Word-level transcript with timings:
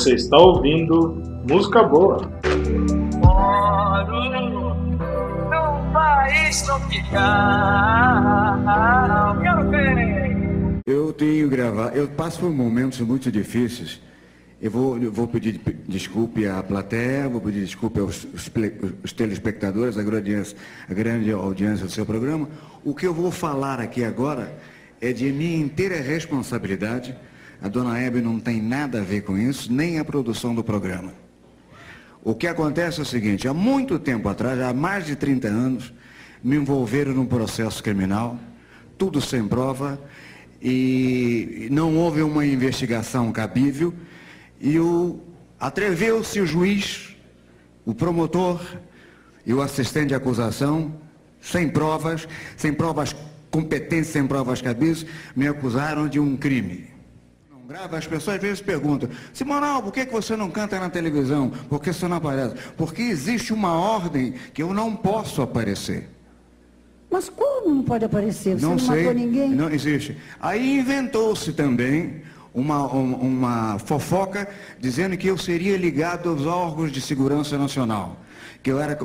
Você 0.00 0.14
está 0.14 0.38
ouvindo 0.38 1.22
música 1.46 1.82
boa. 1.82 2.32
Moro 3.22 4.30
num 4.30 5.92
país 5.92 6.62
tropical. 6.62 7.20
Eu 10.86 11.12
tenho 11.12 11.50
gravado, 11.50 11.98
eu 11.98 12.08
passo 12.08 12.40
por 12.40 12.50
momentos 12.50 12.98
muito 13.00 13.30
difíceis. 13.30 14.00
Eu 14.58 14.70
vou, 14.70 14.96
eu 14.96 15.12
vou 15.12 15.28
pedir 15.28 15.60
desculpe 15.86 16.46
à 16.46 16.62
plateia, 16.62 17.28
vou 17.28 17.42
pedir 17.42 17.60
desculpe 17.60 18.00
aos 18.00 18.24
os, 18.24 18.50
os 19.04 19.12
telespectadores, 19.12 19.98
a 19.98 20.02
grande, 20.02 20.30
audiência, 20.30 20.56
a 20.88 20.94
grande 20.94 21.30
audiência 21.30 21.84
do 21.84 21.92
seu 21.92 22.06
programa. 22.06 22.48
O 22.82 22.94
que 22.94 23.06
eu 23.06 23.12
vou 23.12 23.30
falar 23.30 23.80
aqui 23.80 24.02
agora 24.02 24.50
é 24.98 25.12
de 25.12 25.30
minha 25.30 25.58
inteira 25.58 26.00
responsabilidade. 26.00 27.14
A 27.62 27.68
dona 27.68 27.98
Hebe 27.98 28.22
não 28.22 28.40
tem 28.40 28.60
nada 28.62 29.00
a 29.00 29.04
ver 29.04 29.22
com 29.22 29.36
isso, 29.36 29.70
nem 29.70 29.98
a 29.98 30.04
produção 30.04 30.54
do 30.54 30.64
programa. 30.64 31.12
O 32.24 32.34
que 32.34 32.46
acontece 32.46 33.00
é 33.00 33.02
o 33.02 33.06
seguinte, 33.06 33.46
há 33.46 33.52
muito 33.52 33.98
tempo 33.98 34.28
atrás, 34.30 34.58
há 34.60 34.72
mais 34.72 35.04
de 35.04 35.14
30 35.14 35.48
anos, 35.48 35.92
me 36.42 36.56
envolveram 36.56 37.12
num 37.12 37.26
processo 37.26 37.82
criminal, 37.82 38.38
tudo 38.96 39.20
sem 39.20 39.46
prova, 39.46 40.00
e 40.62 41.68
não 41.70 41.96
houve 41.96 42.22
uma 42.22 42.46
investigação 42.46 43.30
cabível, 43.30 43.92
e 44.58 44.78
o 44.78 45.20
atreveu-se 45.58 46.40
o 46.40 46.46
juiz, 46.46 47.14
o 47.84 47.94
promotor 47.94 48.60
e 49.44 49.52
o 49.52 49.60
assistente 49.60 50.08
de 50.08 50.14
acusação, 50.14 50.94
sem 51.42 51.68
provas, 51.68 52.26
sem 52.56 52.72
provas 52.72 53.14
competentes, 53.50 54.10
sem 54.10 54.26
provas 54.26 54.62
cabíveis, 54.62 55.04
me 55.36 55.46
acusaram 55.46 56.08
de 56.08 56.18
um 56.18 56.36
crime 56.38 56.99
grave, 57.70 57.94
as 57.94 58.06
pessoas 58.06 58.34
às 58.36 58.42
vezes 58.42 58.60
perguntam, 58.60 59.08
Simonal, 59.32 59.80
por 59.80 59.92
que, 59.92 60.04
que 60.04 60.12
você 60.12 60.34
não 60.36 60.50
canta 60.50 60.80
na 60.80 60.90
televisão? 60.90 61.50
Por 61.68 61.80
que 61.80 61.92
você 61.92 62.08
não 62.08 62.16
aparece? 62.16 62.56
Porque 62.76 63.00
existe 63.00 63.52
uma 63.52 63.72
ordem 63.74 64.34
que 64.52 64.60
eu 64.60 64.74
não 64.74 64.96
posso 64.96 65.40
aparecer. 65.40 66.08
Mas 67.08 67.28
como 67.28 67.72
não 67.72 67.84
pode 67.84 68.04
aparecer? 68.04 68.58
Você 68.58 68.66
não, 68.66 68.72
não 68.72 68.78
sei, 68.80 69.04
matou 69.04 69.14
ninguém? 69.14 69.50
Não 69.50 69.70
existe. 69.70 70.18
Aí 70.40 70.80
inventou-se 70.80 71.52
também 71.52 72.22
uma, 72.52 72.86
uma 72.88 73.78
fofoca 73.78 74.48
dizendo 74.80 75.16
que 75.16 75.28
eu 75.28 75.38
seria 75.38 75.76
ligado 75.76 76.28
aos 76.28 76.46
órgãos 76.46 76.90
de 76.90 77.00
segurança 77.00 77.56
nacional. 77.56 78.16
Que 78.64 78.72
eu 78.72 78.80
era 78.80 78.98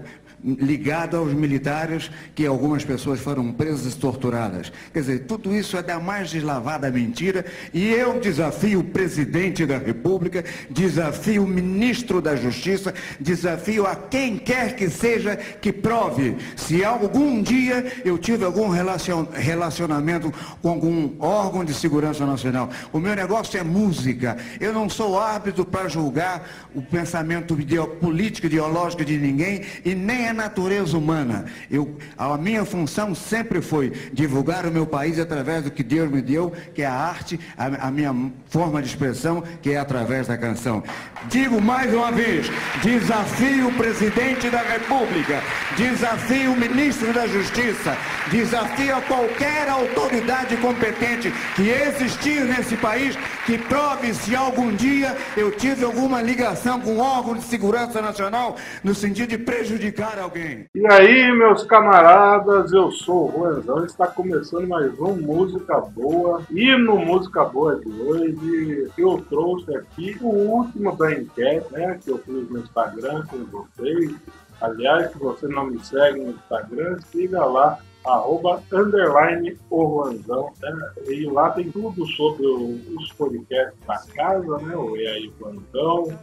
ligado 0.46 1.18
aos 1.18 1.34
militares, 1.34 2.12
que 2.36 2.46
algumas 2.46 2.86
pessoas 2.86 3.20
foram 3.20 3.52
presas 3.52 3.94
e 3.94 3.98
torturadas. 3.98 4.72
Quer 4.94 5.00
dizer, 5.00 5.20
tudo 5.26 5.56
isso 5.56 5.76
é 5.76 5.82
da 5.82 6.00
mais 6.00 6.30
deslavada 6.30 6.92
mentira, 6.92 7.46
e 7.74 7.88
eu 7.88 8.20
desafio 8.20 8.82
o 8.82 8.84
presidente 8.84 9.66
da 9.66 9.80
República, 9.80 10.46
desafio 10.70 11.44
o 11.44 11.48
ministro 11.48 12.22
da 12.22 12.36
Justiça, 12.36 12.94
desafio 13.20 13.88
a 13.88 13.96
quem 13.96 14.38
quer 14.38 14.76
que 14.76 14.90
seja 14.90 15.36
que 15.36 15.74
prove 15.74 16.36
se 16.56 16.84
algum 16.84 17.42
dia 17.42 17.94
eu 18.04 18.18
tive 18.18 18.46
algum 18.46 18.70
relacionamento 18.70 20.32
com 20.62 20.70
algum 20.70 21.16
órgão 21.20 21.66
de 21.66 21.74
segurança 21.74 22.26
nacional. 22.26 22.70
O 22.94 23.00
meu 23.00 23.16
negócio 23.16 23.60
é 23.60 23.64
música. 23.64 24.38
Eu 24.60 24.74
não 24.74 24.90
sou 24.90 25.20
árbitro 25.20 25.66
para 25.66 25.88
julgar 25.88 26.48
o 26.74 26.82
pensamento 26.82 27.58
político, 28.00 28.48
ideológico 28.48 29.04
de 29.04 29.18
ninguém 29.18 29.62
e 29.84 29.96
nem 29.96 30.28
a 30.28 30.34
natureza 30.36 30.98
humana. 30.98 31.46
Eu, 31.72 31.98
a 32.18 32.38
minha 32.38 32.64
função 32.66 33.16
sempre 33.16 33.62
foi 33.62 33.92
divulgar 34.14 34.66
o 34.66 34.72
meu 34.72 34.86
país 34.86 35.18
através 35.20 35.64
do 35.64 35.72
que 35.72 35.84
Deus 35.84 36.12
me 36.12 36.22
deu, 36.22 36.54
que 36.74 36.82
é 36.82 36.86
a 36.86 36.94
arte, 36.94 37.40
a, 37.58 37.88
a 37.88 37.92
minha 37.92 38.14
forma 38.50 38.82
de 38.82 38.88
expressão, 38.88 39.44
que 39.62 39.72
é 39.72 39.78
através 39.78 40.28
da 40.28 40.38
canção. 40.38 40.84
Digo 41.30 41.60
mais 41.60 41.94
uma 41.94 42.12
vez, 42.12 42.48
desafio 42.84 43.70
o 43.70 43.74
presidente 43.74 44.50
da 44.50 44.62
República, 44.62 45.42
desafio 45.76 46.52
o 46.52 46.58
ministro 46.58 47.12
da 47.14 47.26
Justiça, 47.28 47.98
desafio 48.30 48.96
a 48.96 49.02
qualquer 49.02 49.70
autoridade 49.70 50.58
competente 50.58 51.34
que 51.56 51.70
existir 51.70 52.42
nesse 52.46 52.76
país 52.78 53.18
que 53.46 53.58
prove 53.58 54.14
se 54.14 54.36
algum 54.36 54.76
dia 54.76 55.16
eu 55.38 55.52
tive 55.52 55.84
alguma 55.84 56.22
ligação 56.22 56.80
com 56.82 56.98
órgão 56.98 57.36
de 57.36 57.44
segurança 57.44 58.02
nacional 58.02 58.56
no 58.84 58.94
sentido 58.94 59.30
de 59.30 59.38
prejudicar 59.38 60.15
alguém. 60.20 60.66
E 60.74 60.88
aí, 60.88 61.32
meus 61.32 61.64
camaradas, 61.64 62.72
eu 62.72 62.92
sou 62.92 63.26
o 63.26 63.28
Ruanzão, 63.28 63.86
está 63.86 64.08
começando 64.08 64.68
mais 64.68 64.98
um 65.00 65.16
Música 65.16 65.80
Boa. 65.80 66.42
E 66.52 66.76
no 66.76 66.98
Música 66.98 67.44
Boa 67.44 67.76
de 67.78 67.90
hoje, 68.02 68.92
eu 68.98 69.24
trouxe 69.30 69.76
aqui 69.76 70.18
o 70.22 70.28
último 70.28 70.96
da 70.96 71.14
enquete, 71.14 71.72
né, 71.72 72.00
que 72.04 72.12
eu 72.12 72.18
fiz 72.20 72.50
no 72.50 72.60
Instagram 72.60 73.26
com 73.28 73.46
vocês. 73.46 74.16
Aliás, 74.62 75.12
se 75.12 75.18
você 75.18 75.48
não 75.48 75.66
me 75.66 75.84
segue 75.84 76.20
no 76.20 76.32
Instagram, 76.32 76.98
siga 77.12 77.44
lá 77.46 77.80
arroba 78.06 78.62
underline 78.72 79.58
o 79.70 80.10
né? 80.10 80.92
E 81.08 81.26
lá 81.26 81.50
tem 81.50 81.72
tudo 81.72 82.06
sobre 82.08 82.46
os 82.46 83.12
podcasts 83.14 83.80
da 83.86 84.00
casa, 84.16 84.58
né? 84.60 84.76
O 84.76 84.96
E 84.96 85.08
aí 85.08 85.34
Juanzão, 85.40 86.18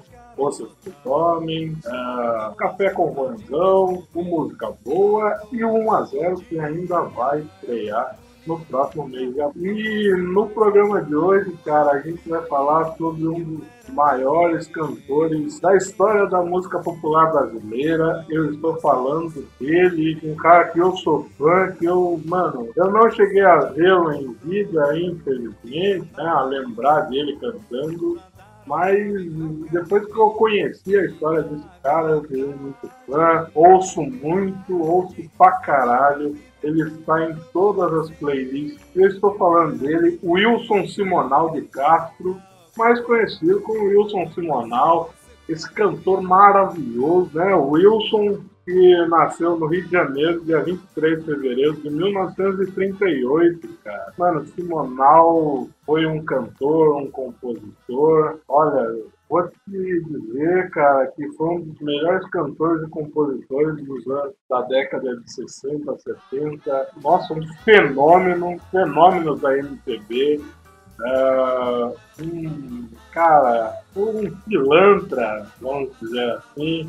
Que 0.82 0.91
Tomem, 1.03 1.72
uh, 1.72 2.54
Café 2.56 2.91
com 2.91 3.15
Juanzão, 3.15 4.03
o 4.15 4.22
Música 4.22 4.72
Boa 4.84 5.41
e 5.53 5.65
o 5.65 5.70
1x0 5.70 6.44
que 6.44 6.59
ainda 6.59 7.03
vai 7.03 7.41
estrear 7.41 8.16
no 8.47 8.59
próximo 8.60 9.09
mês. 9.09 9.34
E 9.56 10.15
no 10.16 10.48
programa 10.48 11.03
de 11.03 11.15
hoje, 11.15 11.53
cara, 11.65 11.92
a 11.92 12.00
gente 12.00 12.28
vai 12.28 12.42
falar 12.47 12.97
sobre 12.97 13.26
um 13.26 13.42
dos 13.44 13.88
maiores 13.91 14.66
cantores 14.69 15.60
da 15.60 15.76
história 15.76 16.26
da 16.26 16.42
música 16.42 16.78
popular 16.78 17.32
brasileira. 17.32 18.25
Eu 18.28 18.53
estou 18.53 18.76
falando 18.81 19.47
dele, 19.60 20.19
um 20.25 20.34
cara 20.37 20.69
que 20.69 20.78
eu 20.78 20.97
sou 20.97 21.25
fã, 21.38 21.72
que 21.72 21.84
eu, 21.84 22.21
mano, 22.25 22.69
eu 22.76 22.91
não 22.91 23.10
cheguei 23.10 23.42
a 23.42 23.59
vê-lo 23.60 24.12
em 24.12 24.32
vida, 24.44 24.98
infelizmente, 24.98 26.09
né, 26.16 26.25
a 26.25 26.42
lembrar 26.42 27.03
dele 27.03 27.38
cantando. 27.41 28.19
Mas 28.67 28.97
depois 29.71 30.06
que 30.06 30.19
eu 30.19 30.31
conheci 30.31 30.97
a 30.97 31.05
história 31.05 31.43
desse 31.43 31.67
cara, 31.83 32.11
eu 32.11 32.23
virei 32.23 32.55
muito 32.55 32.91
fã, 33.06 33.49
ouço 33.55 34.03
muito, 34.03 34.81
ouço 34.81 35.17
pra 35.37 35.53
caralho. 35.53 36.37
Ele 36.62 36.83
está 36.83 37.28
em 37.28 37.37
todas 37.53 37.93
as 37.93 38.11
playlists. 38.19 38.81
Eu 38.95 39.09
estou 39.09 39.34
falando 39.37 39.78
dele, 39.78 40.19
Wilson 40.22 40.87
Simonal 40.87 41.51
de 41.51 41.62
Castro, 41.62 42.41
mais 42.77 43.01
conhecido 43.01 43.61
como 43.62 43.89
Wilson 43.89 44.31
Simonal, 44.33 45.12
esse 45.49 45.69
cantor 45.72 46.22
maravilhoso, 46.22 47.31
né? 47.34 47.55
Wilson, 47.55 48.41
que 48.65 49.06
nasceu 49.06 49.56
no 49.59 49.67
Rio 49.67 49.84
de 49.84 49.91
Janeiro, 49.91 50.45
dia 50.45 50.62
23 50.62 51.19
de 51.19 51.25
fevereiro 51.25 51.75
de 51.75 51.91
1938, 51.91 53.69
cara. 53.83 54.12
Mano, 54.17 54.47
Simonal 54.47 55.69
foi 55.84 56.06
um 56.06 56.25
cantor, 56.25 56.97
um 56.97 57.11
compositor. 57.11 58.39
Olha, 58.49 59.03
vou 59.28 59.49
te 59.49 60.05
dizer, 60.05 60.71
cara, 60.71 61.06
que 61.09 61.28
foi 61.33 61.49
um 61.49 61.61
dos 61.61 61.81
melhores 61.81 62.28
cantores 62.31 62.87
e 62.87 62.91
compositores 62.91 63.84
dos 63.84 64.06
anos 64.06 64.34
da 64.49 64.62
década 64.62 65.17
de 65.17 65.33
60, 65.33 65.99
70. 66.31 66.89
Nossa, 67.03 67.34
um 67.34 67.47
fenômeno, 67.65 68.59
fenômeno 68.71 69.37
da 69.37 69.59
MPB. 69.59 70.41
Uh, 71.01 71.97
um 72.22 72.89
cara, 73.11 73.75
um 73.97 74.31
pilantra, 74.47 75.47
vamos 75.61 75.91
dizer 75.99 76.31
assim. 76.31 76.89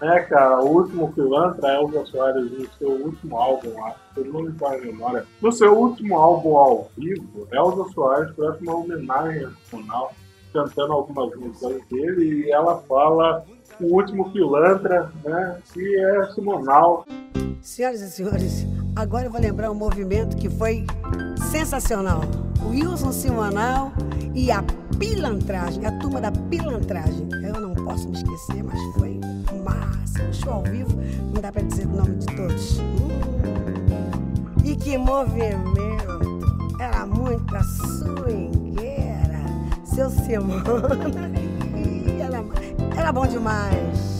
É, 0.00 0.20
cara, 0.20 0.60
o 0.60 0.68
último 0.68 1.10
pilantra, 1.12 1.74
Elza 1.74 2.04
Soares, 2.04 2.50
no 2.50 2.68
seu 2.78 2.90
último 2.90 3.36
álbum, 3.36 3.82
acho 3.84 3.96
que 4.14 4.20
me 4.20 4.52
faz 4.52 4.84
memória. 4.84 5.24
No 5.40 5.50
seu 5.50 5.72
último 5.74 6.18
álbum 6.18 6.56
ao 6.56 6.90
vivo, 6.98 7.48
Elza 7.50 7.92
Soares 7.94 8.30
presta 8.34 8.62
uma 8.62 8.76
homenagem 8.76 9.42
nacional, 9.42 10.12
cantando 10.52 10.92
algumas 10.92 11.34
músicas 11.36 11.80
dele, 11.88 12.44
e 12.44 12.52
ela 12.52 12.76
fala 12.82 13.42
o 13.80 13.94
último 13.94 14.30
pilantra, 14.32 15.10
né, 15.24 15.58
que 15.72 15.96
é 15.98 16.26
Simonal. 16.32 17.06
Senhoras 17.62 18.02
e 18.02 18.10
senhores, 18.10 18.66
agora 18.94 19.24
eu 19.24 19.30
vou 19.30 19.40
lembrar 19.40 19.70
um 19.70 19.74
movimento 19.74 20.36
que 20.36 20.50
foi 20.50 20.84
sensacional. 21.36 22.20
Wilson 22.64 23.12
Simonal 23.12 23.92
e 24.34 24.50
a 24.50 24.62
pilantragem, 24.98 25.86
a 25.86 25.92
turma 25.98 26.20
da 26.20 26.30
pilantragem. 26.30 27.28
Eu 27.42 27.60
não 27.60 27.74
posso 27.74 28.08
me 28.08 28.16
esquecer, 28.16 28.62
mas 28.62 28.80
foi 28.98 29.20
massa. 29.64 30.32
show 30.32 30.54
ao 30.54 30.62
vivo, 30.62 30.96
não 31.32 31.40
dá 31.40 31.52
para 31.52 31.62
dizer 31.62 31.86
o 31.86 31.90
nome 31.90 32.16
de 32.16 32.26
todos. 32.36 32.78
E 34.64 34.74
que 34.76 34.98
movimento! 34.98 36.16
Era 36.80 37.06
muita 37.06 37.62
swingueira. 37.62 39.44
Seu 39.84 40.10
Simona. 40.10 41.30
Era, 42.20 43.00
era 43.00 43.12
bom 43.12 43.26
demais. 43.26 44.16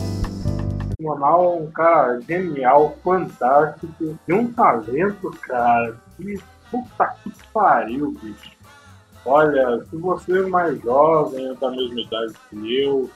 Simonal 0.99 1.43
é 1.43 1.63
um 1.63 1.71
cara 1.71 2.19
genial, 2.21 2.97
fantástico, 3.03 4.17
tem 4.25 4.35
um 4.35 4.51
talento, 4.51 5.29
cara, 5.41 5.95
que 6.15 6.39
puta 6.71 7.15
que 7.23 7.31
pariu, 7.53 8.11
bicho. 8.21 8.51
Olha, 9.25 9.83
se 9.85 9.95
você 9.97 10.39
é 10.39 10.47
mais 10.47 10.81
jovem, 10.81 11.53
da 11.55 11.69
mesma 11.69 11.99
idade 11.99 12.33
que 12.49 12.81
eu, 12.81 13.09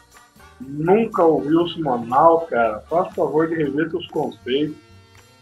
nunca 0.59 1.23
ouviu 1.23 1.61
o 1.61 1.69
Simonal, 1.69 2.41
cara, 2.47 2.81
faça 2.89 3.11
favor 3.11 3.47
de 3.47 3.55
rever 3.55 3.89
seus 3.89 4.07
conceitos 4.07 4.75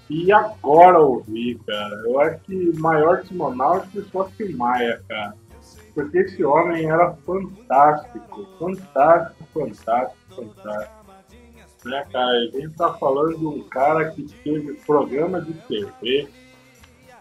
e 0.10 0.32
agora 0.32 1.00
ouvir, 1.00 1.60
cara. 1.66 1.96
Eu 2.06 2.20
acho 2.20 2.40
que 2.42 2.80
maior 2.80 3.24
Simonal 3.26 3.86
é 3.96 4.02
só 4.12 4.24
que 4.24 4.54
Maia, 4.54 5.02
cara. 5.08 5.34
Porque 5.94 6.18
esse 6.20 6.44
homem 6.44 6.90
era 6.90 7.14
fantástico, 7.26 8.48
fantástico, 8.58 9.48
fantástico, 9.54 10.36
fantástico. 10.36 11.00
Né, 11.86 12.06
cara? 12.12 12.32
A 12.32 12.46
gente 12.46 12.76
tá 12.76 12.94
falando 12.94 13.38
de 13.38 13.46
um 13.46 13.64
cara 13.70 14.12
que 14.12 14.24
teve 14.44 14.74
programa 14.86 15.42
de 15.42 15.54
TV, 15.54 16.28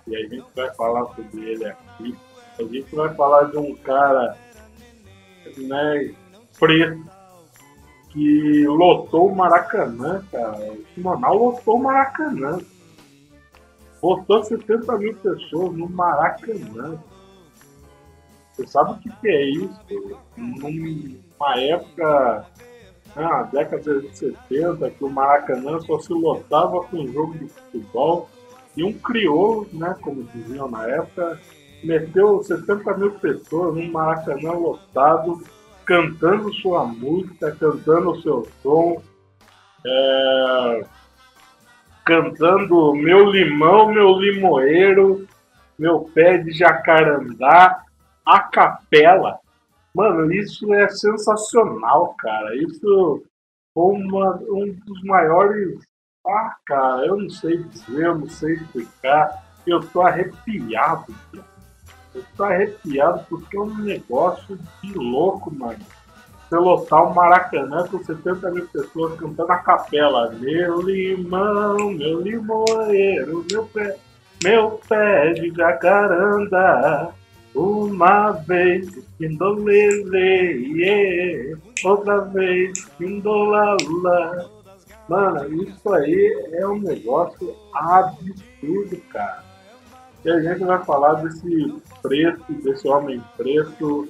e 0.09 0.17
a 0.17 0.21
gente 0.29 0.47
vai 0.55 0.73
falar 0.75 1.07
sobre 1.15 1.51
ele 1.51 1.65
aqui. 1.67 2.17
A 2.59 2.63
gente 2.63 2.95
vai 2.95 3.15
falar 3.15 3.45
de 3.45 3.59
um 3.59 3.75
cara 3.77 4.37
né, 5.57 6.15
preto 6.59 7.19
que 8.11 8.67
lotou 8.67 9.29
o 9.29 9.37
Maracanã, 9.37 10.25
cara. 10.31 10.73
O 10.73 10.85
Simonal 10.95 11.37
lotou 11.37 11.77
o 11.77 11.83
Maracanã. 11.83 12.59
Botou 14.01 14.43
70 14.43 14.99
mil 14.99 15.15
pessoas 15.17 15.77
no 15.77 15.89
Maracanã. 15.89 16.99
Você 18.53 18.67
sabe 18.67 18.93
o 18.93 18.99
que, 18.99 19.11
que 19.21 19.29
é 19.29 19.51
isso? 19.51 19.81
Numa 20.37 21.61
época, 21.61 22.47
né, 23.15 23.23
na 23.23 23.43
década 23.45 24.01
de 24.01 24.17
70, 24.17 24.91
que 24.91 25.05
o 25.05 25.11
Maracanã 25.11 25.79
só 25.81 25.99
se 26.01 26.13
lotava 26.13 26.83
com 26.85 27.07
jogo 27.07 27.39
de 27.39 27.49
futebol. 27.49 28.29
E 28.79 28.85
um 28.85 28.93
crioulo, 28.93 29.67
né, 29.73 29.97
como 30.01 30.23
diziam 30.23 30.71
na 30.71 30.87
época, 30.87 31.41
meteu 31.83 32.41
70 32.45 32.97
mil 32.97 33.11
pessoas 33.19 33.75
num 33.75 33.91
Maracanã 33.91 34.53
lotado, 34.53 35.43
cantando 35.85 36.55
sua 36.55 36.85
música, 36.85 37.51
cantando 37.51 38.11
o 38.13 38.23
seu 38.23 38.47
som, 38.63 39.03
é, 39.85 40.87
cantando 42.05 42.95
Meu 42.95 43.29
Limão, 43.29 43.93
Meu 43.93 44.13
Limoeiro, 44.13 45.27
Meu 45.77 46.03
Pé 46.15 46.39
de 46.39 46.53
Jacarandá, 46.53 47.83
a 48.25 48.39
capela. 48.39 49.41
Mano, 49.93 50.33
isso 50.33 50.73
é 50.73 50.89
sensacional, 50.89 52.15
cara. 52.17 52.55
Isso 52.55 53.25
foi 53.75 53.97
uma, 53.97 54.37
um 54.37 54.73
dos 54.87 55.03
maiores. 55.03 55.81
Ah, 56.29 56.57
cara, 56.67 57.07
eu 57.07 57.17
não 57.17 57.31
sei 57.31 57.57
dizer, 57.57 58.05
eu 58.05 58.19
não 58.19 58.29
sei 58.29 58.55
explicar. 58.55 59.45
Eu 59.67 59.81
tô 59.81 60.03
arrepiado, 60.03 61.15
cara. 61.33 61.49
Eu 62.15 62.25
tô 62.37 62.45
arrepiado 62.45 63.25
porque 63.31 63.57
é 63.57 63.61
um 63.61 63.79
negócio 63.79 64.59
de 64.83 64.93
louco, 64.93 65.55
mano. 65.55 65.79
Você 66.49 66.57
lotar 66.57 67.05
o 67.05 67.15
Maracanã 67.15 67.87
com 67.89 68.03
70 68.03 68.51
mil 68.51 68.67
pessoas 68.69 69.19
cantando 69.19 69.53
a 69.53 69.57
capela. 69.57 70.31
Meu 70.33 70.81
limão, 70.83 71.93
meu 71.93 72.21
limoeiro, 72.21 73.45
meu 73.51 73.65
pé, 73.67 73.97
meu 74.43 74.81
pé 74.89 75.33
de 75.33 75.51
jacaranda. 75.55 77.11
Uma 77.55 78.31
vez 78.33 78.89
pindolele, 79.19 80.83
yeah. 80.83 81.59
outra 81.85 82.21
vez 82.21 82.85
pindolala. 82.99 84.58
Mano, 85.09 85.63
isso 85.63 85.93
aí 85.93 86.51
é 86.53 86.67
um 86.67 86.81
negócio 86.81 87.57
absurdo, 87.73 88.97
cara. 89.11 89.43
E 90.25 90.31
a 90.31 90.41
gente 90.41 90.65
vai 90.65 90.85
falar 90.85 91.15
desse 91.15 91.75
preto, 92.03 92.53
desse 92.63 92.87
homem 92.87 93.23
preto 93.37 94.09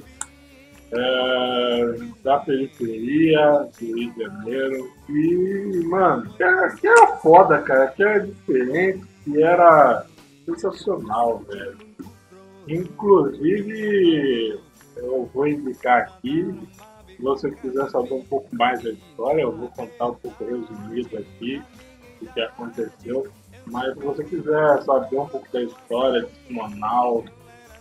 é, 0.91 1.95
da 2.25 2.39
periferia 2.39 3.69
do 3.79 3.97
Rio 3.97 4.13
de 4.13 4.23
Janeiro. 4.23 4.91
E, 5.09 5.83
mano, 5.87 6.33
que 6.35 6.43
era, 6.43 6.75
que 6.75 6.87
era 6.87 7.07
foda, 7.19 7.59
cara, 7.63 7.89
que 7.89 8.03
era 8.03 8.27
diferente, 8.27 9.07
que 9.25 9.43
era 9.43 10.05
sensacional, 10.47 11.39
velho. 11.49 11.79
Inclusive, 12.67 14.59
eu 14.97 15.31
vou 15.33 15.47
indicar 15.47 16.03
aqui, 16.03 16.59
se 17.19 17.23
você 17.25 17.51
quiser 17.51 17.91
saber 17.91 18.15
um 18.15 18.23
pouco 18.23 18.55
mais 18.55 18.81
da 18.81 18.91
história, 18.91 19.43
eu 19.43 19.51
vou 19.51 19.69
contar 19.71 20.07
um 20.07 20.15
pouco 20.15 20.45
resumido 20.45 21.19
aqui 21.19 21.61
o 22.23 22.27
que 22.27 22.41
aconteceu. 22.41 23.27
Mas 23.67 23.93
se 23.95 24.01
você 24.05 24.23
quiser 24.23 24.83
saber 24.83 25.19
um 25.19 25.27
pouco 25.27 25.53
da 25.53 25.63
história 25.63 26.23
de 26.23 26.33
Simonal, 26.47 27.25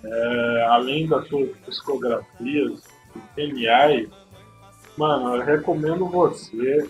é, 0.03 0.65
além 0.69 1.07
das 1.07 1.27
suas 1.27 1.55
psicografias 1.59 2.83
geniais, 3.37 4.09
mano, 4.97 5.35
eu 5.35 5.43
recomendo 5.43 6.07
você 6.07 6.89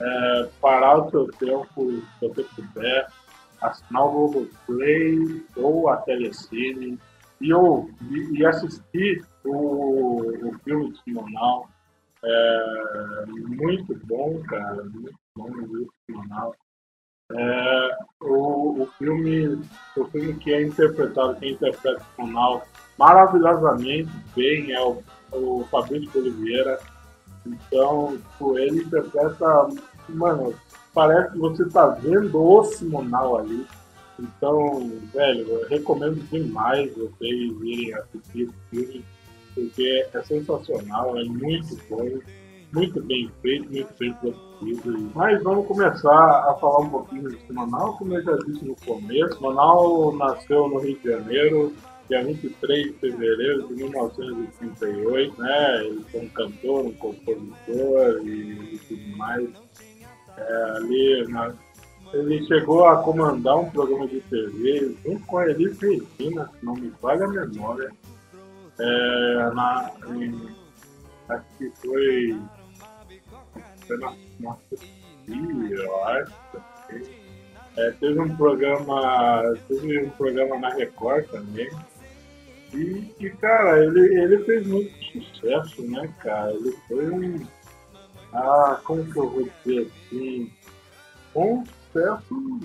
é, 0.00 0.48
parar 0.60 1.06
o 1.06 1.10
seu 1.10 1.26
tempo, 1.26 1.90
se 2.20 2.28
você 2.28 2.44
puder, 2.54 3.08
assinar 3.60 4.06
o 4.06 4.12
Google 4.12 4.48
Play 4.64 5.44
ou 5.56 5.88
a 5.88 5.96
Telecine 5.96 6.96
e, 7.40 7.52
ouvir, 7.52 8.30
e 8.32 8.46
assistir 8.46 9.24
o, 9.44 10.20
o 10.48 10.58
filme 10.64 10.92
de 10.92 11.02
Simonal. 11.02 11.68
É 12.24 13.24
muito 13.26 13.94
bom, 14.06 14.40
cara, 14.42 14.84
muito 14.84 15.18
bom 15.36 15.48
o 15.48 15.54
filme 15.54 15.88
Simonal. 16.06 16.54
É, 17.32 17.98
o, 18.22 18.82
o, 18.82 18.86
filme, 18.98 19.62
o 19.96 20.04
filme 20.06 20.34
que 20.34 20.52
é 20.52 20.62
interpretado, 20.62 21.36
quem 21.36 21.52
interpreta 21.52 22.02
o 22.02 22.16
Simonal 22.16 22.66
maravilhosamente 22.98 24.10
bem 24.34 24.72
é 24.72 24.80
o, 24.82 25.02
o 25.32 25.64
Fabrício 25.70 26.20
Oliveira. 26.20 26.78
Então, 27.46 28.18
ele 28.56 28.82
interpreta, 28.82 29.68
mano, 30.08 30.54
parece 30.92 31.32
que 31.32 31.38
você 31.38 31.68
tá 31.70 31.86
vendo 31.86 32.38
o 32.38 32.64
Simonal 32.64 33.38
ali 33.38 33.66
então, 34.20 35.00
velho, 35.12 35.48
eu 35.48 35.68
recomendo 35.68 36.22
demais 36.30 36.94
vocês 36.94 37.52
irem 37.62 37.94
assistir 37.94 38.42
esse 38.42 38.54
filme, 38.70 39.04
porque 39.54 40.06
é 40.12 40.22
sensacional, 40.22 41.18
é 41.18 41.24
muito 41.24 41.76
bom, 41.88 42.18
muito 42.72 43.02
bem 43.02 43.30
feito, 43.42 43.70
muito 43.70 43.94
bem 43.98 44.12
produzido. 44.14 45.10
Mas 45.14 45.42
vamos 45.42 45.66
começar 45.66 46.50
a 46.50 46.54
falar 46.60 46.80
um 46.80 46.90
pouquinho 46.90 47.28
de 47.28 47.46
Semanal, 47.46 47.96
como 47.96 48.14
eu 48.14 48.22
já 48.22 48.36
disse 48.46 48.64
no 48.64 48.76
começo. 48.84 49.36
Semanal 49.36 50.16
nasceu 50.16 50.68
no 50.68 50.78
Rio 50.78 50.98
de 50.98 51.10
Janeiro, 51.10 51.74
dia 52.08 52.24
23 52.24 52.86
de 52.86 52.92
fevereiro 52.94 53.68
de 53.68 53.74
1938, 53.74 55.40
né? 55.40 55.84
Ele 55.84 56.04
foi 56.10 56.20
um 56.20 56.28
cantor, 56.28 56.86
um 56.86 56.92
compositor 56.92 58.20
e, 58.24 58.74
e 58.74 58.80
tudo 58.88 59.16
mais. 59.16 59.48
É, 60.36 60.64
ali 60.76 61.28
na, 61.28 61.54
ele 62.12 62.44
chegou 62.46 62.86
a 62.86 63.02
comandar 63.02 63.56
um 63.56 63.70
programa 63.70 64.06
de 64.08 64.20
TV 64.22 64.96
junto 65.04 65.24
com 65.26 65.38
a 65.38 65.48
Elis 65.48 65.78
Regina, 65.78 66.50
se 66.58 66.64
não 66.64 66.74
me 66.74 66.90
falha 67.00 67.24
a 67.24 67.28
memória. 67.28 67.90
É, 68.80 69.54
na, 69.54 69.92
em, 70.08 70.56
acho 71.28 71.44
que 71.58 71.70
foi, 71.76 72.40
foi 73.86 73.98
na, 73.98 74.14
na 74.40 74.56
eu 75.70 76.04
acho. 76.04 76.32
É, 77.76 77.90
teve 77.92 78.20
um 78.20 78.36
programa. 78.36 79.42
Teve 79.68 80.04
um 80.04 80.10
programa 80.10 80.58
na 80.58 80.70
Record 80.70 81.26
também. 81.26 81.70
E, 82.74 83.14
e, 83.20 83.30
cara, 83.30 83.84
ele, 83.84 84.00
ele 84.22 84.44
fez 84.44 84.66
muito 84.66 84.92
sucesso, 85.04 85.82
né, 85.82 86.12
cara? 86.18 86.52
Ele 86.52 86.72
foi 86.88 87.10
um. 87.10 87.46
Ah, 88.32 88.80
como 88.84 89.04
que 89.12 89.18
eu 89.18 89.28
vou 89.28 89.48
dizer 89.64 89.90
assim? 90.06 90.52
Um 91.34 91.64
sucesso 91.64 92.60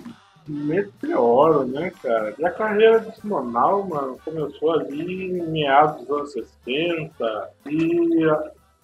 meteoro, 0.48 1.64
né, 1.66 1.92
cara? 2.02 2.34
E 2.38 2.44
a 2.44 2.50
carreira 2.50 3.00
de 3.00 3.16
Simonal, 3.16 3.84
mano, 3.84 4.18
começou 4.24 4.72
ali 4.72 5.26
em 5.26 5.42
meados 5.50 6.04
dos 6.06 6.16
anos 6.16 6.32
60 6.32 7.50
e, 7.66 8.20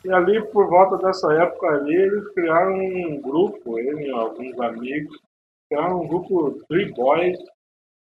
e 0.04 0.12
ali 0.12 0.42
por 0.47 0.69
volta 0.69 0.99
dessa 0.99 1.33
época 1.35 1.69
ali 1.69 1.95
eles 1.95 2.28
criaram 2.35 2.75
um 2.75 3.21
grupo, 3.21 3.78
ele 3.78 4.07
e 4.07 4.11
alguns 4.11 4.59
amigos, 4.61 5.16
criaram 5.69 6.02
um 6.02 6.09
grupo 6.09 6.59
Three 6.69 6.92
Boys, 6.92 7.38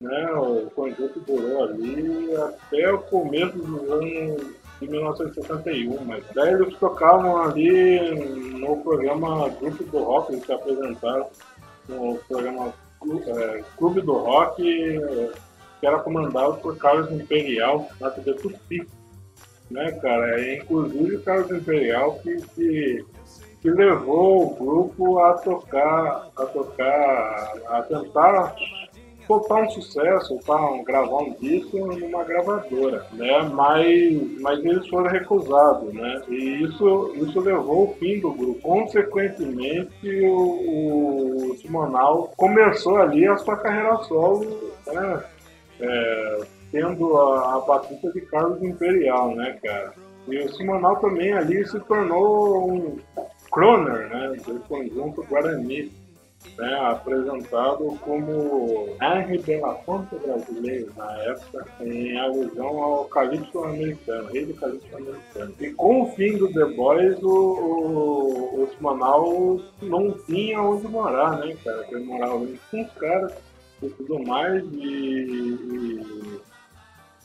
né? 0.01 0.33
O 0.33 0.71
conjunto 0.71 1.21
durou 1.21 1.65
ali 1.65 2.37
até 2.37 2.93
o 2.93 2.99
começo 2.99 3.57
dos 3.59 3.91
anos 3.91 4.65
de 4.81 4.89
1971, 4.89 6.05
mas 6.05 6.25
daí 6.35 6.53
eles 6.53 6.77
tocavam 6.79 7.43
ali 7.43 8.59
no 8.59 8.83
programa 8.83 9.49
Grupo 9.51 9.85
do 9.85 10.03
Rock, 10.03 10.33
eles 10.33 10.45
se 10.45 10.53
apresentaram 10.53 11.29
no 11.89 12.17
programa 12.29 12.73
Clube 13.76 14.00
do 14.00 14.12
Rock, 14.12 14.62
que 15.80 15.87
era 15.87 15.99
comandado 15.99 16.54
por 16.56 16.76
Carlos 16.78 17.11
Imperial 17.11 17.88
na 18.00 18.11
TV 18.11 18.34
Tupi. 18.34 18.88
Né, 19.70 19.92
cara? 19.92 20.40
É, 20.40 20.56
inclusive 20.58 21.16
o 21.16 21.23
Carlos 21.23 21.50
Imperial 21.50 22.18
que, 22.23 22.37
que, 22.54 23.04
que, 23.62 23.70
levou 23.70 24.46
o 24.46 24.54
grupo 24.54 25.18
a 25.20 25.34
tocar, 25.34 26.28
a 26.37 26.46
tocar, 26.46 27.52
a 27.68 27.82
tentar 27.82 28.54
soltar 29.26 29.62
um 29.62 29.71
sucesso, 29.71 30.28
soltar 30.28 30.73
um, 30.73 30.83
gravar 30.83 31.19
um 31.19 31.35
disco 31.35 31.78
numa 31.78 32.25
gravadora, 32.25 33.07
né? 33.12 33.43
Mas, 33.52 34.40
mas 34.40 34.64
eles 34.64 34.87
foram 34.88 35.11
recusados, 35.11 35.93
né? 35.93 36.23
E 36.28 36.62
isso, 36.62 37.12
isso 37.16 37.40
levou 37.40 37.88
ao 37.88 37.95
fim 37.95 38.21
do 38.21 38.33
grupo. 38.33 38.61
Consequentemente, 38.61 40.26
o, 40.26 41.50
o 41.50 41.57
Simonal 41.59 42.33
começou 42.37 42.97
ali 42.97 43.26
a 43.26 43.37
sua 43.37 43.57
carreira 43.57 43.97
solo, 44.04 44.73
né? 44.87 45.25
É, 45.81 46.40
tendo 46.71 47.16
a, 47.16 47.57
a 47.57 47.61
batuta 47.61 48.12
de 48.12 48.21
Carlos 48.23 48.62
Imperial, 48.62 49.35
né, 49.35 49.59
cara? 49.62 49.93
E 50.26 50.38
o 50.38 50.52
Simonal 50.54 50.97
também 50.97 51.33
ali 51.33 51.66
se 51.66 51.78
tornou 51.81 52.71
um 52.71 52.99
croner, 53.50 54.09
né, 54.09 54.37
do 54.45 54.59
conjunto 54.61 55.23
Guarani 55.25 55.93
né, 56.57 56.75
apresentado 56.91 57.99
como 58.01 58.97
Henry 59.03 59.39
Belafonte 59.39 60.15
brasileiro 60.17 60.93
na 60.97 61.11
época, 61.23 61.67
em 61.81 62.17
alusão 62.19 62.83
ao 62.83 63.05
Calipso 63.07 63.65
americano, 63.65 64.31
rei 64.33 64.47
do 64.47 64.55
Calipso 64.55 64.97
americano. 64.97 65.55
E 65.61 65.71
com 65.73 66.03
o 66.03 66.07
fim 66.13 66.37
do 66.37 66.53
The 66.53 66.65
Boys, 66.77 67.21
o, 67.23 67.29
o, 67.29 68.63
o 68.63 68.71
Simonal 68.71 69.61
não 69.83 70.13
tinha 70.27 70.61
onde 70.61 70.87
morar, 70.89 71.39
né, 71.39 71.57
cara? 71.65 71.87
Ele 71.91 72.05
morava 72.05 72.39
com 72.39 72.83
os 72.83 72.93
caras 72.93 73.35
e 73.83 73.89
tudo 73.89 74.23
mais, 74.25 74.65
e, 74.73 74.87
e, 74.87 76.41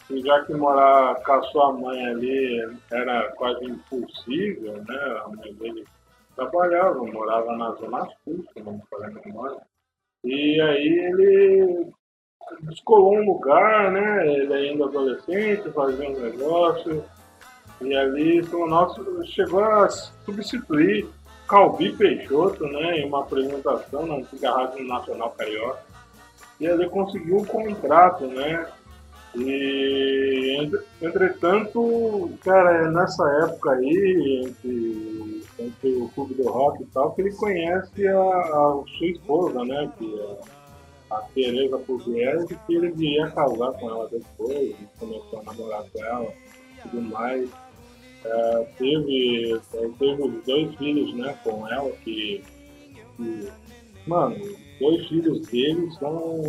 e, 0.10 0.22
já 0.22 0.44
que 0.46 0.54
morar 0.54 1.16
com 1.24 1.32
a 1.32 1.44
sua 1.44 1.74
mãe 1.74 2.06
ali 2.08 2.78
era 2.92 3.32
quase 3.34 3.66
impossível, 3.66 4.84
né? 4.88 5.22
A 5.24 5.30
mãe 5.30 5.54
dele 5.54 5.86
trabalhava, 6.40 7.04
morava 7.04 7.56
na 7.56 7.72
Zona 7.74 8.08
Sul, 8.24 8.46
me 8.56 8.82
falha 8.90 9.08
a 9.08 9.26
memória. 9.26 9.58
E 10.24 10.62
aí 10.62 10.88
ele 10.88 11.92
descolou 12.62 13.18
um 13.18 13.26
lugar, 13.26 13.92
né? 13.92 14.28
Ele 14.28 14.54
ainda 14.54 14.86
adolescente, 14.86 15.72
fazia 15.72 16.10
um 16.10 16.20
negócio. 16.20 17.04
E 17.82 17.96
ali 17.96 18.42
o 18.42 18.68
nosso 18.68 19.26
chegou 19.28 19.64
a 19.64 19.90
substituir 19.90 21.08
Calbi 21.48 21.92
Peixoto, 21.94 22.66
né? 22.68 23.00
Em 23.00 23.08
uma 23.08 23.22
apresentação 23.22 24.06
na 24.06 24.16
antiga 24.16 24.52
Rádio 24.52 24.86
Nacional 24.88 25.32
Carioca. 25.32 25.80
E 26.60 26.66
ele 26.66 26.90
conseguiu 26.90 27.38
um 27.38 27.46
contrato, 27.46 28.28
né? 28.28 28.68
E 29.36 30.70
entretanto, 31.02 32.32
cara, 32.44 32.92
nessa 32.92 33.24
época 33.44 33.72
aí, 33.72 34.44
entre 34.44 35.39
o 35.62 36.10
clube 36.10 36.34
do 36.36 36.50
rock 36.50 36.84
e 36.84 36.86
tal, 36.88 37.14
que 37.14 37.22
ele 37.22 37.34
conhece 37.34 38.08
a, 38.08 38.22
a 38.22 38.84
sua 38.98 39.08
esposa, 39.08 39.64
né? 39.66 39.92
Que 39.98 40.20
é 40.20 40.60
a 41.12 41.22
Tereza 41.34 41.78
Pugliese, 41.80 42.60
que 42.66 42.76
ele 42.76 42.92
viria 42.92 43.32
casar 43.32 43.74
com 43.74 43.90
ela 43.90 44.08
depois, 44.10 44.76
começou 45.00 45.40
a 45.40 45.44
namorar 45.44 45.84
com 45.92 46.04
ela 46.04 46.34
e 46.78 46.82
tudo 46.90 47.02
mais. 47.02 47.50
É, 48.24 48.68
teve, 48.78 49.60
teve 49.98 50.22
os 50.22 50.44
dois 50.46 50.76
filhos 50.76 51.14
né, 51.16 51.38
com 51.44 51.68
ela, 51.68 51.90
que, 52.04 52.44
que 53.16 53.50
mano, 54.06 54.36
dois 54.80 55.08
filhos 55.08 55.48
deles 55.48 55.96
são 55.96 56.44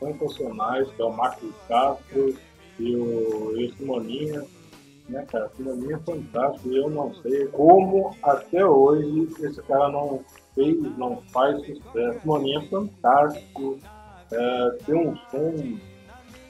sensacionais, 0.00 0.88
que 0.92 1.02
é 1.02 1.04
o 1.04 1.12
Marcos 1.12 1.54
Castro 1.68 2.34
e 2.80 2.96
o, 2.96 3.54
e 3.60 3.70
né, 5.08 5.24
cara? 5.30 5.46
Aquilo 5.46 5.72
ali 5.72 5.92
é 5.92 5.98
fantástico 5.98 6.72
eu 6.72 6.90
não 6.90 7.14
sei 7.14 7.46
como 7.48 8.14
até 8.22 8.64
hoje 8.64 9.28
esse 9.40 9.62
cara 9.62 9.88
não 9.88 10.20
fez, 10.54 10.80
não 10.96 11.22
faz 11.32 11.56
sucesso. 11.66 12.20
Moninha 12.24 12.58
é 12.60 12.68
fantástico, 12.68 13.78
é, 14.32 14.70
tem 14.86 14.94
um 14.94 15.16
som, 15.30 15.78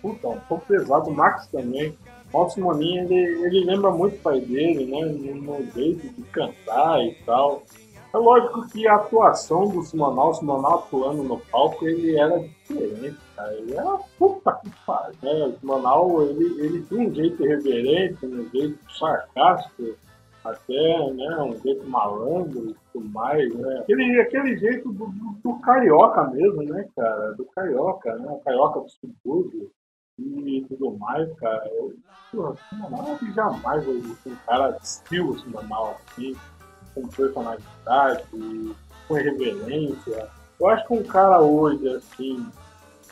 puta, 0.00 0.28
um 0.28 0.58
pesado, 0.60 1.10
o 1.10 1.14
Max 1.14 1.46
também. 1.48 1.96
O 2.32 2.48
Simoninha, 2.48 3.04
ele, 3.04 3.14
ele 3.14 3.64
lembra 3.64 3.92
muito 3.92 4.16
o 4.16 4.18
pai 4.18 4.40
dele, 4.40 4.86
né, 4.86 5.04
no 5.06 5.64
jeito 5.72 6.08
de 6.08 6.22
cantar 6.24 7.00
e 7.04 7.14
tal. 7.24 7.62
É 8.14 8.16
lógico 8.16 8.68
que 8.68 8.86
a 8.86 8.94
atuação 8.94 9.68
do 9.68 9.82
Simonal, 9.82 10.30
o 10.30 10.34
Simonal 10.34 10.78
atuando 10.78 11.24
no 11.24 11.36
palco, 11.50 11.84
ele 11.84 12.16
era 12.16 12.38
diferente, 12.38 13.18
cara. 13.34 13.52
Ele 13.54 13.74
era 13.74 13.98
puta 14.16 14.52
que 14.62 14.70
pariu, 14.86 15.16
né? 15.20 15.46
O 15.46 15.58
Simonal, 15.58 16.22
ele, 16.22 16.64
ele 16.64 16.82
tinha 16.82 17.08
um 17.08 17.12
jeito 17.12 17.44
irreverente, 17.44 18.24
um 18.24 18.48
jeito 18.50 18.78
sarcástico, 18.96 19.96
até, 20.44 21.12
né, 21.12 21.42
um 21.42 21.58
jeito 21.60 21.84
malandro 21.88 22.70
e 22.70 22.76
tudo 22.92 23.08
mais, 23.08 23.52
né? 23.52 23.78
Aquele, 23.80 24.20
aquele 24.20 24.58
jeito 24.58 24.92
do, 24.92 25.06
do, 25.06 25.36
do, 25.42 25.58
carioca 25.60 26.22
mesmo, 26.28 26.62
né, 26.62 26.88
cara? 26.94 27.32
Do 27.32 27.44
carioca, 27.46 28.14
né? 28.16 28.30
O 28.30 28.38
carioca 28.44 28.78
do 28.78 28.90
subúrbio 28.90 29.72
e 30.20 30.64
tudo 30.68 30.96
mais, 30.98 31.32
cara. 31.40 31.68
Eu, 31.72 31.96
porra, 32.30 32.54
Simonal, 32.68 33.18
jamais 33.34 33.84
eu 33.88 34.00
vi 34.00 34.16
um 34.26 34.36
cara 34.46 34.78
estilo 34.80 35.36
Simonal 35.40 35.96
assim 36.06 36.36
com 36.94 37.06
personalidade, 37.08 38.24
com 39.08 39.18
irreverência. 39.18 40.28
Eu 40.60 40.68
acho 40.68 40.86
que 40.86 40.94
um 40.94 41.02
cara 41.02 41.40
hoje, 41.40 41.88
assim, 41.88 42.46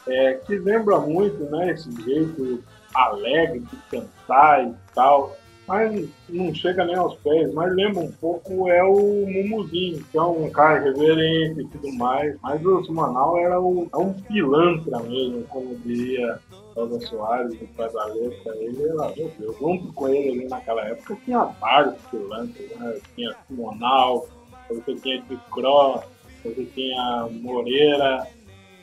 é, 0.06 0.34
que 0.34 0.58
lembra 0.58 0.98
muito, 0.98 1.44
né, 1.44 1.72
esse 1.72 1.90
jeito 2.02 2.62
alegre 2.94 3.60
de 3.60 3.76
cantar 3.90 4.66
e 4.66 4.74
tal, 4.94 5.36
mas 5.66 6.08
não 6.28 6.54
chega 6.54 6.84
nem 6.84 6.96
aos 6.96 7.14
pés, 7.16 7.52
mas 7.54 7.74
lembra 7.74 8.02
um 8.02 8.12
pouco 8.12 8.68
é 8.68 8.82
o 8.82 9.26
Mumuzinho, 9.26 10.04
que 10.10 10.18
é 10.18 10.22
um 10.22 10.50
cara 10.50 10.80
irreverente 10.80 11.60
e 11.60 11.68
tudo 11.68 11.92
mais, 11.94 12.36
mas 12.42 12.64
o 12.64 12.84
Simonal 12.84 13.38
era 13.38 13.60
um, 13.60 13.88
é 13.92 13.96
um 13.96 14.12
pilantra 14.12 15.00
mesmo, 15.00 15.44
como 15.44 15.76
diria 15.76 16.38
Rosa 16.74 17.00
Soares, 17.06 17.60
o 17.60 17.66
pai 17.76 17.90
da 17.92 18.04
letra, 18.06 18.56
ele 18.56 18.82
era, 18.82 19.12
meu 19.16 19.32
Deus, 19.38 19.58
junto 19.58 19.92
com 19.92 20.08
ele 20.08 20.40
ali 20.40 20.48
naquela 20.48 20.84
época 20.86 21.16
tinha 21.24 21.44
vários 21.44 21.94
pilantras, 22.10 22.70
né? 22.78 23.00
Tinha 23.14 23.36
Simonal, 23.46 24.26
você 24.68 24.94
tinha 24.96 25.20
de 25.22 25.36
Cross, 25.50 26.02
você 26.42 26.64
tinha 26.74 27.28
Moreira, 27.30 28.26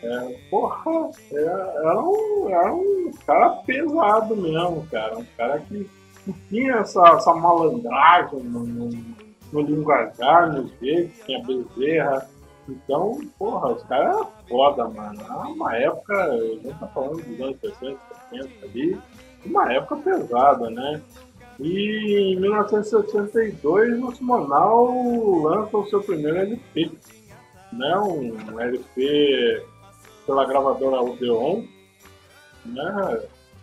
é, 0.01 0.39
porra, 0.49 1.11
era, 1.31 1.73
era, 1.75 2.01
um, 2.01 2.49
era 2.49 2.73
um 2.73 3.11
cara 3.25 3.49
pesado 3.65 4.35
mesmo, 4.35 4.87
cara, 4.89 5.17
um 5.17 5.25
cara 5.35 5.59
que, 5.59 5.89
que 6.23 6.33
tinha 6.49 6.75
essa, 6.75 7.07
essa 7.09 7.33
malandragem 7.33 8.43
no, 8.43 8.59
no, 8.65 8.89
no 9.51 9.61
linguajar, 9.61 10.53
no 10.53 10.67
jeito, 10.79 11.25
tinha 11.25 11.43
bezerra, 11.43 12.27
então, 12.69 13.19
porra, 13.37 13.73
os 13.73 13.83
caras 13.83 14.15
eram 14.15 14.27
foda, 14.47 14.87
mano. 14.87 15.19
É 15.21 15.47
uma 15.47 15.75
época, 15.75 16.23
a 16.23 16.37
gente 16.37 16.79
tá 16.79 16.87
falando 16.87 17.23
dos 17.23 17.41
anos 17.41 17.59
60, 17.59 17.99
70 18.31 18.65
ali, 18.65 18.97
uma 19.45 19.73
época 19.73 19.95
pesada, 19.97 20.69
né? 20.69 21.01
E 21.59 22.33
em 22.33 22.39
1962 22.39 24.03
o 24.03 24.11
Simonal 24.15 25.41
lança 25.41 25.77
o 25.77 25.85
seu 25.87 26.01
primeiro 26.01 26.37
LP, 26.37 26.91
né? 27.73 27.97
Um 27.97 28.59
LP 28.59 29.65
pela 30.25 30.45
gravadora 30.45 31.01
Odeon, 31.01 31.63
né? 32.65 33.21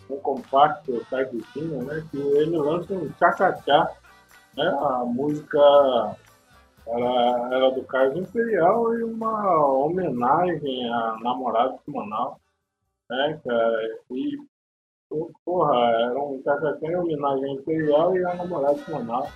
Um 0.08 0.16
compacto 0.18 1.04
tardezinho, 1.10 1.82
né? 1.84 2.04
Que 2.10 2.18
ele 2.18 2.56
lança 2.56 2.92
um 2.94 3.08
tchá-tchá, 3.18 3.90
né? 4.56 4.78
A 4.80 5.04
música 5.04 5.58
era, 6.86 7.48
era 7.54 7.70
do 7.72 7.82
Carlos 7.82 8.16
Imperial 8.16 8.94
e 8.94 9.04
uma 9.04 9.66
homenagem 9.75 10.88
à 10.90 11.16
namorada 11.20 11.76
de 11.86 11.94
Manaus, 11.94 12.36
né, 13.10 13.40
cara? 13.44 13.82
E, 14.12 14.38
porra, 15.44 15.76
era 15.76 16.18
um 16.18 16.40
café 16.42 16.86
em 16.86 16.96
homenagem 16.96 17.54
Imperial 17.54 18.16
e 18.16 18.25
à 18.25 18.34
namorada 18.34 18.75
de 18.75 18.90
Manaus. 18.90 19.28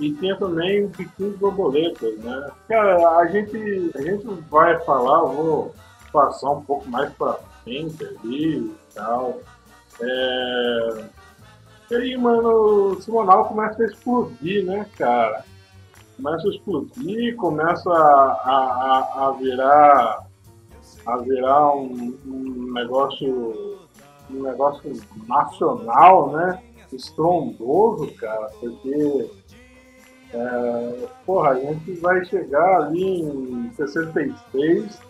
E 0.00 0.12
tinha 0.14 0.36
também 0.36 0.88
pequenos 0.88 1.36
borboletas, 1.38 2.18
né? 2.18 2.50
Cara, 2.68 3.18
a 3.18 3.26
gente, 3.26 3.92
a 3.94 4.02
gente 4.02 4.24
vai 4.48 4.78
falar, 4.84 5.22
vou 5.26 5.74
passar 6.12 6.50
um 6.50 6.62
pouco 6.62 6.88
mais 6.88 7.12
pra 7.14 7.34
frente 7.62 8.04
ali 8.04 8.58
e 8.58 8.76
tal. 8.94 9.40
É... 10.00 11.04
E 11.90 11.94
aí, 11.94 12.16
mano, 12.16 12.48
o 12.48 13.00
Simonal 13.02 13.46
começa 13.46 13.82
a 13.82 13.86
explodir, 13.86 14.64
né, 14.64 14.86
cara? 14.96 15.44
começa 16.22 16.46
a 16.46 16.50
explodir, 16.50 17.36
começa 17.36 17.90
a, 17.90 17.94
a, 17.94 19.26
a 19.26 19.32
virar 19.32 20.26
a 21.04 21.16
virar 21.16 21.74
um, 21.74 22.16
um, 22.24 22.72
negócio 22.72 23.78
um 24.30 24.42
negócio 24.42 24.92
nacional, 25.26 26.30
né? 26.30 26.62
Estrondoso, 26.92 28.12
cara, 28.14 28.50
porque 28.60 29.30
é, 30.32 31.08
porra, 31.26 31.50
a 31.50 31.54
gente 31.60 31.92
vai 31.94 32.24
chegar 32.26 32.82
ali 32.82 33.22
em 33.22 33.72
66 33.74 35.00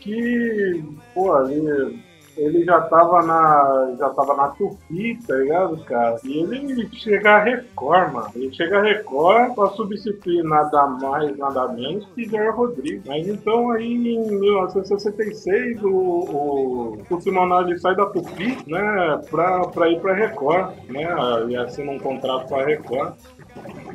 que, 0.00 0.84
porra, 1.12 1.40
ali 1.40 2.02
ele 2.38 2.64
já 2.64 2.80
tava 2.82 3.22
na. 3.22 3.94
já 3.98 4.10
tava 4.10 4.34
na 4.34 4.48
Tupi, 4.48 5.18
tá 5.26 5.34
ligado, 5.34 5.76
cara? 5.84 6.16
E 6.24 6.38
ele 6.38 6.88
chega 6.92 7.32
a 7.32 7.38
Record, 7.42 8.12
mano. 8.12 8.30
Ele 8.36 8.54
chega 8.54 8.78
a 8.78 8.82
Record 8.82 9.54
pra 9.54 9.68
substituir 9.70 10.44
nada 10.44 10.86
mais, 10.86 11.36
nada 11.36 11.68
menos 11.68 12.06
que 12.14 12.28
Jair 12.28 12.54
Rodrigues. 12.54 13.02
Mas 13.06 13.26
então 13.26 13.72
aí 13.72 14.14
em 14.14 14.30
1966 14.30 15.82
o, 15.82 15.88
o, 15.88 16.98
o 17.10 17.78
sai 17.78 17.96
da 17.96 18.06
Tupi, 18.06 18.56
né? 18.66 19.20
Pra, 19.30 19.66
pra 19.66 19.88
ir 19.88 20.00
pra 20.00 20.14
Record, 20.14 20.74
né? 20.88 21.06
E 21.48 21.56
assina 21.56 21.90
um 21.90 21.98
contrato 21.98 22.48
com 22.48 22.56
a 22.56 22.64
Record. 22.64 23.14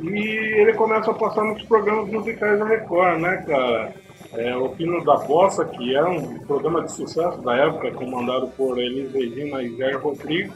E 0.02 0.18
ele 0.60 0.74
começa 0.74 1.10
a 1.10 1.14
passar 1.14 1.44
nos 1.44 1.62
programas 1.62 2.10
musicais 2.10 2.58
da 2.58 2.66
Record, 2.66 3.20
né, 3.20 3.44
cara? 3.46 4.03
É, 4.36 4.56
o 4.56 4.70
Pino 4.70 5.04
da 5.04 5.16
Bossa, 5.16 5.64
que 5.64 5.94
era 5.94 6.10
um 6.10 6.38
programa 6.40 6.82
de 6.82 6.92
sucesso 6.92 7.40
da 7.42 7.56
época, 7.56 7.92
comandado 7.92 8.48
por 8.56 8.78
Elis 8.78 9.12
Regina 9.12 9.62
e 9.62 9.76
Jair 9.76 10.00
Rodrigues, 10.00 10.52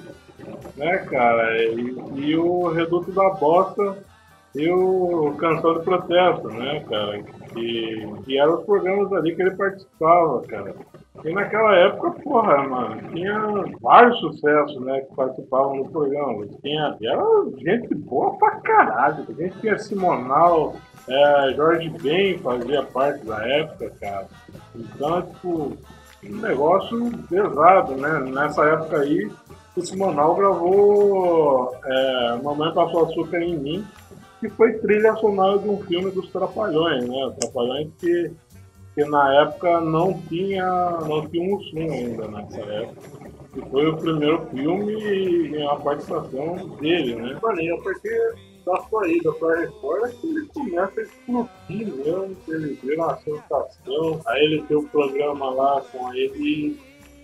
né, 0.77 0.99
cara? 0.99 1.57
E, 1.63 1.95
e, 2.17 2.37
o 2.37 2.69
Reduto 2.69 3.13
da 3.13 3.31
Bossa 3.31 3.99
e 4.55 4.69
o 4.69 5.35
Canção 5.39 5.79
de 5.79 5.85
Protesto, 5.85 6.49
né, 6.49 6.85
cara? 6.89 7.23
Que, 7.55 8.07
que 8.25 8.39
eram 8.39 8.59
os 8.59 8.65
programas 8.65 9.13
ali 9.13 9.35
que 9.37 9.43
ele 9.43 9.57
participava, 9.57 10.43
cara. 10.43 10.75
E 11.25 11.33
naquela 11.33 11.75
época, 11.77 12.11
porra, 12.23 12.63
mano, 12.69 13.11
tinha 13.11 13.65
vários 13.81 14.19
sucessos, 14.21 14.81
né, 14.83 15.01
que 15.01 15.15
participavam 15.15 15.83
do 15.83 15.91
programa. 15.91 16.47
Tinha, 16.63 16.97
era 17.03 17.25
gente 17.59 17.95
boa 17.95 18.37
pra 18.39 18.53
caralho. 18.61 19.27
A 19.29 19.33
gente 19.33 19.59
tinha 19.61 19.79
Simonal, 19.79 20.77
é, 21.09 21.55
Jorge 21.57 21.91
Ben 22.03 22.39
fazia 22.39 22.83
parte 22.83 23.25
da 23.25 23.47
época, 23.47 23.93
cara. 24.01 24.27
Então, 24.75 25.23
tipo, 25.23 25.77
um 26.25 26.37
negócio 26.37 27.11
pesado, 27.29 27.95
né? 27.97 28.21
Nessa 28.31 28.65
época 28.65 29.01
aí, 29.01 29.31
o 29.77 29.81
Simonal 29.81 30.35
gravou 30.35 31.75
é, 31.85 32.41
Mamãe 32.43 32.73
Passou 32.75 33.07
Açúcar 33.07 33.41
em 33.41 33.57
Mim, 33.57 33.87
que 34.41 34.49
foi 34.51 34.75
trilha 34.75 35.15
sonora 35.17 35.59
de 35.59 35.69
um 35.69 35.79
filme 35.83 36.11
dos 36.11 36.31
Trapalhões, 36.31 37.09
né? 37.09 37.33
Trapalhões 37.41 37.89
que, 37.99 38.31
que 38.99 39.05
na 39.05 39.43
época 39.43 39.81
não 39.81 40.21
tinha, 40.23 40.67
não 41.07 41.25
tinha 41.29 41.55
um 41.55 41.63
som 41.63 41.79
ainda 41.79 42.27
nessa 42.27 42.61
época. 42.63 43.31
E 43.57 43.71
foi 43.71 43.87
o 43.87 43.97
primeiro 43.97 44.45
filme 44.47 44.93
e 44.93 45.63
a 45.63 45.77
participação 45.77 46.57
dele, 46.81 47.15
né? 47.15 47.39
Maneiro, 47.41 47.81
porque 47.81 48.11
da 48.67 48.77
sua 48.89 49.09
ida 49.09 49.33
pra 49.35 49.61
Record 49.61 50.05
é 50.05 50.13
que 50.15 50.27
ele 50.27 50.47
começa 50.47 51.01
a 51.01 51.03
explodir 51.05 51.95
mesmo, 51.95 52.37
ele 52.49 52.79
vira 52.83 53.05
uma 53.05 53.17
sensação, 53.19 54.21
aí 54.27 54.45
ele 54.45 54.63
tem 54.63 54.77
o 54.77 54.89
programa 54.89 55.49
lá 55.49 55.81
com 55.93 56.13
ele 56.13 56.77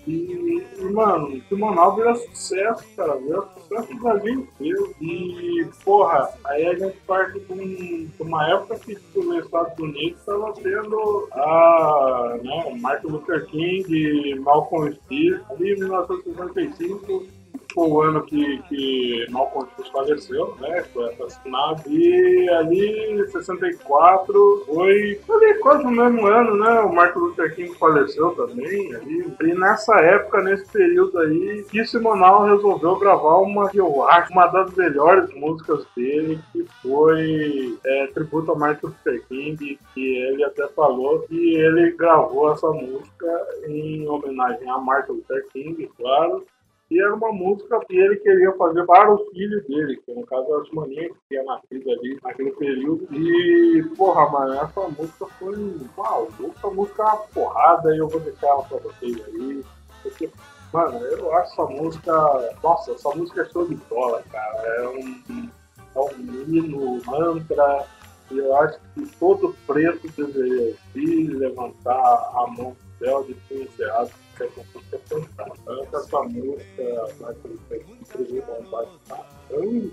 e, 0.07 0.65
mano, 0.93 1.41
Simonal 1.49 1.97
vira 1.97 2.15
sucesso, 2.15 2.85
cara, 2.97 3.17
vira 3.17 3.43
sucesso 3.55 3.95
do 3.95 4.01
Brasil 4.01 4.35
inteiro. 4.35 4.95
E, 5.01 5.67
porra, 5.85 6.29
aí 6.47 6.67
a 6.67 6.75
gente 6.75 6.97
parte 7.07 7.41
de, 7.41 7.53
um, 7.53 8.11
uma 8.21 8.51
época 8.51 8.79
que 8.79 8.93
os 8.95 9.45
Estados 9.45 9.79
Unidos 9.79 10.19
estava 10.19 10.53
tendo 10.55 11.29
a, 11.33 12.39
né, 12.43 12.77
Martin 12.81 13.07
Luther 13.07 13.47
King, 13.47 14.35
Malcolm 14.41 14.93
X, 15.09 15.41
ali 15.51 15.73
em 15.73 15.79
1965 15.79 17.44
foi 17.73 17.89
o 17.89 18.01
ano 18.01 18.23
que, 18.23 18.63
que 18.69 19.27
Malcolm 19.31 19.69
X 19.79 19.89
faleceu, 19.89 20.57
né? 20.61 20.83
Foi 20.93 21.13
assassinado. 21.13 21.83
E 21.89 22.49
ali, 22.51 23.13
em 23.13 23.27
64, 23.27 24.65
foi 24.67 25.21
ali 25.29 25.55
quase 25.61 25.85
no 25.85 25.91
mesmo 25.91 26.27
ano, 26.27 26.57
né? 26.57 26.81
O 26.81 26.93
Martin 26.93 27.19
Luther 27.19 27.55
King 27.55 27.75
faleceu 27.79 28.31
também. 28.33 28.95
Ali. 28.95 29.35
E 29.41 29.55
nessa 29.55 29.95
época, 30.01 30.43
nesse 30.43 30.71
período 30.71 31.19
aí, 31.19 31.65
que 31.71 31.85
Simonal 31.85 32.45
resolveu 32.45 32.97
gravar 32.97 33.39
uma 33.39 33.69
que 33.71 33.79
eu 33.79 34.03
acho 34.09 34.33
uma 34.33 34.47
das 34.49 34.75
melhores 34.75 35.33
músicas 35.35 35.87
dele, 35.97 36.39
que 36.53 36.67
foi 36.83 37.79
é, 37.85 38.07
tributo 38.09 38.53
a 38.53 38.57
Martin 38.57 38.87
Luther 38.87 39.23
King, 39.29 39.79
que 39.95 40.17
ele 40.17 40.45
até 40.45 40.67
falou 40.69 41.21
que 41.21 41.57
ele 41.57 41.93
gravou 41.93 42.53
essa 42.53 42.69
música 42.71 43.47
em 43.69 44.09
homenagem 44.09 44.69
a 44.69 44.79
Martin 44.79 45.13
Luther 45.13 45.47
King, 45.53 45.91
claro, 45.97 46.45
e 46.91 47.01
era 47.01 47.15
uma 47.15 47.33
música 47.33 47.81
que 47.87 47.97
ele 47.97 48.17
queria 48.17 48.53
fazer 48.53 48.85
para 48.85 49.13
o 49.13 49.19
filho 49.31 49.67
dele, 49.67 49.97
que 50.05 50.15
no 50.15 50.27
caso 50.27 50.47
era 50.47 50.63
o 50.63 50.77
Maninha, 50.77 51.09
que 51.09 51.17
tinha 51.29 51.43
nascido 51.45 51.91
ali 51.91 52.19
naquele 52.23 52.51
período. 52.53 53.09
E, 53.11 53.83
porra, 53.97 54.31
mano, 54.31 54.55
essa 54.55 54.81
música 54.89 55.27
foi 55.39 55.55
uma 55.55 56.27
essa 56.57 56.71
música 56.71 57.03
é 57.03 57.07
uma 57.07 57.17
porrada 57.17 57.95
e 57.95 57.99
eu 57.99 58.09
vou 58.09 58.21
deixar 58.21 58.49
ela 58.49 58.63
pra 58.65 58.79
vocês 58.79 59.17
aí. 59.27 59.65
Porque, 60.03 60.31
mano, 60.73 60.99
eu 60.99 61.35
acho 61.37 61.53
essa 61.53 61.73
música. 61.73 62.57
Nossa, 62.63 62.93
essa 62.93 63.11
música 63.11 63.43
é 63.43 63.45
show 63.47 63.67
de 63.67 63.77
bola, 63.89 64.23
cara. 64.31 64.59
É 64.59 64.89
um, 64.89 65.51
é 65.97 65.99
um 65.99 66.45
hino, 66.47 67.01
mantra. 67.07 67.87
E 68.31 68.39
eu 68.39 68.57
acho 68.59 68.79
que 68.95 69.07
todo 69.19 69.57
preto 69.67 70.07
deveria 70.17 70.75
vir 70.93 71.29
levantar 71.29 72.31
a 72.35 72.47
mão 72.57 72.73
do 72.73 73.05
céu 73.05 73.25
de 73.25 73.35
ser 73.49 73.63
encerrado 73.63 74.11
que 74.35 74.45
música 74.75 75.01
cantada. 75.09 75.53
Tanto 75.65 75.97
essa 75.97 76.23
música 76.23 77.07
vai 77.21 77.35
a 77.35 78.71
bate 78.71 79.93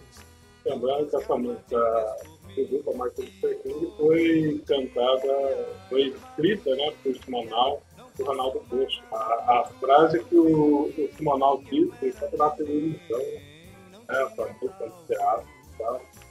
lembrando 0.65 1.09
que 1.09 1.15
essa 1.15 1.35
música 1.37 2.17
tributo 2.53 2.89
a 2.89 2.97
Martin 2.97 3.21
Luther 3.21 3.61
King 3.61 3.93
foi 3.97 4.63
cantada, 4.67 5.67
foi 5.89 6.01
escrita 6.07 6.75
né, 6.75 6.93
por 7.03 7.15
Simonal 7.15 7.81
do 8.17 8.25
Ronaldo 8.25 8.61
Poço. 8.69 9.01
A, 9.11 9.59
a, 9.59 9.65
frase 9.79 10.23
que 10.25 10.35
o, 10.35 10.85
o 10.85 11.09
Simonal 11.17 11.61
disse 11.63 11.91
foi 11.99 12.11
cantada 12.11 12.37
na 12.37 12.49
televisão, 12.51 13.19
né, 13.19 14.01
essa 14.09 14.47
música 14.61 14.85
no 14.85 15.07
teatro. 15.07 15.47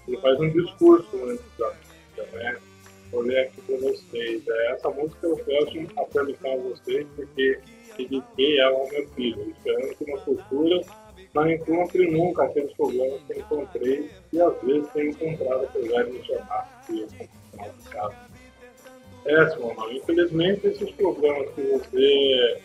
Ele 0.07 0.17
faz 0.19 0.41
um 0.41 0.51
discurso 0.51 1.25
antes 1.25 1.45
da 1.59 1.69
música, 1.69 2.37
né? 2.37 2.61
Ler 3.13 3.41
aqui 3.41 3.61
para 3.63 3.77
vocês. 3.77 4.43
É, 4.49 4.73
essa 4.73 4.89
música 4.91 5.27
eu 5.27 5.37
peço 5.37 5.79
a 5.97 6.05
perguntar 6.05 6.53
a 6.53 6.57
vocês, 6.57 7.07
porque 7.17 7.61
dediquei 7.97 8.61
ela 8.61 8.79
ao 8.79 8.89
meu 8.89 9.09
filho, 9.09 9.51
esperando 9.51 9.95
que 9.97 10.05
uma 10.05 10.19
cultura 10.19 10.81
não 11.35 11.51
encontre 11.51 12.11
nunca 12.11 12.45
aqueles 12.45 12.73
problemas 12.75 13.21
que 13.23 13.39
encontrei 13.39 14.11
e 14.33 14.41
às 14.41 14.63
vezes 14.63 14.89
tenho 14.93 15.11
encontrado 15.11 15.65
apesar 15.65 16.05
de 16.05 16.13
me 16.13 16.25
chamar 16.25 16.85
de 16.89 17.07
complicado. 17.57 18.31
É, 19.27 19.51
Simão, 19.51 19.93
infelizmente 19.93 20.67
esses 20.67 20.91
problemas 20.93 21.49
que 21.55 21.61
você 21.63 22.61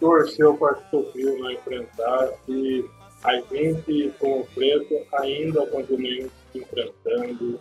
torceu 0.00 0.56
para 0.56 0.74
que 0.76 0.90
seu 0.90 1.12
filho 1.12 1.38
não 1.38 1.50
enfrentasse, 1.50 2.84
a 3.22 3.34
gente, 3.52 4.12
como 4.18 4.46
preto, 4.54 5.06
ainda 5.12 5.66
continua 5.66 6.30
enfrentando, 6.54 7.60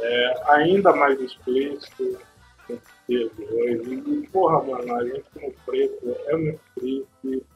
é, 0.00 0.34
ainda 0.46 0.92
mais 0.94 1.20
explícito, 1.20 2.18
e, 3.08 4.28
porra, 4.32 4.62
mano, 4.62 4.96
a 4.96 5.04
gente 5.04 5.24
como 5.34 5.52
preto 5.66 6.16
é 6.26 6.36
muito 6.36 6.60
triste. 6.76 7.46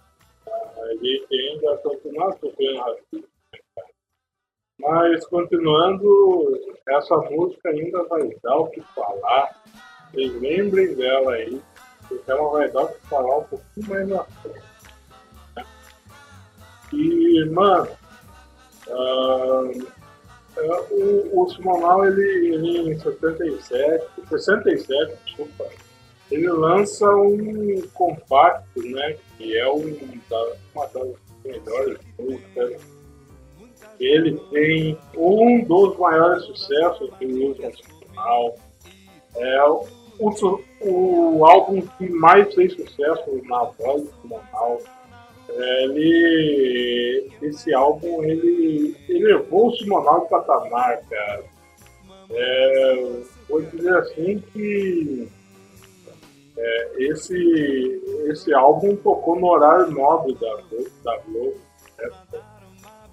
A 0.47 0.95
gente 1.03 1.27
ainda 1.35 1.77
continua 1.79 2.37
sofrendo 2.39 2.81
racismo. 2.81 3.29
Né, 3.53 3.85
Mas, 4.79 5.27
continuando, 5.27 6.61
essa 6.89 7.17
música 7.17 7.71
ainda 7.71 8.03
vai 8.05 8.29
dar 8.43 8.57
o 8.57 8.67
que 8.69 8.81
falar. 8.95 9.63
Vocês 10.11 10.41
lembrem 10.41 10.95
dela 10.95 11.33
aí, 11.33 11.61
porque 12.07 12.31
ela 12.31 12.51
vai 12.51 12.71
dar 12.71 12.85
o 12.85 12.89
que 12.89 13.07
falar 13.09 13.39
um 13.39 13.45
pouquinho 13.45 13.89
mais 13.89 14.09
na 14.09 14.25
frente. 14.25 14.63
Né? 15.57 15.65
E, 16.93 17.45
mano, 17.47 17.89
uh, 18.89 19.93
o, 20.91 21.43
o 21.43 21.49
Simonal, 21.51 22.07
ele, 22.07 22.93
em 22.93 22.99
77, 22.99 24.05
67, 24.29 25.17
desculpa, 25.25 25.67
ele 26.31 26.49
lança 26.49 27.09
um 27.15 27.83
compacto, 27.95 28.83
né, 28.83 29.17
que 29.37 29.57
é 29.57 29.71
um, 29.71 29.97
uma 30.75 30.87
das 30.89 31.09
melhores 31.45 31.99
músicas. 32.19 32.81
Ele 34.01 34.39
tem 34.51 34.99
um 35.17 35.65
dos 35.65 35.97
maiores 35.99 36.45
sucessos 36.45 37.11
do 37.11 37.27
Wilson 37.27 37.71
Simonal. 37.73 38.57
É 39.37 39.65
o, 39.65 39.87
o 40.81 41.47
álbum 41.47 41.83
que 41.99 42.09
mais 42.09 42.53
fez 42.55 42.75
sucesso 42.75 43.41
na 43.45 43.65
voz 43.65 44.03
do 44.03 44.15
Simonal 44.23 44.81
ele, 45.49 47.31
esse 47.43 47.73
álbum 47.75 48.23
ele, 48.25 48.97
ele 49.09 49.25
levou 49.25 49.69
o 49.69 49.77
Simonal 49.77 50.23
de 50.23 50.31
patamar, 50.31 51.01
cara. 51.09 51.45
É, 52.31 53.21
vou 53.49 53.63
dizer 53.63 53.97
assim 53.99 54.43
que 54.53 55.29
é, 56.59 56.93
esse, 56.99 58.03
esse 58.29 58.53
álbum 58.55 58.97
tocou 58.97 59.39
no 59.39 59.47
horário 59.47 59.91
nobre 59.91 60.35
da. 60.35 60.57
Da 61.05 61.19
Globo 61.19 61.57
né? 61.99 62.11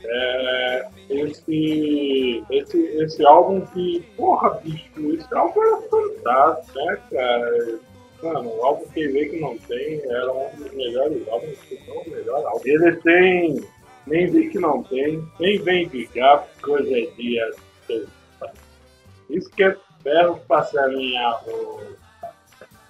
é, 0.05 0.89
esse, 1.09 2.43
esse, 2.49 2.77
esse 2.77 3.25
álbum 3.25 3.61
que, 3.67 4.01
porra, 4.17 4.49
bicho, 4.63 5.13
esse 5.13 5.33
álbum 5.33 5.61
era 5.61 5.81
fantástico, 5.81 6.79
né, 6.79 7.01
cara? 7.11 7.79
Mano, 8.23 8.49
o 8.49 8.65
álbum 8.65 8.85
que 8.91 9.07
vê 9.07 9.25
que 9.25 9.39
não 9.39 9.57
tem 9.57 10.01
era 10.09 10.31
um 10.31 10.49
dos 10.55 10.71
melhores 10.73 11.27
álbuns, 11.27 11.57
se 11.67 11.79
não 11.87 11.97
o 11.97 12.09
melhor 12.09 12.45
álbum. 12.45 12.61
Ele 12.65 12.95
tem 12.97 13.63
nem 14.05 14.29
vi 14.29 14.49
que 14.49 14.59
não 14.59 14.83
tem, 14.83 15.23
nem 15.39 15.61
vem 15.61 15.87
de 15.87 16.05
gato, 16.07 16.47
coisa 16.61 16.89
é 16.89 17.05
dia. 17.15 17.51
Isso 19.29 19.49
que 19.51 19.63
é 19.63 19.75
ferro 20.01 20.39
passar 20.47 20.89
minha 20.89 21.29
roupa. 21.31 21.83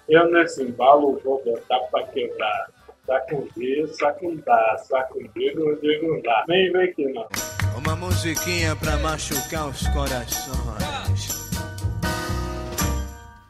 Eu 0.08 0.30
nesse 0.30 0.62
embalo 0.62 1.20
vou 1.24 1.42
botar 1.44 1.78
pra 1.90 2.02
quebrar. 2.08 2.74
Sacundir, 3.06 3.88
sacundar, 3.88 4.78
sacudir, 4.78 5.54
não 5.56 5.74
digo 5.76 6.22
dá. 6.22 6.44
Nem 6.48 6.72
vem 6.72 6.92
que 6.92 7.06
não. 7.12 7.28
Uma 7.76 7.94
musiquinha 7.96 8.74
pra 8.76 8.96
machucar 8.98 9.68
os 9.68 9.86
corações. 9.88 11.44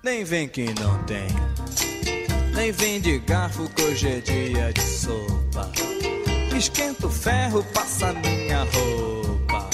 Nem 0.03 0.25
vem 0.25 0.49
que 0.49 0.67
não 0.81 1.03
tem. 1.05 1.54
Nem 2.55 2.71
vem 2.71 3.01
de 3.01 3.19
garfo 3.19 3.69
que 3.71 3.83
hoje 3.83 4.09
é 4.09 4.21
dia 4.21 4.73
de 4.73 4.81
sopa. 4.81 5.71
Esquenta 6.57 7.09
o 7.09 7.11
ferro, 7.11 7.65
passa 7.75 8.13
minha 8.13 8.61
roupa. 8.61 9.69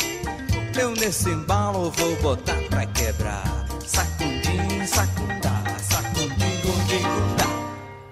Eu 0.78 0.92
nesse 0.92 1.28
embalo 1.28 1.90
vou 1.90 2.16
botar 2.16 2.56
pra 2.70 2.86
quebrar. 2.86 3.66
Sacundim, 3.86 4.86
sacundá, 4.86 5.62
sacundim, 5.78 6.60
gundim, 6.62 7.02
gundá. 7.02 7.46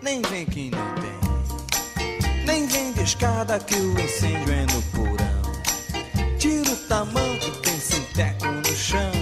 Nem 0.03 0.21
vem 0.23 0.45
que 0.45 0.71
não 0.71 0.95
tem. 0.97 2.45
Nem 2.45 2.67
vem 2.67 2.93
de 2.93 3.03
escada 3.03 3.59
que 3.59 3.75
o 3.75 3.99
incêndio 3.99 4.53
é 4.53 4.67
no 4.67 4.83
porão. 4.93 6.39
Tira 6.39 6.71
o 6.71 6.77
tamanho, 6.89 7.57
tem 7.63 7.81
sinteco 7.81 8.47
no 8.47 8.77
chão. 8.77 9.13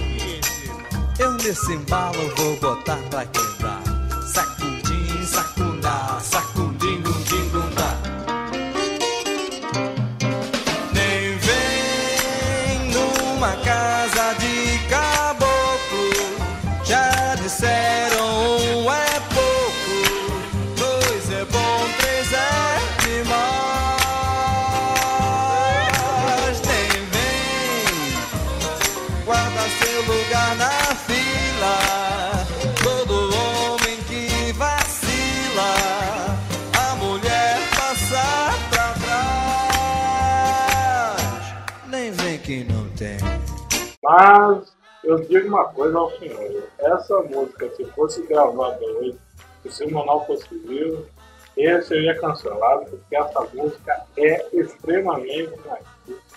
Eu 1.17 1.31
nesse 1.33 1.71
embalo 1.71 2.35
vou 2.35 2.57
botar 2.57 2.97
pra 3.09 3.25
quebrar. 3.25 3.76
Mas 44.07 44.73
eu 45.03 45.19
digo 45.19 45.49
uma 45.49 45.65
coisa 45.65 45.97
ao 45.97 46.09
senhor. 46.17 46.63
Essa 46.79 47.21
música, 47.23 47.69
se 47.75 47.83
fosse 47.91 48.25
gravada 48.25 48.79
hoje, 48.81 49.17
se 49.61 49.67
o 49.67 49.71
semanal 49.71 50.25
fosse 50.25 50.47
vivo, 50.59 51.05
esse 51.57 51.89
seria 51.89 52.17
cancelado, 52.17 52.85
porque 52.85 53.15
essa 53.15 53.41
música 53.53 54.05
é 54.15 54.47
extremamente 54.53 55.51
machista. 55.65 55.87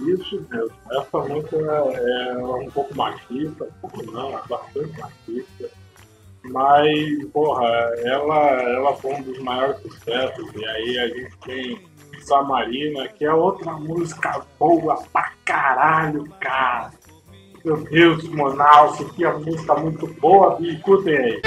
Isso 0.00 0.46
mesmo. 0.50 0.72
Essa 0.90 1.18
música 1.18 1.56
é 1.56 2.38
um 2.38 2.70
pouco 2.70 2.96
machista, 2.96 3.64
um 3.64 3.88
pouco 3.88 4.10
não, 4.10 4.36
é 4.36 4.42
bastante 4.48 4.98
machista. 4.98 5.70
Mas, 6.42 7.24
porra, 7.32 7.68
ela, 7.98 8.62
ela 8.62 8.96
foi 8.96 9.12
um 9.12 9.22
dos 9.22 9.38
maiores 9.38 9.80
sucessos. 9.82 10.52
E 10.56 10.64
aí 10.64 10.98
a 10.98 11.08
gente 11.08 11.38
tem 11.46 11.88
Samarina, 12.22 13.06
que 13.08 13.24
é 13.24 13.32
outra 13.32 13.72
música 13.74 14.44
boa 14.58 15.00
pra 15.12 15.32
caralho, 15.44 16.24
cara. 16.40 16.99
Meu 17.64 17.76
Deus, 17.84 18.28
Monalvo, 18.28 19.04
que 19.12 19.24
é 19.24 19.32
música 19.32 19.74
muito 19.74 20.06
boa, 20.20 20.56
bicho. 20.56 20.76
Escutem 20.76 21.16
aí. 21.16 21.40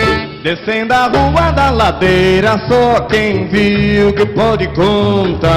Descendo 0.44 0.94
a 0.94 1.08
rua 1.08 1.52
da 1.52 1.72
ladeira, 1.72 2.58
só 2.68 3.02
quem 3.08 3.48
viu 3.48 4.14
que 4.14 4.26
pode 4.28 4.68
contar. 4.76 5.54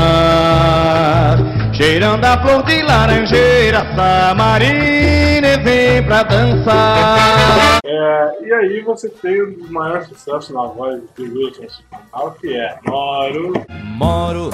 Cheirando 1.75 2.25
a 2.25 2.39
flor 2.41 2.63
de 2.63 2.83
laranjeira, 2.83 3.85
Samarina 3.95 5.27
vem 5.67 6.03
pra 6.05 6.23
dançar. 6.23 7.79
É, 7.85 8.45
e 8.45 8.53
aí 8.53 8.81
você 8.83 9.09
tem 9.09 9.43
um 9.43 9.53
dos 9.53 9.71
maiores 9.71 10.07
sucessos 10.09 10.51
na 10.51 10.67
voz 10.67 11.03
do 11.17 11.23
Wilson 11.23 11.67
Simonal, 11.69 12.37
que 12.41 12.55
é 12.55 12.79
Moro. 12.87 13.53
Moro 13.97 14.51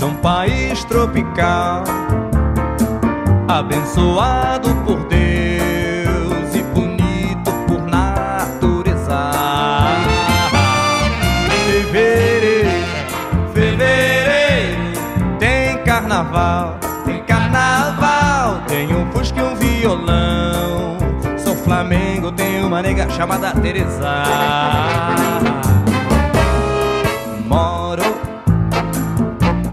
num 0.00 0.14
país 0.16 0.84
tropical, 0.84 1.84
abençoado 3.48 4.68
por 4.84 4.98
Deus 5.06 6.54
e 6.54 6.62
bonito 6.74 7.50
por 7.66 7.80
natureza. 7.86 9.30
Fevereiro, 11.66 12.68
fevereiro, 13.54 14.92
tem 15.38 15.82
carnaval, 15.84 16.78
tem 17.06 17.22
carnaval, 17.24 18.60
tem 18.68 18.94
um 18.94 19.10
fusca 19.12 19.40
e 19.40 19.42
um 19.42 19.54
violão. 19.54 20.98
Sou 21.38 21.56
Flamengo, 21.56 22.30
tem 22.32 22.62
uma 22.62 22.82
nega 22.82 23.08
chamada 23.10 23.52
Teresa. 23.62 24.24
Moro 27.46 28.02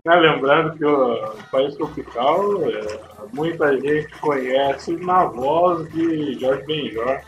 Né, 0.06 0.16
lembrando 0.16 0.78
que 0.78 0.86
o 0.86 1.36
País 1.52 1.76
Tropical, 1.76 2.62
é, 2.64 3.15
muita 3.36 3.78
gente 3.80 4.08
conhece 4.20 4.96
na 4.96 5.26
voz 5.26 5.88
de 5.92 6.40
Jorge 6.40 6.64
Benjor. 6.66 7.22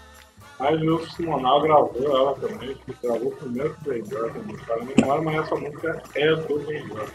Mas 0.60 0.82
o 0.82 1.06
Simonal 1.12 1.62
gravou 1.62 2.18
ela 2.18 2.34
também, 2.36 2.74
que 2.74 2.96
gravou 3.04 3.32
primeiro 3.34 3.76
com 3.76 3.90
o 3.90 3.94
Benjor 3.94 4.34
também. 4.34 4.56
Para 4.58 4.84
mim, 4.84 4.94
não 5.00 5.24
mas 5.24 5.36
essa 5.36 5.56
música 5.56 6.02
é 6.16 6.36
do 6.36 6.60
Benjor. 6.60 7.08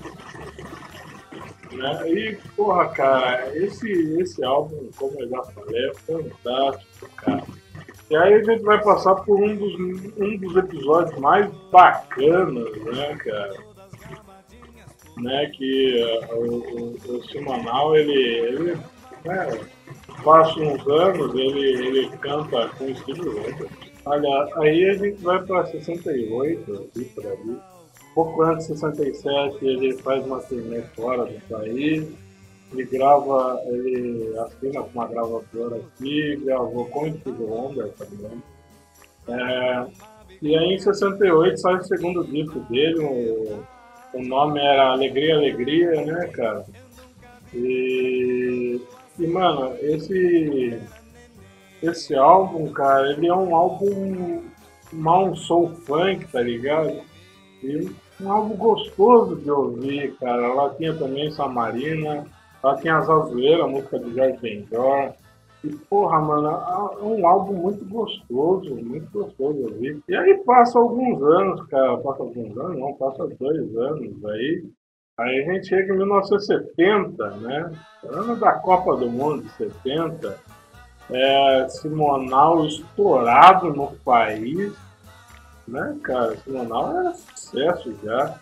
Né? 1.72 2.11
E, 2.11 2.38
porra, 2.55 2.88
cara, 2.90 3.57
esse, 3.57 3.90
esse 4.20 4.44
álbum, 4.44 4.90
como 4.96 5.18
eu 5.20 5.28
já 5.28 5.42
falei, 5.42 5.88
é 5.88 5.94
fantástico, 5.94 7.09
cara. 7.16 7.42
E 8.11 8.16
aí 8.16 8.35
a 8.35 8.42
gente 8.44 8.62
vai 8.62 8.81
passar 8.83 9.14
por 9.16 9.40
um 9.40 9.57
dos, 9.57 9.74
um 10.18 10.37
dos 10.37 10.57
episódios 10.57 11.18
mais 11.18 11.50
bacanas, 11.72 12.76
né, 12.85 13.16
cara? 13.16 13.72
Né, 15.18 15.46
que 15.55 16.03
uh, 16.03 16.35
o, 16.37 16.57
o, 16.81 17.16
o 17.16 17.22
Simonal, 17.25 17.94
ele, 17.94 18.12
ele 18.12 18.77
né, 19.25 19.61
passa 20.25 20.59
uns 20.59 20.87
anos, 20.88 21.35
ele, 21.35 21.87
ele 21.87 22.09
canta 22.18 22.68
com 22.68 22.85
o 22.85 22.96
Steve 22.96 23.29
Wonder. 23.29 23.68
Olha, 24.05 24.48
aí 24.57 24.85
a 24.90 24.94
gente 24.94 25.22
vai 25.22 25.42
para 25.44 25.66
68, 25.66 26.72
aqui 26.72 27.05
por 27.05 27.27
ali. 27.27 27.59
Pouco 28.14 28.42
antes 28.42 28.66
de 28.66 28.79
67, 28.79 29.64
ele 29.64 29.96
faz 29.98 30.25
uma 30.27 30.40
turnê 30.40 30.83
fora 30.94 31.25
do 31.25 31.40
país. 31.48 32.09
Ele 32.72 32.85
grava, 32.85 33.61
ele 33.66 34.35
assina 34.38 34.83
com 34.83 34.90
uma 34.94 35.07
gravadora 35.07 35.77
aqui, 35.77 36.37
gravou 36.44 36.87
com 36.87 37.05
o 37.05 37.18
Steve 37.18 37.42
Wonder 37.42 37.92
também. 37.92 38.42
É, 39.29 39.87
e 40.40 40.57
aí 40.57 40.75
em 40.75 40.79
68 40.79 41.61
sai 41.61 41.77
o 41.77 41.85
segundo 41.85 42.25
disco 42.25 42.59
dele, 42.61 42.98
o, 42.98 43.64
o 44.14 44.22
nome 44.22 44.61
era 44.61 44.92
Alegria, 44.92 45.37
Alegria, 45.37 46.05
né, 46.05 46.29
cara? 46.29 46.64
E, 47.55 48.81
e 49.18 49.27
mano, 49.27 49.75
esse, 49.81 50.79
esse 51.83 52.14
álbum, 52.14 52.72
cara, 52.72 53.12
ele 53.12 53.27
é 53.27 53.35
um 53.35 53.55
álbum 53.55 54.42
mal 54.92 55.35
soul 55.35 55.75
funk, 55.87 56.27
tá 56.31 56.40
ligado? 56.40 57.01
E 57.62 57.90
um 58.20 58.31
álbum 58.31 58.57
gostoso 58.57 59.37
de 59.37 59.51
ouvir, 59.51 60.14
cara. 60.16 60.55
Lá 60.55 60.70
tinha 60.70 60.94
também 60.94 61.31
Samarina, 61.31 62.27
lá 62.62 62.77
tinha 62.77 62.96
as 62.96 63.09
Azueiras, 63.09 63.64
a 63.64 63.68
música 63.68 63.98
de 63.98 64.14
Jorge 64.14 64.38
Benjor. 64.38 65.12
E 65.64 65.70
porra, 65.88 66.20
mano, 66.20 66.48
é 66.48 67.05
um 67.05 67.27
álbum 67.27 67.55
muito 67.55 67.85
gostoso, 67.85 68.75
muito 68.75 69.09
gostoso 69.12 69.55
de 69.55 69.62
ouvir. 69.62 70.03
E 70.09 70.16
aí 70.16 70.42
passa 70.44 70.79
alguns 70.79 71.22
anos, 71.22 71.64
cara, 71.68 71.96
passa 71.98 72.22
alguns 72.22 72.57
anos, 72.59 72.79
não, 72.79 72.94
passa 72.94 73.29
dois 73.38 73.77
anos 73.77 74.25
aí. 74.25 74.64
Aí 75.18 75.40
a 75.40 75.53
gente 75.53 75.68
chega 75.68 75.94
em 75.94 75.98
1970, 75.98 77.31
né? 77.37 77.70
Ano 78.05 78.37
da 78.37 78.53
Copa 78.55 78.96
do 78.96 79.09
Mundo 79.09 79.42
de 79.42 79.51
70. 79.51 80.37
É, 81.11 81.68
Simonal 81.68 82.64
estourado 82.66 83.72
no 83.72 83.92
país, 84.05 84.72
né, 85.68 85.96
cara? 86.03 86.37
Simonal 86.38 86.98
era 86.98 87.14
sucesso 87.14 87.94
já. 88.03 88.40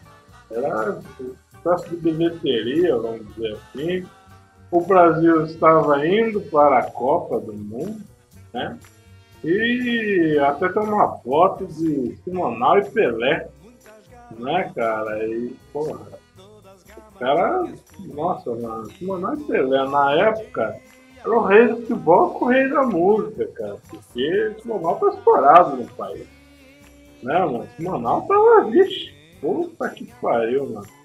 Era 0.51 1.01
sucesso 1.17 1.91
de 1.91 1.97
bilheteria, 1.97 2.97
vamos 2.97 3.27
dizer 3.35 3.53
assim. 3.57 4.07
O 4.71 4.81
Brasil 4.81 5.45
estava 5.47 6.07
indo 6.07 6.41
para 6.43 6.79
a 6.79 6.91
Copa 6.91 7.41
do 7.41 7.53
Mundo, 7.53 8.01
né? 8.53 8.79
E 9.43 10.39
até 10.39 10.69
tem 10.69 10.83
uma 10.83 11.17
foto 11.19 11.67
de 11.67 12.17
Simonal 12.23 12.79
e 12.79 12.91
Pelé, 12.91 13.49
né, 14.39 14.71
cara? 14.75 15.27
E, 15.27 15.57
porra, 15.73 15.99
o 16.87 17.19
cara, 17.19 17.65
nossa, 18.15 18.55
mano, 18.55 18.91
Simonal 18.93 19.35
e 19.35 19.45
Pelé, 19.45 19.89
na 19.89 20.13
época, 20.13 20.77
era 21.19 21.31
o 21.31 21.43
rei 21.43 21.67
do 21.67 21.77
futebol 21.79 22.31
com 22.35 22.45
o 22.45 22.49
rei 22.49 22.69
da 22.69 22.83
música, 22.83 23.47
cara. 23.49 23.77
Porque 23.89 24.55
Simonal 24.63 24.97
tá 24.97 25.09
estourado 25.09 25.77
no 25.77 25.89
país. 25.95 26.29
Né, 27.23 27.39
mano? 27.39 27.67
Simonal 27.77 28.23
tava, 28.23 28.71
vixe, 28.71 29.13
puta 29.41 29.89
que 29.89 30.05
pariu, 30.21 30.69
mano. 30.71 31.00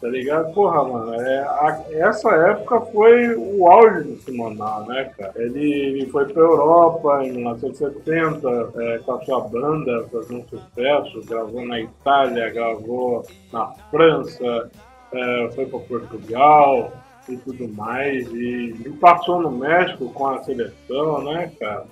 Tá 0.00 0.08
ligado? 0.08 0.54
Porra, 0.54 0.82
mano, 0.82 1.14
é, 1.14 1.40
a, 1.40 1.84
essa 1.90 2.30
época 2.30 2.80
foi 2.86 3.36
o 3.36 3.70
auge 3.70 4.04
do 4.04 4.16
Simonal, 4.22 4.86
né, 4.86 5.12
cara? 5.16 5.34
Ele, 5.36 5.70
ele 5.70 6.06
foi 6.06 6.24
pra 6.24 6.42
Europa 6.42 7.22
em 7.22 7.32
1970 7.32 8.72
é, 8.76 8.98
com 8.98 9.12
a 9.12 9.20
sua 9.20 9.40
banda 9.42 10.08
fazendo 10.10 10.48
sucesso, 10.48 11.22
gravou 11.26 11.66
na 11.66 11.80
Itália, 11.80 12.48
gravou 12.48 13.26
na 13.52 13.66
França, 13.90 14.70
é, 15.12 15.50
foi 15.54 15.66
pra 15.66 15.78
Portugal 15.80 16.92
e 17.28 17.36
tudo 17.36 17.68
mais. 17.68 18.26
E, 18.28 18.74
e 18.86 18.90
passou 18.98 19.42
no 19.42 19.50
México 19.50 20.10
com 20.14 20.28
a 20.28 20.42
seleção, 20.42 21.22
né, 21.24 21.52
cara? 21.60 21.84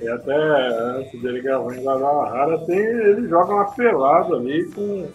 E 0.00 0.08
até 0.08 0.32
antes 0.32 1.20
dele 1.20 1.40
gravar 1.40 1.74
em 1.74 1.82
Guadalajara, 1.82 2.58
tem, 2.66 2.78
ele 2.78 3.28
joga 3.28 3.52
uma 3.52 3.72
pelada 3.72 4.36
ali 4.36 4.64
com 4.70 5.08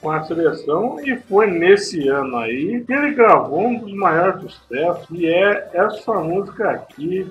com 0.00 0.10
a 0.10 0.22
seleção 0.24 1.00
e 1.00 1.16
foi 1.16 1.50
nesse 1.50 2.08
ano 2.08 2.36
aí 2.38 2.84
que 2.84 2.92
ele 2.92 3.14
gravou 3.14 3.66
um 3.66 3.78
dos 3.78 3.92
maiores 3.94 4.42
sucessos 4.42 5.08
e 5.10 5.26
é 5.26 5.70
essa 5.72 6.14
música 6.14 6.70
aqui 6.70 7.26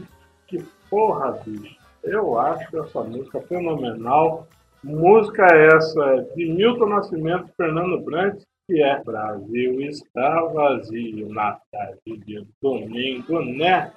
que 0.47 0.63
porra 0.89 1.31
bicho 1.45 1.77
eu 2.07 2.39
acho 2.39 2.79
essa 2.79 3.03
música 3.03 3.41
fenomenal. 3.41 4.47
Música 4.83 5.45
essa 5.45 6.25
de 6.35 6.45
Milton 6.45 6.87
Nascimento 6.87 7.49
Fernando 7.57 7.99
Brandt 8.03 8.41
que 8.67 8.81
é 8.81 9.01
Brasil 9.03 9.81
está 9.81 10.41
vazio 10.43 11.29
na 11.29 11.57
tarde 11.71 12.17
de 12.25 12.45
domingo 12.61 13.41
né? 13.41 13.91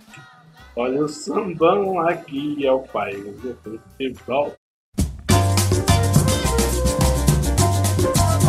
Olha 0.77 1.03
o 1.03 1.09
sambão 1.09 1.99
aqui 2.01 2.67
é 2.67 2.73
o 2.73 2.81
país 2.81 3.23
do 3.41 3.55
futebol 3.57 4.53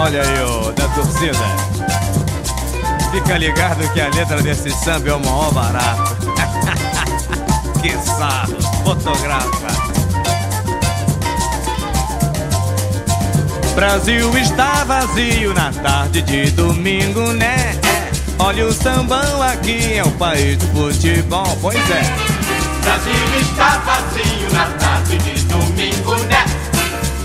Olha 0.03 0.19
aí 0.23 0.43
o 0.43 0.71
da 0.71 0.87
torcida. 0.87 1.37
Fica 3.11 3.37
ligado 3.37 3.87
que 3.93 4.01
a 4.01 4.07
letra 4.09 4.41
desse 4.41 4.71
samba 4.71 5.09
é 5.09 5.13
o 5.13 5.19
maior 5.19 5.53
barato. 5.53 6.33
que 7.83 7.91
sarro, 7.99 8.59
fotografa. 8.83 9.67
Brasil 13.75 14.35
está 14.39 14.83
vazio 14.85 15.53
na 15.53 15.71
tarde 15.71 16.23
de 16.23 16.49
domingo, 16.49 17.33
né? 17.33 17.79
Olha 18.39 18.65
o 18.65 18.73
sambão 18.73 19.43
aqui, 19.43 19.93
é 19.93 20.03
o 20.03 20.11
país 20.13 20.57
do 20.57 20.67
futebol, 20.67 21.55
pois 21.61 21.77
é. 21.77 22.01
Brasil 22.81 23.39
está 23.39 23.77
vazio 23.77 24.51
na 24.51 24.65
tarde 24.79 25.17
de 25.19 25.43
domingo, 25.43 26.15
né? 26.23 26.50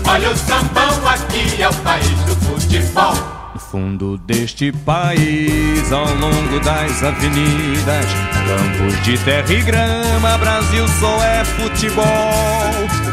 Olha 0.09 0.31
o 0.31 0.37
sambão 0.37 1.07
aqui, 1.07 1.61
é 1.61 1.67
o 1.67 1.73
país 1.75 2.07
do 2.07 2.35
futebol. 2.37 3.13
No 3.53 3.59
fundo 3.59 4.17
deste 4.19 4.71
país, 4.71 5.91
ao 5.91 6.05
longo 6.15 6.59
das 6.61 7.03
avenidas, 7.03 8.05
campos 8.47 9.03
de 9.03 9.17
terra 9.17 9.51
e 9.53 9.61
grama, 9.63 10.37
Brasil 10.37 10.87
só 10.99 11.21
é 11.23 11.43
futebol. 11.43 12.05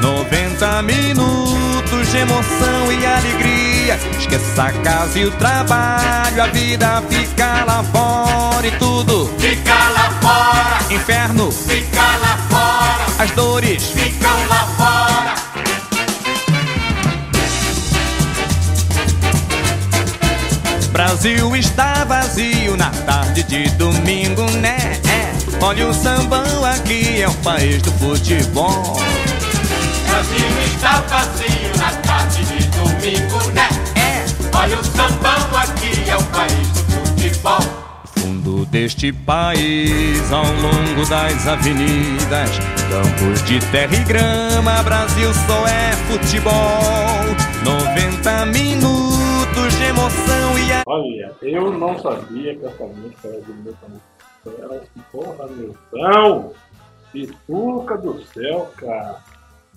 90 0.01 0.83
minutos 0.83 2.11
de 2.13 2.19
emoção 2.19 2.93
e 2.93 3.05
alegria. 3.05 3.99
Esqueça 4.17 4.63
a 4.63 4.73
casa 4.73 5.19
e 5.19 5.25
o 5.25 5.33
trabalho, 5.33 6.43
a 6.43 6.47
vida 6.47 7.03
fica 7.11 7.65
lá 7.65 7.83
fora 7.83 8.67
e 8.67 8.71
tudo 8.79 9.27
fica 9.39 9.75
lá 9.75 10.11
fora. 10.21 10.95
Inferno 10.95 11.51
fica 11.51 12.03
lá 12.03 12.39
fora. 12.49 13.25
As 13.25 13.31
dores 13.33 13.83
ficam 13.91 14.47
lá 14.49 14.67
fora. 14.77 15.44
Brasil 20.95 21.57
está 21.57 22.05
vazio 22.05 22.77
na 22.77 22.89
tarde 22.89 23.43
de 23.43 23.69
domingo, 23.71 24.49
né? 24.61 24.77
É. 25.11 25.35
Olha 25.61 25.89
o 25.89 25.93
sambão 25.93 26.65
aqui, 26.65 27.21
é 27.21 27.27
o 27.27 27.35
país 27.39 27.83
do 27.83 27.91
futebol. 27.95 28.97
Brasil 30.07 30.47
está 30.67 31.01
vazio 31.01 31.77
na 31.79 31.91
tarde 31.95 32.45
de 32.45 32.65
domingo, 32.69 33.51
né? 33.51 33.69
É. 33.97 34.57
Olha 34.57 34.79
o 34.79 34.85
sambão 34.85 35.59
aqui, 35.59 36.09
é 36.09 36.17
o 36.17 36.23
país 36.27 36.69
do 36.69 36.93
futebol 37.09 37.85
fundo 38.45 38.65
deste 38.67 39.13
país, 39.13 40.31
ao 40.31 40.45
longo 40.45 41.05
das 41.09 41.49
avenidas, 41.49 42.51
campos 42.89 43.43
de 43.45 43.59
terra 43.73 43.97
e 43.97 44.05
grama, 44.05 44.83
Brasil 44.85 45.33
só 45.47 45.67
é 45.67 45.93
futebol. 46.09 46.55
90 47.65 48.47
minutos 48.47 49.04
emoção 49.95 50.59
e 50.59 50.73
a... 50.73 50.83
Olha, 50.87 51.33
eu 51.43 51.73
não 51.73 51.99
sabia 51.99 52.57
que 52.57 52.67
essa 52.67 52.85
música 52.85 53.29
era 53.29 53.41
de 53.41 53.53
Milton 53.53 54.01
Era 54.59 54.77
assim, 54.77 55.03
porra, 55.13 55.47
Milton! 55.49 56.53
Pituca 57.13 57.97
do 57.99 58.23
céu, 58.25 58.71
cara! 58.77 59.23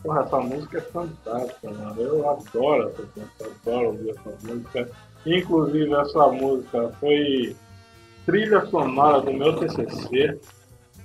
Porra, 0.02 0.22
essa 0.22 0.40
música 0.40 0.78
é 0.80 0.82
fantástica, 0.82 1.72
mano. 1.72 2.02
Eu 2.02 2.30
adoro 2.30 2.90
essa 2.90 3.02
música, 3.02 3.46
adoro 3.46 3.88
ouvir 3.88 4.10
essa 4.10 4.48
música. 4.48 4.92
Inclusive, 5.26 5.94
essa 5.94 6.28
música 6.28 6.92
foi 7.00 7.56
trilha 8.26 8.66
sonora 8.66 9.22
do 9.22 9.34
meu 9.34 9.56
TCC, 9.56 10.40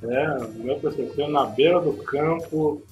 né? 0.03 0.37
meu 0.57 0.79
TCC 0.81 1.27
na 1.29 1.44
beira 1.46 1.81
do 1.81 1.92
campo, 2.05 2.83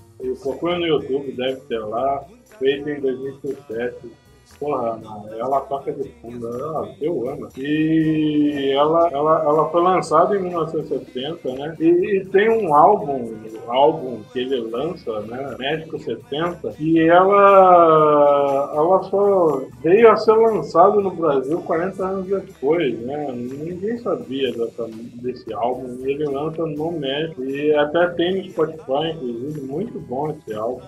procura 0.43 0.79
no 0.79 0.87
YouTube, 0.87 1.33
deve 1.33 1.61
ter 1.63 1.79
lá, 1.79 2.25
feito 2.59 2.89
em 2.89 3.01
2017 3.01 4.11
porra, 4.61 5.01
ela 5.39 5.61
toca 5.63 5.91
de 5.91 6.07
fundo, 6.21 6.47
ela, 6.47 6.81
amo. 6.83 7.49
E 7.57 8.73
ela, 8.73 9.09
ela, 9.11 9.43
ela 9.43 9.71
foi 9.71 9.83
lançada 9.83 10.37
em 10.37 10.43
1970, 10.43 11.53
né? 11.55 11.75
E, 11.81 11.87
e, 11.87 12.25
tem 12.27 12.51
um 12.51 12.75
álbum, 12.75 13.35
um 13.67 13.73
álbum 13.73 14.21
que 14.33 14.41
ele 14.41 14.61
lança, 14.71 15.21
né? 15.21 15.57
México 15.59 15.99
70, 15.99 16.75
e 16.79 17.01
ela, 17.01 18.73
ela 18.77 19.03
só 19.05 19.63
veio 19.83 20.11
a 20.11 20.17
ser 20.17 20.33
lançada 20.33 21.01
no 21.01 21.11
Brasil 21.11 21.59
40 21.63 22.05
anos 22.05 22.27
depois, 22.27 22.99
né? 23.01 23.33
Ninguém 23.33 23.97
sabia 23.99 24.53
dessa, 24.53 24.87
desse 25.15 25.53
álbum. 25.55 25.97
Ele 26.05 26.25
lança 26.27 26.67
no 26.67 26.93
México 26.93 27.43
e 27.45 27.75
até 27.75 28.09
tem 28.11 28.43
no 28.43 28.51
Spotify, 28.51 29.13
inclusive, 29.15 29.61
muito 29.63 29.99
bom 30.01 30.31
esse 30.31 30.55
álbum 30.55 30.83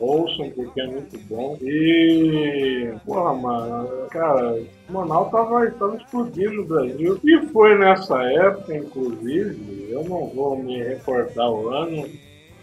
ouçam 0.00 0.50
porque 0.50 0.80
é 0.80 0.86
muito 0.86 1.18
bom. 1.28 1.56
E, 1.60 2.92
porra, 3.04 3.34
mano, 3.34 4.06
cara, 4.10 4.60
Manaus 4.88 5.30
tava, 5.30 5.70
tava 5.72 5.96
explodindo 5.96 6.52
no 6.52 6.64
Brasil. 6.64 7.20
E 7.22 7.46
foi 7.48 7.78
nessa 7.78 8.22
época, 8.24 8.74
inclusive, 8.76 9.88
eu 9.90 10.02
não 10.04 10.26
vou 10.28 10.56
me 10.56 10.82
recordar 10.82 11.50
o 11.50 11.68
ano, 11.68 12.08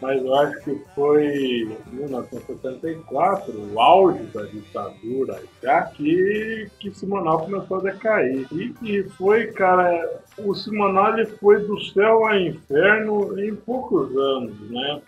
mas 0.02 0.24
eu 0.24 0.36
acho 0.36 0.60
que 0.62 0.82
foi 0.94 1.76
1974, 1.92 3.52
o 3.74 3.80
auge 3.80 4.24
da 4.26 4.44
ditadura, 4.44 5.42
já 5.62 5.84
que, 5.84 6.68
que 6.80 6.92
Simonal 6.94 7.40
começou 7.40 7.78
a 7.78 7.82
decair. 7.82 8.46
E, 8.52 8.74
e 8.84 9.04
foi, 9.04 9.48
cara, 9.48 10.22
o 10.38 10.54
Simonal 10.54 11.14
foi 11.40 11.66
do 11.66 11.80
céu 11.82 12.26
ao 12.26 12.38
inferno 12.38 13.40
em 13.40 13.56
poucos 13.56 14.16
anos, 14.16 14.70
né? 14.70 15.02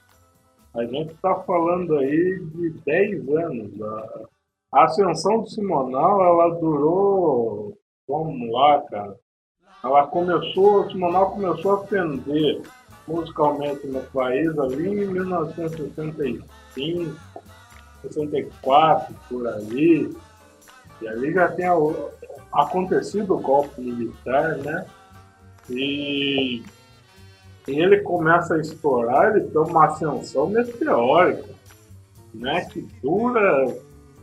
A 0.73 0.86
gente 0.86 1.13
está 1.13 1.36
falando 1.36 1.97
aí 1.97 2.39
de 2.39 2.69
10 2.86 3.29
anos. 3.29 3.71
A 4.71 4.84
ascensão 4.84 5.41
do 5.41 5.49
Simonal, 5.49 6.23
ela 6.23 6.49
durou, 6.60 7.75
vamos 8.08 8.51
lá, 8.51 8.82
cara. 8.84 9.15
Ela 9.84 10.05
começou, 10.08 10.82
o 10.82 10.91
Simonal 10.91 11.32
começou 11.32 11.71
a 11.71 11.84
atender 11.84 12.62
musicalmente 13.08 13.88
no 13.88 14.03
país 14.03 14.55
ali 14.60 14.89
em 14.89 15.08
1965, 15.08 17.15
64, 18.03 19.15
por 19.27 19.47
ali. 19.47 20.15
E 21.01 21.08
ali 21.08 21.34
já 21.34 21.51
tinha 21.55 21.73
acontecido 22.51 23.36
o 23.36 23.41
golpe 23.41 23.82
militar, 23.82 24.58
né? 24.58 24.86
E 25.69 26.62
ele 27.77 27.99
começa 27.99 28.55
a 28.55 28.62
estourar, 28.62 29.36
ele 29.36 29.47
tem 29.47 29.62
uma 29.62 29.86
ascensão 29.86 30.47
meteórica, 30.47 31.49
né? 32.34 32.65
Que 32.71 32.82
dura, 33.01 33.75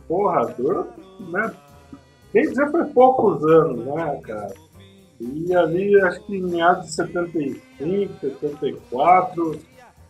porra, 0.07 0.45
dura, 0.57 0.87
né? 1.19 1.53
Quem 2.31 2.41
dizer 2.43 2.69
foi 2.71 2.85
poucos 2.85 3.43
anos, 3.45 3.85
né, 3.85 4.19
cara? 4.23 4.53
E 5.19 5.55
ali, 5.55 5.99
acho 6.01 6.21
que 6.25 6.37
em 6.37 6.43
meados 6.43 6.87
de 6.87 6.93
75, 6.93 8.13
74, 8.19 9.59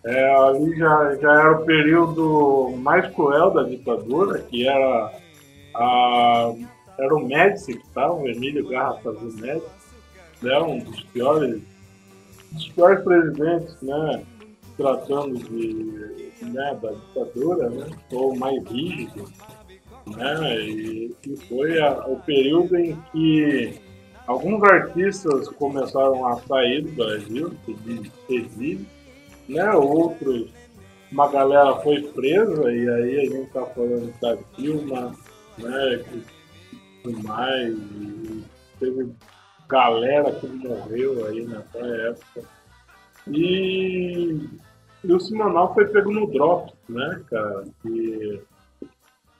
É, 0.05 0.35
ali 0.35 0.77
já, 0.77 1.15
já 1.15 1.31
era 1.33 1.51
o 1.51 1.65
período 1.65 2.73
mais 2.77 3.13
cruel 3.13 3.51
da 3.51 3.63
ditadura, 3.63 4.39
que 4.39 4.65
era, 4.65 5.11
a, 5.75 6.53
era 6.97 7.13
o 7.13 7.27
Médici 7.27 7.73
que 7.73 7.85
estava, 7.85 8.13
o 8.13 8.27
Emílio 8.27 8.69
Garrafa 8.69 9.11
Médici, 9.11 9.67
né, 10.41 10.59
um 10.59 10.79
dos 10.79 11.03
piores, 11.03 11.61
dos 12.51 12.67
piores 12.69 13.03
presidentes, 13.03 13.75
né, 13.81 14.23
tratando 14.77 15.37
de, 15.37 16.31
né, 16.43 16.77
da 16.81 16.91
ditadura, 16.91 17.69
né, 17.69 17.87
ou 18.11 18.35
mais 18.35 18.63
rígido, 18.65 19.25
né, 20.07 20.59
e, 20.61 21.15
e 21.25 21.37
foi 21.47 21.79
a, 21.81 22.07
o 22.07 22.19
período 22.21 22.77
em 22.77 22.95
que 23.11 23.79
alguns 24.25 24.63
artistas 24.63 25.47
começaram 25.49 26.25
a 26.25 26.37
sair 26.41 26.83
do 26.83 26.91
Brasil, 26.91 27.53
pedir 27.65 28.11
exílio, 28.29 28.85
né, 29.49 29.71
outros, 29.71 30.49
uma 31.11 31.29
galera 31.29 31.75
foi 31.77 32.01
presa, 32.01 32.71
e 32.71 32.89
aí 32.89 33.19
a 33.19 33.23
gente 33.23 33.47
está 33.47 33.65
falando 33.65 34.13
da 34.21 34.37
Dilma, 34.57 35.15
né, 35.57 36.03
e 36.13 36.23
tudo 37.03 37.23
mais, 37.23 37.73
e 37.73 38.43
teve 38.79 39.09
galera 39.67 40.31
que 40.33 40.47
morreu 40.47 41.25
aí 41.25 41.45
nessa 41.45 41.77
época. 41.79 42.43
E, 43.27 44.49
e 45.03 45.13
o 45.13 45.19
Simonal 45.19 45.73
foi 45.73 45.87
pego 45.87 46.11
no 46.11 46.31
drop, 46.31 46.73
né, 46.87 47.21
cara? 47.29 47.65
E, 47.85 48.41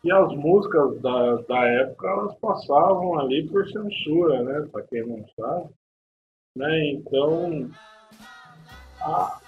e 0.03 0.11
as 0.11 0.33
músicas 0.35 0.99
da, 1.01 1.35
da 1.43 1.65
época 1.65 2.07
elas 2.07 2.35
passavam 2.35 3.19
ali 3.19 3.47
por 3.47 3.67
censura, 3.69 4.43
né? 4.43 4.67
Para 4.71 4.83
quem 4.83 5.05
não 5.05 5.25
sabe. 5.39 5.69
Né? 6.55 6.91
Então 6.91 7.69
a, 9.01 9.39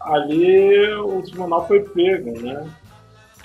ali 0.00 0.92
o 0.94 1.24
Simonal 1.24 1.66
foi 1.66 1.80
pego, 1.80 2.38
né? 2.40 2.70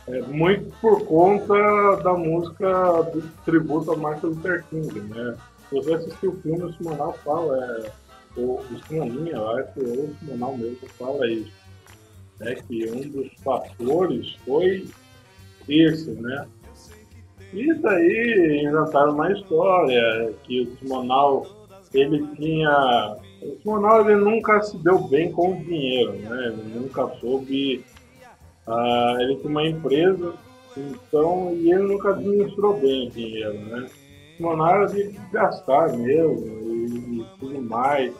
É, 0.08 0.20
muito 0.24 0.74
por 0.82 1.06
conta 1.06 1.96
da 2.04 2.14
música 2.14 3.04
do 3.04 3.22
tributo 3.46 3.92
a 3.92 3.98
Martin 3.98 4.28
Luther 4.28 4.66
King, 4.70 5.00
né? 5.02 5.38
Se 5.72 5.76
você 5.76 5.94
assistir 5.94 6.28
o 6.28 6.42
filme, 6.42 6.64
o 6.64 6.74
Simonal 6.74 7.14
fala, 7.24 7.58
é, 7.58 7.92
o, 8.36 8.56
o 8.56 8.80
Simoninha, 8.86 9.38
eu 9.38 9.50
acho, 9.52 9.80
ou 9.80 10.04
o 10.04 10.16
Simonal 10.20 10.58
mesmo 10.58 10.86
fala 11.00 11.32
isso, 11.32 11.54
né? 12.42 12.56
Que 12.68 12.92
um 12.92 13.10
dos 13.10 13.32
fatores 13.42 14.36
foi 14.46 14.86
esse, 15.70 16.12
né? 16.12 16.46
E 17.54 17.74
daí 17.76 18.66
inventaram 18.66 19.14
uma 19.14 19.32
história 19.32 20.34
que 20.44 20.60
o 20.60 20.78
Simonal, 20.78 21.48
ele 21.94 22.28
tinha... 22.36 23.16
O 23.42 23.58
Simonal, 23.62 24.10
ele 24.10 24.20
nunca 24.20 24.62
se 24.64 24.78
deu 24.80 25.00
bem 25.00 25.32
com 25.32 25.54
o 25.54 25.64
dinheiro, 25.64 26.12
né? 26.12 26.48
Ele 26.48 26.80
nunca 26.80 27.08
soube... 27.22 27.86
Uh, 28.68 29.22
ele 29.22 29.38
tinha 29.38 29.50
uma 29.50 29.66
empresa, 29.66 30.34
então, 30.76 31.54
e 31.56 31.72
ele 31.72 31.84
nunca 31.84 32.10
administrou 32.10 32.78
bem 32.78 33.08
o 33.08 33.12
dinheiro, 33.12 33.54
né? 33.54 33.90
Simonal 34.42 34.88
de 34.88 35.20
gastar 35.32 35.96
mesmo 35.96 36.48
e, 36.48 37.20
e 37.20 37.26
tudo 37.40 37.62
mais. 37.62 38.12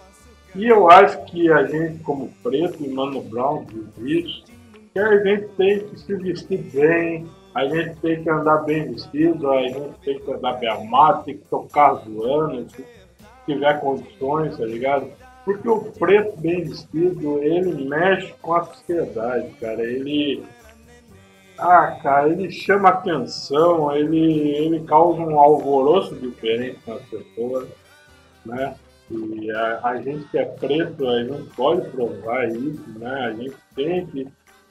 E 0.56 0.68
eu 0.68 0.90
acho 0.92 1.26
que 1.26 1.52
a 1.52 1.66
gente, 1.66 2.04
como 2.04 2.32
preto 2.44 2.84
e 2.84 2.90
Mano 2.90 3.22
Brown, 3.24 3.66
diz 3.98 4.26
isso, 4.26 4.44
que 4.94 5.00
a 5.00 5.24
gente 5.24 5.48
tem 5.58 5.80
que 5.80 6.00
se 6.00 6.14
vestir 6.16 6.60
bem, 6.74 7.28
a 7.56 7.66
gente 7.66 7.96
tem 8.02 8.22
que 8.22 8.30
andar 8.30 8.58
bem 8.58 8.92
vestido, 8.92 9.50
a 9.50 9.62
gente 9.64 10.00
tem 10.04 10.20
que 10.20 10.32
andar 10.32 10.54
bem 10.54 10.70
armado, 10.70 11.24
tem 11.24 11.38
que 11.38 11.46
tocar 11.46 11.96
zoando, 11.96 12.70
se 12.70 12.86
tiver 13.46 13.80
condições, 13.80 14.58
tá 14.58 14.66
ligado? 14.66 15.08
Porque 15.44 15.68
o 15.68 15.80
preto 15.80 16.40
bem 16.40 16.64
vestido, 16.66 17.42
ele 17.42 17.90
mexe 17.90 18.32
com 18.42 18.54
a 18.54 18.64
sociedade, 18.64 19.50
cara. 19.60 19.82
Ele. 19.82 20.44
Ah, 21.62 21.96
cara, 22.02 22.28
ele 22.28 22.50
chama 22.50 22.90
atenção, 22.90 23.96
ele, 23.96 24.50
ele 24.50 24.84
causa 24.84 25.22
um 25.22 25.40
alvoroço 25.40 26.16
diferente 26.16 26.80
nas 26.88 27.02
pessoas, 27.04 27.70
né? 28.44 28.76
E 29.12 29.52
a, 29.52 29.80
a 29.84 30.02
gente 30.02 30.28
que 30.30 30.40
é 30.40 30.46
preto, 30.46 31.08
a 31.08 31.24
gente 31.24 31.56
pode 31.56 31.88
provar 31.92 32.48
isso, 32.50 32.98
né? 32.98 33.26
A 33.26 33.34
gente 33.34 33.56
tem 33.76 34.08
que. 34.08 34.28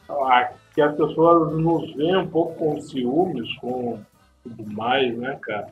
A, 0.09 0.51
que 0.75 0.83
as 0.83 0.97
pessoas 0.97 1.53
nos 1.53 1.95
veem 1.95 2.17
um 2.17 2.29
pouco 2.29 2.55
com 2.55 2.81
ciúmes, 2.81 3.55
com 3.59 4.01
tudo 4.43 4.73
mais, 4.73 5.17
né, 5.17 5.39
cara? 5.43 5.69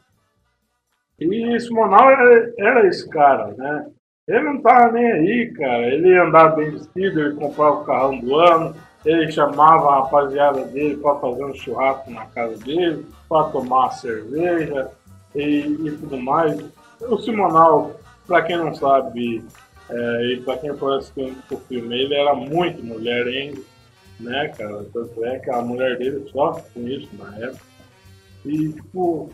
E 1.19 1.57
esse 1.57 1.69
Monal 1.71 2.11
era, 2.13 2.55
era 2.59 2.87
esse 2.87 3.09
cara, 3.09 3.55
né? 3.57 3.87
Ele 4.29 4.41
não 4.41 4.61
tava 4.61 4.93
nem 4.93 5.11
aí, 5.11 5.53
cara. 5.53 5.87
Ele 5.87 6.17
andava 6.17 6.55
bem 6.55 6.71
vestido, 6.71 7.21
ele 7.21 7.35
comprava 7.35 7.81
o 7.81 7.85
carrão 7.85 8.21
do 8.21 8.37
ano, 8.37 8.77
ele 9.05 9.31
chamava 9.31 9.89
a 9.89 10.01
rapaziada 10.01 10.65
dele 10.65 10.97
para 10.97 11.19
fazer 11.21 11.45
um 11.45 11.55
churrasco 11.55 12.11
na 12.11 12.27
casa 12.27 12.57
dele, 12.65 13.07
para 13.29 13.51
tomar 13.51 13.91
cerveja 13.91 14.91
e, 15.35 15.61
e, 15.61 15.91
tudo 15.99 16.19
mais. 16.19 16.63
O 17.01 17.19
Simonal, 17.19 17.93
para 18.27 18.43
quem 18.43 18.57
não 18.57 18.75
sabe, 18.75 19.45
é, 19.89 20.33
e 20.33 20.41
para 20.41 20.59
quem 20.59 20.77
conhece 20.77 21.13
o 21.51 21.57
filme, 21.57 21.97
ele 21.97 22.15
era 22.15 22.35
muito 22.35 22.85
mulherengo 22.85 23.63
né, 24.21 24.49
cara? 24.57 24.85
Tanto 24.93 25.25
é 25.25 25.39
que 25.39 25.51
a 25.51 25.63
mulher 25.63 25.97
dele 25.99 26.29
sofre 26.31 26.63
com 26.75 26.89
isso 26.89 27.09
na 27.17 27.37
época. 27.39 27.65
E, 28.45 28.73
tipo, 28.73 29.31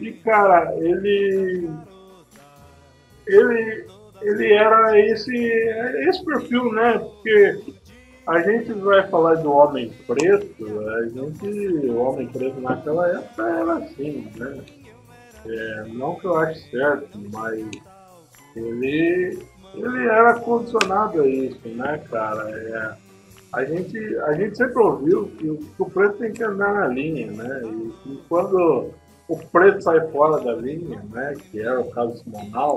e, 0.00 0.12
cara, 0.12 0.74
ele. 0.78 1.70
Ele, 3.26 3.86
ele 4.22 4.52
era 4.52 4.98
esse, 5.00 5.34
esse 5.36 6.24
perfil, 6.24 6.72
né? 6.72 6.98
Porque 6.98 7.60
a 8.26 8.40
gente 8.40 8.72
vai 8.72 9.06
falar 9.08 9.34
do 9.36 9.52
homem 9.52 9.92
preto, 10.06 10.66
a 10.90 11.08
gente, 11.08 11.46
o 11.88 11.96
homem 11.98 12.26
preto 12.28 12.60
naquela 12.60 13.08
época 13.08 13.48
era 13.48 13.74
assim, 13.74 14.28
né? 14.36 14.64
É, 15.46 15.84
não 15.92 16.16
que 16.16 16.26
eu 16.26 16.36
ache 16.36 16.70
certo, 16.70 17.18
mas 17.32 17.64
ele, 18.56 19.38
ele 19.74 20.08
era 20.08 20.40
condicionado 20.40 21.22
a 21.22 21.28
isso, 21.28 21.68
né, 21.68 22.02
cara? 22.10 22.50
É, 22.50 22.96
a 23.52 23.64
gente, 23.64 23.96
a 24.18 24.32
gente 24.32 24.56
sempre 24.56 24.82
ouviu 24.82 25.28
que 25.38 25.48
o, 25.48 25.58
que 25.58 25.82
o 25.82 25.86
preto 25.88 26.18
tem 26.18 26.32
que 26.32 26.42
andar 26.42 26.74
na 26.74 26.88
linha, 26.88 27.30
né? 27.30 27.62
E, 27.64 28.12
e, 28.12 28.16
quando 28.28 28.90
o 29.28 29.38
preto 29.52 29.82
sai 29.82 30.00
fora 30.10 30.42
da 30.42 30.52
linha, 30.54 31.00
né? 31.12 31.34
Que 31.50 31.60
era 31.60 31.80
o 31.80 31.90
caso 31.90 32.16
Simonal, 32.18 32.74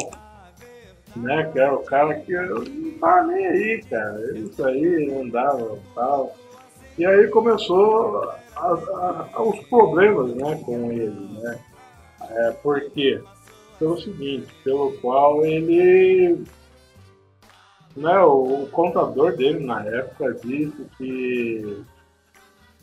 né? 1.15 1.49
Que 1.51 1.59
era 1.59 1.73
o 1.73 1.83
cara 1.83 2.19
que 2.19 2.33
não 2.33 2.99
tava 2.99 3.27
nem 3.27 3.47
aí, 3.47 3.83
cara. 3.89 4.37
Isso 4.37 4.65
aí 4.65 5.11
andava 5.13 5.77
e 5.77 5.95
tal. 5.95 6.35
E 6.97 7.05
aí 7.05 7.27
começou 7.27 8.29
a, 8.29 8.39
a, 8.57 9.29
a, 9.33 9.41
os 9.41 9.59
problemas 9.67 10.33
né, 10.35 10.61
com 10.65 10.91
ele, 10.91 11.41
né? 11.41 11.59
É, 12.29 12.51
por 12.51 12.81
quê? 12.91 13.21
Pelo 13.79 13.99
seguinte, 13.99 14.53
pelo 14.63 14.91
qual 14.99 15.45
ele 15.45 16.43
né, 17.95 18.19
o, 18.19 18.63
o, 18.63 18.69
contador 18.69 19.35
dele 19.35 19.65
na 19.65 19.83
época 19.85 20.33
disse 20.45 20.85
que, 20.97 21.83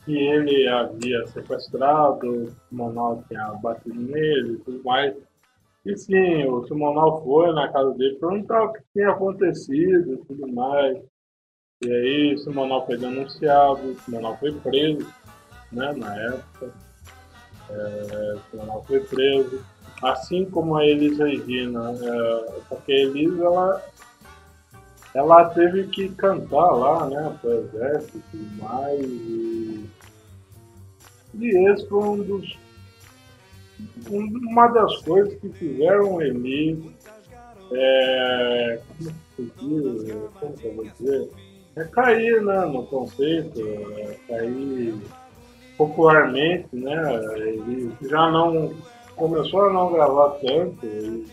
que 0.04 0.16
ele 0.16 0.68
havia 0.68 1.26
sequestrado, 1.28 2.26
o 2.26 2.54
Simonal 2.68 3.24
tinha 3.28 3.46
batido 3.62 4.00
nele 4.00 4.54
e 4.54 4.58
tudo 4.58 4.84
mais. 4.84 5.14
E 5.86 5.96
sim, 5.96 6.44
o 6.46 6.66
Simonal 6.66 7.22
foi 7.22 7.52
na 7.52 7.72
casa 7.72 7.92
dele 7.92 8.16
perguntar 8.16 8.64
o 8.64 8.72
que 8.72 8.82
tinha 8.92 9.10
acontecido 9.10 10.14
e 10.14 10.16
tudo 10.26 10.52
mais. 10.52 10.98
E 11.84 11.88
aí 11.88 12.34
o 12.34 12.38
Simonal 12.38 12.84
foi 12.84 12.96
denunciado, 12.96 13.92
o 13.92 14.00
Simonal 14.00 14.36
foi 14.38 14.52
preso, 14.52 15.06
né, 15.70 15.92
na 15.96 16.12
época. 16.16 16.72
É, 17.70 18.34
o 18.34 18.50
Simonal 18.50 18.84
foi 18.84 18.98
preso. 18.98 19.64
Assim 20.02 20.44
como 20.46 20.76
a 20.76 20.84
Elisa 20.84 21.24
Regina, 21.24 21.92
é, 21.92 22.60
porque 22.68 22.92
a 22.92 23.02
Elisa 23.02 23.44
ela 23.44 23.82
ela 25.14 25.48
teve 25.50 25.86
que 25.86 26.08
cantar 26.10 26.72
lá, 26.72 27.08
né, 27.08 27.38
pro 27.40 27.52
exército 27.52 28.18
e 28.18 28.22
tudo 28.32 28.62
mais. 28.62 29.00
E, 29.00 29.86
e 31.34 31.70
esse 31.70 31.88
foi 31.88 32.02
um 32.02 32.22
dos. 32.22 32.65
Uma 34.10 34.68
das 34.68 34.96
coisas 35.02 35.34
que 35.40 35.48
fizeram 35.50 36.20
ele. 36.22 36.90
É, 37.72 38.80
como 40.62 40.84
dizer? 40.84 41.28
É 41.76 41.84
cair 41.84 42.42
né, 42.42 42.64
no 42.64 42.86
conceito, 42.86 43.60
é 43.60 44.16
cair 44.28 44.94
popularmente, 45.76 46.68
né? 46.72 47.20
Ele 47.36 47.92
já 48.02 48.30
não 48.30 48.74
começou 49.14 49.62
a 49.62 49.72
não 49.72 49.92
gravar 49.92 50.30
tanto. 50.40 50.86
E, 50.86 51.26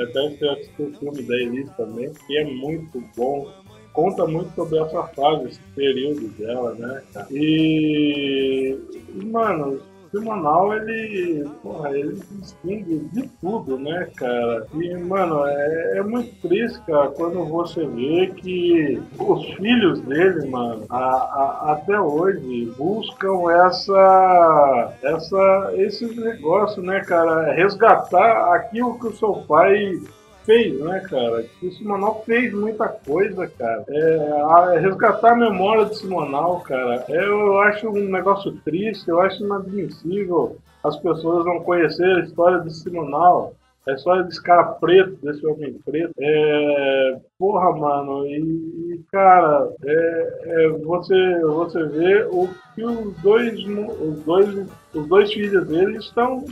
até 0.00 0.28
você 0.30 0.48
assistiu 0.48 0.86
o 0.86 0.98
filme 0.98 1.22
da 1.22 1.34
Elise 1.36 1.70
também, 1.76 2.12
que 2.26 2.38
é 2.38 2.44
muito 2.44 3.02
bom. 3.16 3.50
Conta 3.92 4.26
muito 4.26 4.54
sobre 4.54 4.78
essa 4.78 5.02
fase, 5.04 5.48
esse 5.48 5.60
período 5.74 6.28
dela, 6.36 6.74
né? 6.74 7.02
E, 7.30 8.78
mano, 9.24 9.80
Simonal, 10.10 10.74
ele, 10.74 11.48
porra, 11.62 11.90
ele 11.96 12.20
distingue 12.32 12.98
de 13.12 13.28
tudo, 13.40 13.78
né, 13.78 14.08
cara? 14.16 14.66
E, 14.74 14.94
mano, 14.96 15.46
é, 15.46 15.98
é, 15.98 16.02
muito 16.02 16.34
triste, 16.40 16.80
cara, 16.86 17.08
quando 17.10 17.44
você 17.44 17.86
vê 17.86 18.28
que 18.28 19.00
os 19.18 19.44
filhos 19.54 20.00
dele, 20.00 20.48
mano, 20.48 20.84
a, 20.88 20.98
a, 20.98 21.72
até 21.72 22.00
hoje 22.00 22.72
buscam 22.76 23.50
essa, 23.66 24.94
essa, 25.02 25.72
esse 25.76 26.06
negócio, 26.18 26.82
né, 26.82 27.00
cara? 27.00 27.52
Resgatar 27.52 28.54
aquilo 28.54 28.98
que 28.98 29.08
o 29.08 29.16
seu 29.16 29.34
pai 29.46 30.00
fez, 30.48 30.80
né, 30.80 31.00
cara? 31.00 31.44
O 31.62 31.70
Simonal 31.72 32.22
fez 32.24 32.54
muita 32.54 32.88
coisa, 32.88 33.46
cara. 33.46 33.84
É, 33.86 34.40
a, 34.40 34.78
resgatar 34.80 35.32
a 35.32 35.36
memória 35.36 35.84
do 35.84 35.94
Simonal, 35.94 36.60
cara, 36.62 37.04
é, 37.06 37.24
eu 37.26 37.60
acho 37.60 37.86
um 37.90 38.08
negócio 38.08 38.52
triste, 38.64 39.06
eu 39.10 39.20
acho 39.20 39.44
inadmissível 39.44 40.56
as 40.82 40.96
pessoas 40.96 41.44
não 41.44 41.60
conhecer 41.60 42.06
a 42.16 42.20
história 42.20 42.58
do 42.60 42.70
Simonal. 42.70 43.52
A 43.86 43.92
história 43.92 44.22
desse 44.22 44.42
cara 44.42 44.64
preto, 44.64 45.16
desse 45.22 45.46
homem 45.46 45.78
preto. 45.84 46.12
É, 46.18 47.20
porra, 47.38 47.72
mano, 47.72 48.26
e, 48.26 49.00
cara, 49.10 49.66
é, 49.82 50.40
é, 50.44 50.68
você, 50.68 51.40
você 51.40 51.84
vê 51.84 52.22
o 52.24 52.48
que 52.74 52.84
os 52.84 53.14
dois, 53.22 53.58
os 53.64 54.22
dois, 54.24 54.66
os 54.94 55.06
dois 55.08 55.32
filhos 55.32 55.66
dele 55.66 55.96
estão 55.96 56.44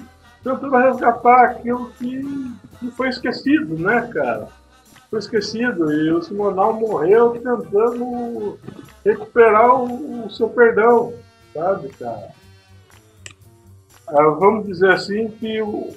tentando 0.42 0.76
resgatar 0.76 1.44
aquilo 1.44 1.90
que, 1.99 2.22
que 2.79 2.91
foi 2.91 3.09
esquecido, 3.09 3.79
né, 3.79 4.09
cara? 4.12 4.49
Foi 5.11 5.18
esquecido. 5.18 5.93
E 5.93 6.11
o 6.12 6.22
Simonal 6.22 6.74
morreu 6.74 7.31
tentando 7.31 8.59
recuperar 9.05 9.74
o, 9.74 10.27
o 10.27 10.31
seu 10.31 10.49
perdão, 10.49 11.14
sabe, 11.55 11.89
cara? 11.91 12.31
Ah, 14.09 14.29
vamos 14.39 14.66
dizer 14.66 14.93
assim 14.93 15.29
que 15.29 15.61
o, 15.62 15.95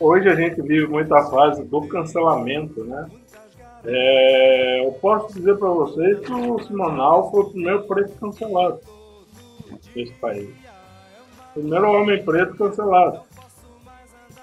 hoje 0.00 0.28
a 0.28 0.34
gente 0.34 0.60
vive 0.62 0.86
muita 0.86 1.22
fase 1.24 1.62
do 1.64 1.86
cancelamento, 1.88 2.84
né? 2.84 3.10
É, 3.86 4.86
eu 4.86 4.92
posso 4.92 5.34
dizer 5.34 5.58
para 5.58 5.68
vocês 5.68 6.20
que 6.20 6.32
o 6.32 6.58
Simonal 6.60 7.30
foi 7.30 7.40
o 7.40 7.50
primeiro 7.50 7.82
preto 7.82 8.12
cancelado 8.18 8.80
nesse 9.94 10.12
país. 10.14 10.48
Primeiro 11.52 11.90
homem 11.92 12.24
preto 12.24 12.56
cancelado. 12.56 13.20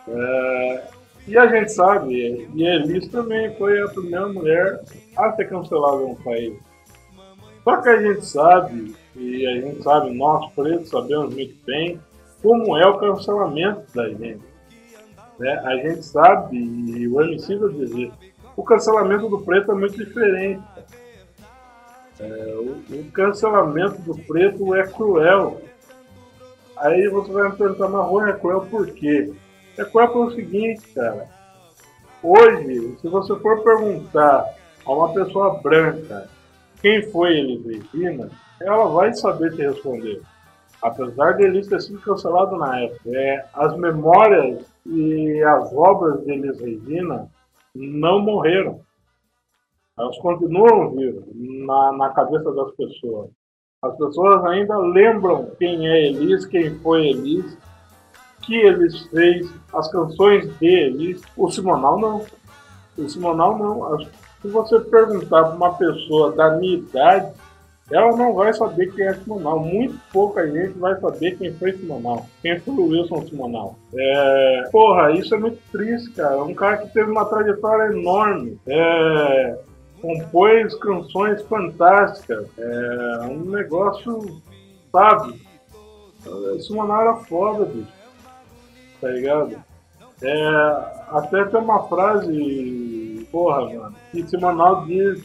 É, 0.08 0.88
e 1.28 1.38
a 1.38 1.48
gente 1.48 1.72
sabe, 1.72 2.50
e 2.54 2.64
Elis 2.64 3.08
também 3.08 3.56
foi 3.56 3.82
a 3.82 3.88
primeira 3.88 4.28
mulher 4.28 4.82
a 5.16 5.32
ser 5.34 5.50
cancelada 5.50 5.98
no 5.98 6.16
país. 6.18 6.58
Só 7.64 7.78
que 7.78 7.90
a 7.90 8.02
gente 8.02 8.26
sabe, 8.26 8.96
e 9.16 9.46
a 9.46 9.62
gente 9.62 9.84
sabe, 9.84 10.12
nós 10.16 10.52
pretos 10.54 10.90
sabemos 10.90 11.34
muito 11.34 11.56
bem, 11.66 12.00
como 12.42 12.76
é 12.76 12.86
o 12.88 12.98
cancelamento 12.98 13.84
da 13.94 14.10
gente. 14.10 14.42
Né? 15.40 15.62
A 15.64 15.76
gente 15.78 16.04
sabe, 16.04 16.58
e 16.58 17.08
o 17.08 17.22
MC 17.22 17.56
vai 17.56 17.70
dizer, 17.70 18.12
o 18.56 18.64
cancelamento 18.64 19.30
do 19.30 19.40
preto 19.42 19.72
é 19.72 19.76
muito 19.76 19.98
diferente. 19.98 20.62
É, 22.20 22.56
o, 22.56 22.84
o, 22.96 23.12
cancelamento 23.12 24.02
do 24.02 24.16
preto 24.24 24.76
é 24.76 24.86
cruel. 24.88 25.62
Aí 26.78 27.08
você 27.08 27.32
vai 27.32 27.50
me 27.50 27.56
perguntar, 27.56 27.88
mas 27.88 28.28
é 28.28 28.34
cruel 28.34 28.68
por 28.70 28.88
quê? 28.92 29.32
É 29.82 29.86
qual 29.86 30.16
o 30.16 30.32
seguinte, 30.32 30.88
cara. 30.94 31.28
Hoje, 32.22 32.96
se 33.02 33.08
você 33.08 33.36
for 33.40 33.64
perguntar 33.64 34.54
a 34.86 34.94
uma 34.94 35.12
pessoa 35.12 35.60
branca 35.60 36.30
quem 36.80 37.02
foi 37.10 37.36
Elis 37.36 37.66
Regina, 37.66 38.30
ela 38.62 38.88
vai 38.90 39.12
saber 39.16 39.56
te 39.56 39.64
responder. 39.64 40.22
Apesar 40.84 41.32
de 41.32 41.46
Elis 41.46 41.68
ter 41.68 41.82
sido 41.82 42.00
cancelado 42.00 42.58
na 42.58 42.80
época, 42.80 43.10
é, 43.10 43.44
as 43.56 43.76
memórias 43.76 44.64
e 44.86 45.42
as 45.42 45.74
obras 45.74 46.24
de 46.26 46.32
Elis 46.32 46.60
Regina 46.60 47.28
não 47.74 48.20
morreram. 48.20 48.82
Elas 49.98 50.16
continuam 50.20 50.92
vivas 50.92 51.24
na, 51.34 51.92
na 51.94 52.10
cabeça 52.10 52.52
das 52.54 52.72
pessoas. 52.76 53.32
As 53.82 53.98
pessoas 53.98 54.46
ainda 54.46 54.78
lembram 54.78 55.50
quem 55.58 55.88
é 55.88 56.06
Elis, 56.06 56.46
quem 56.46 56.78
foi 56.82 57.08
Elis, 57.08 57.58
que 58.42 58.56
eles 58.56 59.02
fez, 59.08 59.50
as 59.74 59.92
canções 59.92 60.48
deles, 60.58 61.22
o 61.38 61.50
Simonal 61.50 62.00
não. 62.00 62.26
O 62.98 63.10
Simonal 63.10 63.58
não. 63.58 64.00
Se 64.42 64.48
você 64.48 64.80
perguntar 64.80 65.44
para 65.44 65.56
uma 65.56 65.74
pessoa 65.76 66.32
da 66.34 66.58
minha 66.58 66.78
idade, 66.78 67.32
ela 67.92 68.16
não 68.16 68.34
vai 68.34 68.54
saber 68.54 68.92
quem 68.94 69.06
é 69.06 69.14
Simonal. 69.14 69.60
Muito 69.60 70.00
pouca 70.12 70.48
gente 70.50 70.78
vai 70.80 71.00
saber 71.00 71.38
quem 71.38 71.54
foi 71.54 71.74
Simonal. 71.74 72.26
Quem 72.42 72.60
foi 72.60 72.74
o 72.74 72.88
Wilson 72.88 73.22
Simonal. 73.28 73.76
É... 73.96 74.70
Porra, 74.72 75.12
isso 75.12 75.34
é 75.36 75.38
muito 75.38 75.60
triste, 75.72 76.12
cara. 76.12 76.44
Um 76.44 76.54
cara 76.54 76.78
que 76.78 76.94
teve 76.94 77.12
uma 77.12 77.26
trajetória 77.26 77.94
enorme. 77.94 78.60
É... 78.68 79.60
Compôs 80.02 80.74
canções 80.76 81.42
fantásticas. 81.44 82.48
É 82.58 83.28
um 83.30 83.46
negócio, 83.46 84.42
sabe? 84.92 85.40
Simonal 86.60 87.02
era 87.02 87.16
foda, 87.16 87.66
bicho 87.66 88.01
tá 89.02 89.10
ligado? 89.10 89.58
É, 90.24 90.92
até 91.10 91.44
tem 91.46 91.60
uma 91.60 91.88
frase, 91.88 93.28
porra, 93.32 93.66
mano, 93.66 93.96
que 94.12 94.28
Simonal 94.28 94.86
diz, 94.86 95.24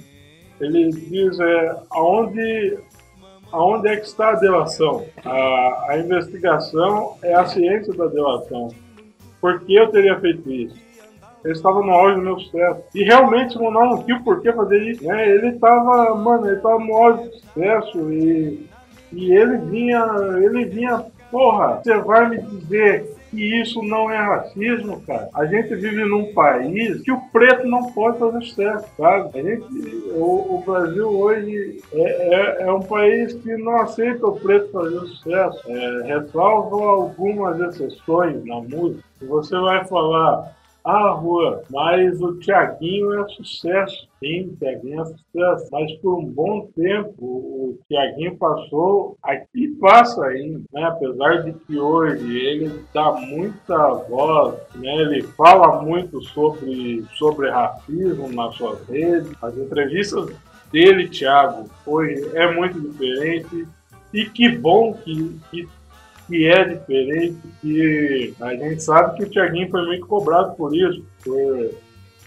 ele 0.58 0.88
diz 0.88 1.38
é, 1.38 1.76
aonde, 1.90 2.78
aonde 3.52 3.88
é 3.88 3.96
que 3.96 4.06
está 4.06 4.30
a 4.30 4.36
delação? 4.36 5.04
A, 5.22 5.86
a 5.90 5.98
investigação 5.98 7.16
é 7.22 7.34
a 7.34 7.44
ciência 7.44 7.92
da 7.92 8.06
delação. 8.06 8.68
Por 9.38 9.60
que 9.60 9.74
eu 9.74 9.88
teria 9.88 10.18
feito 10.18 10.50
isso? 10.50 10.86
Ele 11.44 11.52
estava 11.52 11.80
no 11.80 11.92
auge 11.92 12.16
do 12.16 12.22
meu 12.22 12.40
sucesso. 12.40 12.82
E 12.94 13.04
realmente 13.04 13.52
Simonal 13.52 13.90
não 13.90 14.02
tinha 14.02 14.18
por 14.20 14.40
que 14.40 14.50
fazer 14.52 14.82
isso. 14.90 15.04
Né? 15.04 15.28
Ele 15.28 15.48
estava, 15.48 16.14
mano, 16.14 16.46
ele 16.46 16.56
estava 16.56 16.78
no 16.78 16.96
auge 16.96 17.28
do 17.28 17.34
sucesso 17.34 18.12
e, 18.12 18.68
e 19.12 19.32
ele 19.32 19.58
vinha, 19.58 20.04
ele 20.42 20.64
vinha, 20.64 21.04
porra, 21.30 21.80
você 21.84 21.96
vai 21.98 22.30
me 22.30 22.40
dizer 22.40 23.15
que 23.30 23.60
isso 23.60 23.82
não 23.82 24.10
é 24.10 24.16
racismo, 24.16 25.00
cara. 25.02 25.28
A 25.34 25.46
gente 25.46 25.74
vive 25.74 26.04
num 26.04 26.32
país 26.32 27.00
que 27.02 27.12
o 27.12 27.20
preto 27.32 27.66
não 27.66 27.92
pode 27.92 28.18
fazer 28.18 28.42
sucesso, 28.42 28.86
sabe? 28.96 29.38
A 29.38 29.42
gente, 29.42 29.64
o, 30.12 30.56
o 30.56 30.62
Brasil 30.64 31.08
hoje 31.08 31.80
é, 31.92 32.00
é, 32.00 32.62
é, 32.62 32.72
um 32.72 32.82
país 32.82 33.34
que 33.34 33.56
não 33.56 33.76
aceita 33.80 34.26
o 34.26 34.38
preto 34.38 34.70
fazer 34.70 35.00
sucesso. 35.00 35.60
É, 35.66 36.02
ressalva 36.06 36.76
algumas 36.76 37.60
exceções 37.60 38.44
na 38.44 38.60
música. 38.60 39.02
Você 39.22 39.56
vai 39.58 39.84
falar 39.86 40.54
ah, 40.88 41.10
rua, 41.10 41.64
mas 41.68 42.22
o 42.22 42.38
Tiaguinho 42.38 43.20
é 43.20 43.28
sucesso. 43.30 44.08
Sim, 44.20 44.50
o 44.50 44.56
Tiaguinho 44.56 45.02
é 45.02 45.04
sucesso. 45.04 45.68
Mas 45.72 45.92
por 45.94 46.20
um 46.20 46.24
bom 46.24 46.68
tempo 46.76 47.16
o 47.20 47.78
Tiaguinho 47.88 48.36
passou 48.36 49.18
aqui 49.20 49.66
passa 49.80 50.24
ainda, 50.26 50.60
né? 50.72 50.84
Apesar 50.84 51.42
de 51.42 51.54
que 51.54 51.76
hoje 51.76 52.38
ele 52.38 52.84
dá 52.94 53.10
muita 53.12 53.94
voz, 54.08 54.54
né? 54.76 54.94
Ele 54.94 55.22
fala 55.22 55.82
muito 55.82 56.22
sobre, 56.22 57.04
sobre 57.16 57.50
racismo 57.50 58.28
nas 58.28 58.54
suas 58.54 58.80
redes. 58.88 59.32
As 59.42 59.58
entrevistas 59.58 60.30
dele, 60.70 61.08
Thiago, 61.08 61.68
hoje 61.84 62.30
é 62.32 62.54
muito 62.54 62.80
diferente. 62.80 63.66
E 64.14 64.24
que 64.24 64.48
bom 64.48 64.94
que, 64.94 65.36
que 65.50 65.68
que 66.26 66.46
é 66.46 66.64
diferente, 66.64 67.38
que 67.60 68.34
a 68.40 68.54
gente 68.54 68.82
sabe 68.82 69.16
que 69.16 69.24
o 69.24 69.30
Thiaguinho 69.30 69.70
foi 69.70 69.86
muito 69.86 70.06
cobrado 70.06 70.54
por 70.56 70.74
isso, 70.74 71.04
por, 71.24 71.70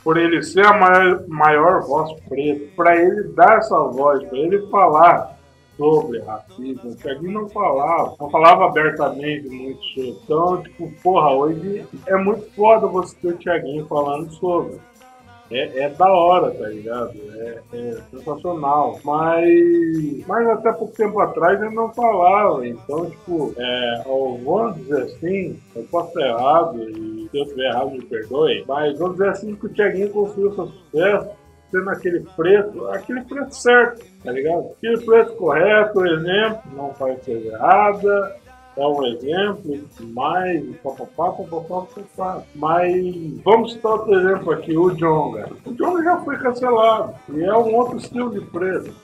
por 0.03 0.17
ele 0.17 0.41
ser 0.41 0.65
a 0.65 0.73
maior, 0.73 1.27
maior 1.27 1.81
voz 1.81 2.11
preta, 2.27 2.65
para 2.75 2.95
ele 3.01 3.23
dar 3.33 3.57
essa 3.57 3.77
voz, 3.77 4.23
para 4.27 4.37
ele 4.37 4.67
falar 4.67 5.37
sobre 5.77 6.19
racismo. 6.19 6.91
O 6.91 6.95
Thiaguinho 6.95 7.31
não 7.31 7.49
falava, 7.49 8.15
não 8.19 8.29
falava 8.29 8.65
abertamente 8.65 9.47
muito 9.49 9.81
sobre. 9.83 10.09
Então, 10.23 10.63
tipo, 10.63 10.91
porra, 11.01 11.31
hoje 11.31 11.85
é 12.05 12.15
muito 12.17 12.49
foda 12.53 12.87
você 12.87 13.15
ter 13.21 13.29
o 13.29 13.37
Thiaguinho 13.37 13.87
falando 13.87 14.31
sobre 14.33 14.79
é, 15.51 15.83
é 15.83 15.89
da 15.89 16.11
hora, 16.11 16.51
tá 16.51 16.67
ligado? 16.67 17.13
É, 17.35 17.59
é, 17.73 17.97
sensacional. 18.11 18.99
Mas, 19.03 20.27
mas 20.27 20.47
até 20.47 20.71
pouco 20.73 20.95
tempo 20.95 21.19
atrás 21.19 21.61
ele 21.61 21.73
não 21.73 21.93
falava. 21.93 22.65
Então, 22.67 23.09
tipo, 23.09 23.53
é, 23.57 24.03
vamos 24.05 24.75
dizer 24.77 25.03
assim, 25.03 25.59
eu 25.75 25.83
posso 25.91 26.09
estar 26.09 26.27
errado 26.27 26.89
e 26.89 27.27
se 27.29 27.37
eu 27.37 27.43
estiver 27.43 27.69
errado 27.69 27.91
me 27.91 28.01
perdoe, 28.01 28.63
mas 28.67 28.97
vamos 28.97 29.17
dizer 29.17 29.29
assim 29.29 29.55
que 29.55 29.65
o 29.65 29.69
Thiaguinho 29.69 30.09
construiu 30.09 30.53
seu 30.53 30.67
sucesso 30.67 31.39
sendo 31.71 31.89
aquele 31.89 32.25
preto, 32.35 32.87
aquele 32.87 33.21
preto 33.21 33.53
certo, 33.55 34.03
tá 34.23 34.31
ligado? 34.31 34.71
Aquele 34.77 35.05
preto 35.05 35.33
correto, 35.35 36.05
exemplo, 36.05 36.61
não 36.75 36.93
faz 36.95 37.23
coisa 37.23 37.47
errada, 37.47 38.35
é 38.79 38.87
um 38.87 39.05
exemplo, 39.05 39.87
mais 40.13 40.63
papapá, 40.77 41.31
papapá, 41.31 41.81
papapá. 41.81 42.43
Mas 42.55 43.41
vamos 43.43 43.73
citar 43.73 43.91
outro 43.91 44.17
exemplo 44.17 44.51
aqui, 44.53 44.77
o 44.77 44.91
Jonga. 44.91 45.49
O 45.65 45.73
Jonga 45.73 46.03
já 46.03 46.17
foi 46.21 46.37
cancelado 46.37 47.13
e 47.33 47.43
é 47.43 47.53
um 47.53 47.75
outro 47.75 47.97
estilo 47.97 48.31
de 48.31 48.45
preto. 48.47 48.95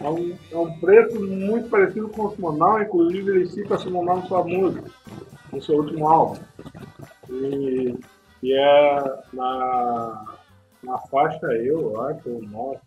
É 0.00 0.08
um, 0.08 0.36
é 0.52 0.56
um 0.56 0.78
preto 0.78 1.20
muito 1.20 1.70
parecido 1.70 2.08
com 2.08 2.26
o 2.26 2.30
Simonal, 2.34 2.82
inclusive 2.82 3.30
ele 3.30 3.48
cita 3.48 3.78
Simonal 3.78 4.18
na 4.18 4.26
sua 4.26 4.44
música. 4.44 4.90
no 5.52 5.62
seu 5.62 5.76
último 5.76 6.06
álbum. 6.06 6.38
E, 7.30 7.98
e 8.42 8.52
é 8.52 9.18
na, 9.32 10.36
na 10.82 10.98
faixa 10.98 11.46
Eu, 11.46 12.00
acho, 12.02 12.28
ou 12.28 12.42
Nossa, 12.42 12.82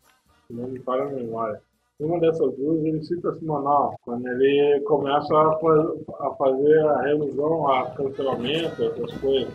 não 0.50 0.68
me 0.68 0.80
falha 0.80 1.04
a 1.04 1.10
memória. 1.10 1.62
Uma 2.02 2.20
dessas 2.20 2.56
duas 2.58 2.84
ele 2.84 3.04
cita 3.04 3.32
Simonal, 3.38 3.96
quando 4.04 4.28
ele 4.28 4.82
começa 4.82 5.36
a, 5.36 6.28
a 6.28 6.36
fazer 6.36 6.80
a 6.80 7.02
revisão, 7.04 7.68
a 7.68 7.92
cancelamento, 7.92 8.84
essas 8.84 9.12
coisas 9.20 9.54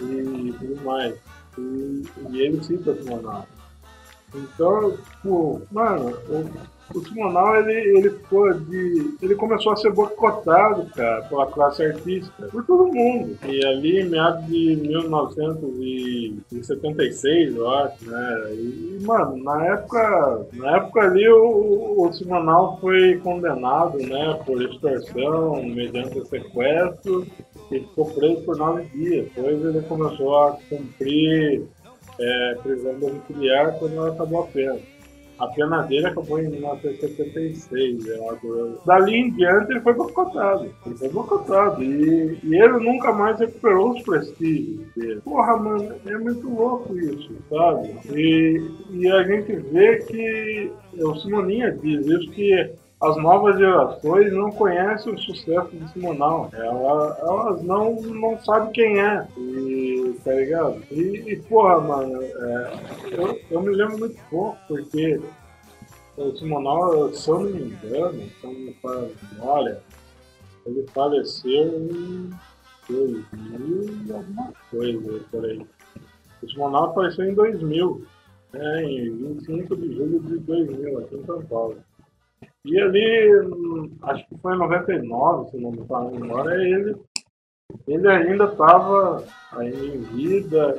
e 0.00 0.54
tudo 0.58 0.82
mais. 0.82 1.14
E, 1.58 2.02
e 2.30 2.40
ele 2.40 2.64
cita 2.64 2.94
Simonal. 2.94 3.46
Então, 4.34 4.96
tipo, 4.96 5.60
mano, 5.70 6.16
o, 6.30 6.75
o 6.94 7.00
Simonal, 7.00 7.56
ele, 7.56 7.98
ele 7.98 8.10
ficou 8.10 8.54
de. 8.54 9.16
Ele 9.20 9.34
começou 9.34 9.72
a 9.72 9.76
ser 9.76 9.92
boicotado, 9.92 10.86
cara, 10.94 11.22
pela 11.22 11.46
classe 11.46 11.84
artística, 11.84 12.46
por 12.46 12.64
todo 12.64 12.92
mundo. 12.92 13.36
E 13.44 13.66
ali, 13.66 13.98
em 14.00 14.08
meados 14.08 14.46
de 14.46 14.76
1976, 14.76 17.56
eu 17.56 17.68
acho, 17.70 18.08
né? 18.08 18.54
E, 18.54 19.00
mano, 19.02 19.42
na 19.42 19.66
época, 19.66 20.46
na 20.52 20.76
época 20.76 21.00
ali, 21.00 21.28
o, 21.28 22.06
o 22.06 22.12
Simonal 22.12 22.78
foi 22.80 23.16
condenado, 23.16 23.98
né, 23.98 24.38
por 24.46 24.62
extorsão, 24.62 25.64
mediante 25.64 26.24
sequestro, 26.28 27.26
e 27.70 27.80
ficou 27.80 28.06
preso 28.12 28.42
por 28.42 28.56
nove 28.56 28.84
dias. 28.94 29.26
Depois 29.34 29.64
ele 29.64 29.80
começou 29.82 30.38
a 30.38 30.56
cumprir 30.68 31.64
é, 32.20 32.54
prisão 32.62 32.96
domiciliar 32.98 33.76
quando 33.78 33.96
ela 33.96 34.12
acabou 34.12 34.44
a 34.44 34.46
pena. 34.46 34.78
A 35.38 35.46
pena 35.48 35.82
dele 35.82 36.06
acabou 36.06 36.38
em 36.38 36.48
1976. 36.48 38.08
É 38.08 38.18
Dali 38.86 39.16
em 39.16 39.30
diante 39.32 39.72
ele 39.72 39.80
foi 39.80 39.94
boicotado. 39.94 40.70
Ele 40.86 40.94
foi 40.96 41.08
boicotado. 41.08 41.82
E, 41.82 42.38
e 42.42 42.54
ele 42.54 42.78
nunca 42.78 43.12
mais 43.12 43.38
recuperou 43.38 43.92
os 43.92 44.02
prestígios 44.02 44.80
dele. 44.96 45.20
Porra, 45.22 45.56
mano, 45.56 45.94
é 46.06 46.18
muito 46.18 46.48
louco 46.48 46.96
isso, 46.98 47.30
sabe? 47.50 47.96
E, 48.14 48.62
e 48.92 49.10
a 49.10 49.22
gente 49.24 49.56
vê 49.56 49.98
que 49.98 50.72
o 50.98 51.14
Simoninha 51.16 51.72
diz 51.72 52.06
isso 52.06 52.30
que 52.30 52.70
as 53.06 53.16
novas 53.16 53.56
gerações 53.58 54.32
não 54.32 54.50
conhecem 54.50 55.14
o 55.14 55.18
sucesso 55.18 55.70
de 55.72 55.92
Simonal. 55.92 56.50
Elas, 56.52 57.18
elas 57.20 57.62
não, 57.62 57.94
não 58.02 58.38
sabem 58.40 58.72
quem 58.72 59.00
é. 59.00 59.26
E, 59.36 60.16
tá 60.24 60.32
ligado? 60.32 60.82
E, 60.90 61.32
e 61.32 61.36
porra, 61.42 61.80
mano, 61.80 62.20
é, 62.22 62.72
eu, 63.12 63.40
eu 63.50 63.62
me 63.62 63.70
lembro 63.70 63.98
muito 63.98 64.20
pouco, 64.28 64.58
porque 64.66 65.20
o 66.16 66.36
Simonal, 66.36 67.12
se 67.12 67.28
eu 67.28 67.40
não 67.40 67.50
me 67.50 67.62
engano, 67.62 68.22
então 68.22 68.50
me 68.50 68.72
faz 68.82 69.12
olha, 69.40 69.80
ele 70.66 70.84
faleceu 70.92 71.78
em 71.78 72.30
2000 72.88 74.06
e 74.06 74.12
alguma 74.12 74.52
coisa 74.70 75.20
por 75.30 75.44
aí. 75.44 75.64
O 76.42 76.48
Simonal 76.48 76.84
apareceu 76.86 77.24
em 77.24 77.34
2000, 77.34 78.04
né, 78.52 78.82
em 78.82 79.16
25 79.36 79.76
de 79.76 79.94
julho 79.94 80.20
de 80.20 80.38
2000, 80.38 80.98
aqui 80.98 81.16
em 81.16 81.24
São 81.24 81.42
Paulo. 81.42 81.78
E 82.66 82.80
ali, 82.80 83.30
acho 84.02 84.28
que 84.28 84.36
foi 84.38 84.54
em 84.54 84.58
99, 84.58 85.50
se 85.50 85.56
não 85.56 85.70
me 85.70 85.86
falar 85.86 86.08
agora, 86.08 86.60
ele, 86.60 86.96
ele 87.86 88.08
ainda 88.08 88.44
estava 88.44 89.24
em 89.62 90.00
vida, 90.02 90.76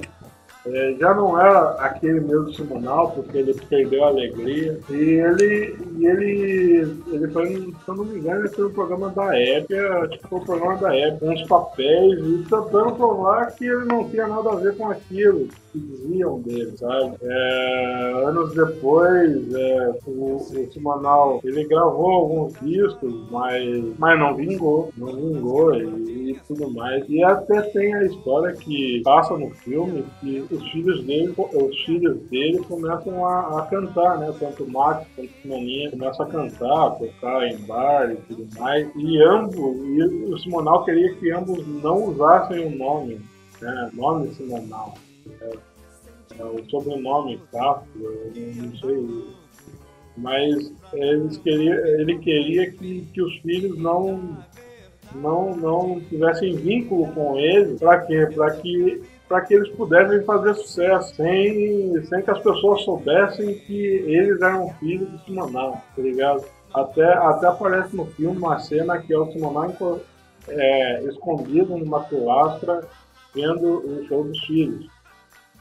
é, 0.65 0.95
já 0.99 1.13
não 1.13 1.39
era 1.39 1.71
aquele 1.79 2.19
mesmo 2.19 2.53
Simonal, 2.53 3.11
porque 3.11 3.37
ele 3.37 3.53
perdeu 3.69 4.03
a 4.03 4.07
alegria. 4.07 4.79
E 4.89 4.93
ele, 4.93 5.77
e 5.97 6.05
ele, 6.05 7.03
ele 7.07 7.27
foi, 7.29 7.47
se 7.47 7.73
eu 7.87 7.95
não 7.95 8.05
me 8.05 8.19
engano, 8.19 8.41
ele 8.41 8.49
foi 8.49 8.67
um 8.67 8.73
programa 8.73 9.09
da 9.09 9.37
época, 9.37 10.07
que 10.09 10.27
foi 10.27 10.39
um 10.39 10.45
programa 10.45 10.77
da 10.77 10.95
época, 10.95 11.25
uns 11.25 11.43
papéis, 11.43 12.19
e 12.19 12.37
tentando 12.43 12.95
provar 12.95 13.55
que 13.55 13.65
ele 13.65 13.85
não 13.85 14.09
tinha 14.09 14.27
nada 14.27 14.51
a 14.51 14.55
ver 14.55 14.75
com 14.75 14.89
aquilo 14.89 15.47
que 15.71 15.79
diziam 15.79 16.39
dele, 16.41 16.75
sabe? 16.77 17.15
É, 17.21 18.23
anos 18.25 18.53
depois, 18.53 19.53
é, 19.53 19.93
o, 20.05 20.35
o 20.35 20.71
Simonal, 20.71 21.39
ele 21.43 21.65
gravou 21.65 22.09
alguns 22.09 22.53
discos, 22.61 23.13
mas, 23.31 23.85
mas 23.97 24.19
não 24.19 24.35
vingou, 24.35 24.91
não 24.97 25.15
vingou 25.15 25.75
e, 25.75 26.31
e 26.31 26.39
tudo 26.47 26.69
mais. 26.71 27.03
E 27.07 27.23
até 27.23 27.61
tem 27.61 27.93
a 27.93 28.05
história 28.05 28.53
que 28.53 29.01
passa 29.03 29.37
no 29.37 29.49
filme 29.51 30.03
que 30.19 30.56
os 30.57 30.71
filhos 30.71 31.03
dele, 31.05 31.33
os 31.37 31.79
filhos 31.83 32.19
dele 32.29 32.59
começam 32.59 33.25
a, 33.25 33.59
a 33.59 33.65
cantar, 33.67 34.19
né? 34.19 34.33
Tanto 34.39 34.63
o 34.63 34.71
Max 34.71 35.07
quanto 35.15 35.29
o 35.29 35.41
Simoninha 35.41 35.91
começam 35.91 36.25
a 36.25 36.29
cantar, 36.29 36.89
tocar 36.97 37.47
em 37.47 37.57
bar 37.65 38.11
e 38.11 38.15
tudo 38.15 38.59
mais. 38.59 38.89
E 38.95 39.23
ambos, 39.23 39.55
e 39.57 40.01
o 40.33 40.37
Simonal 40.39 40.83
queria 40.83 41.13
que 41.15 41.31
ambos 41.31 41.65
não 41.81 42.09
usassem 42.09 42.65
o 42.65 42.77
nome, 42.77 43.21
né? 43.61 43.89
Nome 43.93 44.33
Simonal. 44.33 44.95
É, 45.41 45.57
é, 46.39 46.43
o 46.43 46.63
sobrenome 46.69 47.39
Castro, 47.51 47.87
eu 47.95 48.31
não, 48.35 48.63
não 48.63 48.77
sei. 48.77 49.37
Mas 50.17 50.73
eles 50.93 51.37
queria, 51.37 51.75
ele 51.99 52.17
queria 52.17 52.71
que, 52.71 53.07
que 53.13 53.21
os 53.21 53.35
filhos 53.37 53.77
não 53.77 54.37
não, 55.15 55.55
não 55.55 56.01
tivessem 56.01 56.55
vínculo 56.55 57.07
com 57.13 57.37
ele, 57.37 57.77
para 57.77 57.99
quê? 58.01 58.27
Para 58.35 58.51
que 58.51 59.01
para 59.27 59.41
que 59.41 59.53
eles 59.53 59.69
pudessem 59.69 60.23
fazer 60.23 60.53
sucesso, 60.55 61.15
sem, 61.15 62.03
sem 62.05 62.21
que 62.21 62.31
as 62.31 62.39
pessoas 62.39 62.81
soubessem 62.83 63.55
que 63.59 63.75
eles 63.75 64.41
eram 64.41 64.69
filhos 64.75 65.11
de 65.11 65.25
Simonal, 65.25 65.81
tá 65.95 66.01
ligado? 66.01 66.45
Até, 66.73 67.05
até 67.05 67.47
aparece 67.47 67.95
no 67.95 68.05
filme 68.05 68.37
uma 68.37 68.59
cena 68.59 68.99
que 68.99 69.13
é 69.13 69.17
o 69.17 69.31
Simonal 69.31 69.73
é, 70.47 71.03
escondido 71.03 71.77
numa 71.77 72.03
pilastra 72.05 72.81
vendo 73.33 73.85
o 73.85 74.07
show 74.07 74.23
dos 74.23 74.39
filhos. 74.45 74.87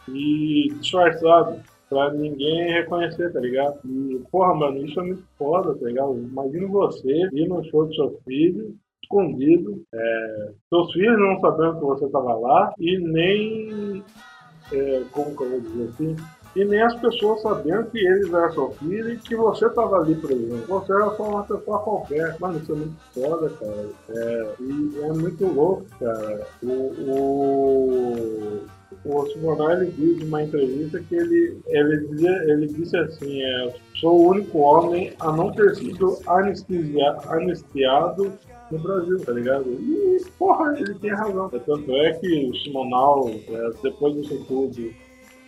E 0.08 0.68
disfarçado, 0.80 1.60
pra 1.88 2.12
ninguém 2.12 2.72
reconhecer, 2.72 3.32
tá 3.32 3.40
ligado? 3.40 3.78
E, 3.84 4.20
porra, 4.30 4.54
mano, 4.54 4.84
isso 4.84 4.98
é 5.00 5.02
muito 5.02 5.24
foda, 5.36 5.74
tá 5.74 5.86
ligado? 5.86 6.16
Imagina 6.18 6.68
você 6.68 7.28
ir 7.32 7.48
no 7.48 7.64
show 7.64 7.86
do 7.86 7.94
seu 7.94 8.20
filho 8.24 8.76
escondido, 9.02 9.82
é, 9.94 10.52
seus 10.68 10.92
filhos 10.92 11.18
não 11.18 11.40
sabendo 11.40 11.78
que 11.78 11.84
você 11.84 12.06
estava 12.06 12.34
lá 12.34 12.72
e 12.78 12.98
nem, 12.98 14.02
é, 14.72 15.02
como 15.12 15.36
que 15.36 15.42
eu 15.42 15.50
vou 15.50 15.60
dizer 15.60 15.88
assim, 15.90 16.16
e 16.56 16.64
nem 16.64 16.80
as 16.80 16.94
pessoas 16.98 17.42
sabendo 17.42 17.90
que 17.90 17.98
eles 17.98 18.32
eram 18.32 18.50
seu 18.50 18.70
filho 18.72 19.12
e 19.12 19.18
que 19.18 19.36
você 19.36 19.66
estava 19.66 19.96
ali 19.96 20.14
presente. 20.14 20.66
Você 20.66 20.90
era 20.90 21.10
só 21.10 21.22
uma 21.24 21.44
pessoa 21.44 21.80
qualquer. 21.80 22.34
Mano, 22.40 22.58
isso 22.58 22.72
é 22.72 22.76
muito 22.76 22.96
foda, 23.12 23.50
cara. 23.50 23.86
É, 24.08 24.54
e 24.60 25.00
é 25.02 25.12
muito 25.12 25.46
louco, 25.46 25.84
cara. 26.00 26.46
O, 26.62 26.72
o, 27.10 28.66
o 29.04 29.26
Simonar 29.26 29.82
ele 29.82 29.90
diz 29.90 30.24
numa 30.24 30.44
entrevista 30.44 30.98
que 31.00 31.14
ele, 31.14 31.60
ele, 31.66 32.06
dizia, 32.08 32.42
ele 32.44 32.66
disse 32.68 32.96
assim: 32.96 33.42
é, 33.42 33.74
sou 34.00 34.18
o 34.18 34.28
único 34.30 34.58
homem 34.58 35.12
a 35.20 35.30
não 35.32 35.52
ter 35.52 35.76
sido 35.76 36.18
anestesia, 36.26 37.18
anistiado 37.28 38.32
no 38.70 38.78
Brasil, 38.78 39.18
tá 39.24 39.32
ligado? 39.32 39.70
E, 39.70 40.24
porra, 40.38 40.74
ele 40.78 40.94
tem 40.94 41.10
razão. 41.10 41.48
Tanto 41.48 41.92
é 41.92 42.12
que 42.14 42.50
o 42.50 42.54
Simonal, 42.56 43.28
é, 43.28 43.70
depois 43.82 44.14
disso 44.14 44.44
tudo, 44.46 44.92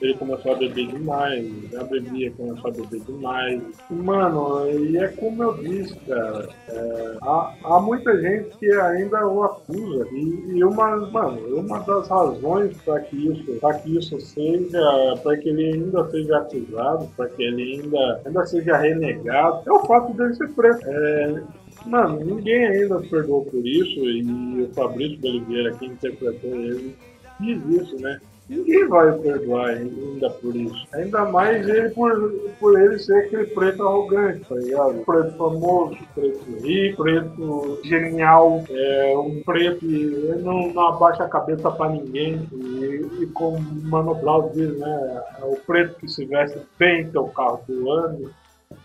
ele 0.00 0.14
começou 0.14 0.52
a 0.52 0.54
beber 0.54 0.86
demais, 0.86 1.44
já 1.72 1.82
bebia, 1.82 2.30
começou 2.32 2.70
a 2.70 2.72
beber 2.72 3.00
demais. 3.00 3.62
Mano, 3.90 4.70
e 4.70 4.96
é 4.96 5.08
como 5.08 5.42
eu 5.42 5.54
disse, 5.54 5.96
cara, 6.06 6.48
é, 6.68 7.16
há, 7.20 7.54
há, 7.64 7.80
muita 7.80 8.16
gente 8.20 8.56
que 8.58 8.70
ainda 8.70 9.26
o 9.26 9.42
acusa. 9.42 10.06
E, 10.12 10.52
e, 10.56 10.64
uma, 10.64 10.96
mano, 10.96 11.56
uma 11.56 11.80
das 11.80 12.08
razões 12.08 12.76
para 12.82 13.00
que 13.00 13.16
isso, 13.28 13.52
para 13.60 13.74
que 13.78 13.98
isso 13.98 14.20
seja, 14.20 14.80
para 15.22 15.36
que 15.36 15.48
ele 15.48 15.72
ainda 15.74 16.08
seja 16.10 16.38
acusado, 16.38 17.08
para 17.16 17.28
que 17.30 17.42
ele 17.42 17.80
ainda, 17.82 18.20
ainda 18.24 18.46
seja 18.46 18.76
renegado, 18.76 19.62
é 19.66 19.72
o 19.72 19.84
fato 19.84 20.12
dele 20.14 20.34
ser 20.34 20.48
preto. 20.50 20.86
É, 20.86 21.42
Mano, 21.88 22.22
ninguém 22.22 22.66
ainda 22.66 23.00
perdoou 23.00 23.46
por 23.46 23.66
isso 23.66 24.00
e 24.00 24.62
o 24.62 24.74
Fabrício 24.74 25.18
Oliveira, 25.24 25.74
que 25.74 25.86
interpretou 25.86 26.54
ele, 26.54 26.94
diz 27.40 27.64
isso, 27.66 27.96
né? 28.00 28.20
Ninguém 28.46 28.88
vai 28.88 29.12
perdoar 29.18 29.68
ainda 29.68 30.30
por 30.30 30.56
isso. 30.56 30.86
Ainda 30.94 31.26
mais 31.26 31.66
ele 31.68 31.90
por, 31.90 32.10
por 32.58 32.80
ele 32.80 32.98
ser 32.98 33.24
aquele 33.24 33.46
preto 33.46 33.86
arrogante, 33.86 34.40
tá 34.48 34.54
ligado? 34.54 35.04
Preto 35.04 35.36
famoso, 35.36 35.98
preto 36.14 36.66
rico, 36.66 37.02
preto 37.02 37.80
genial, 37.84 38.64
é, 38.70 39.14
um 39.18 39.42
preto 39.42 39.80
que 39.80 40.32
não, 40.42 40.72
não 40.72 40.88
abaixa 40.88 41.24
a 41.24 41.28
cabeça 41.28 41.70
pra 41.70 41.90
ninguém. 41.90 42.48
E, 42.52 43.22
e 43.22 43.26
como 43.34 43.60
Mano 43.60 44.14
Brown 44.14 44.50
diz, 44.54 44.78
né? 44.78 45.22
É 45.40 45.44
o 45.44 45.56
preto 45.66 45.96
que 45.96 46.08
se 46.08 46.24
veste 46.24 46.58
bem, 46.78 47.10
que 47.10 47.16
é 47.16 47.20
o 47.20 47.28
carro 47.28 47.60
do 47.68 47.90
ano 47.90 48.30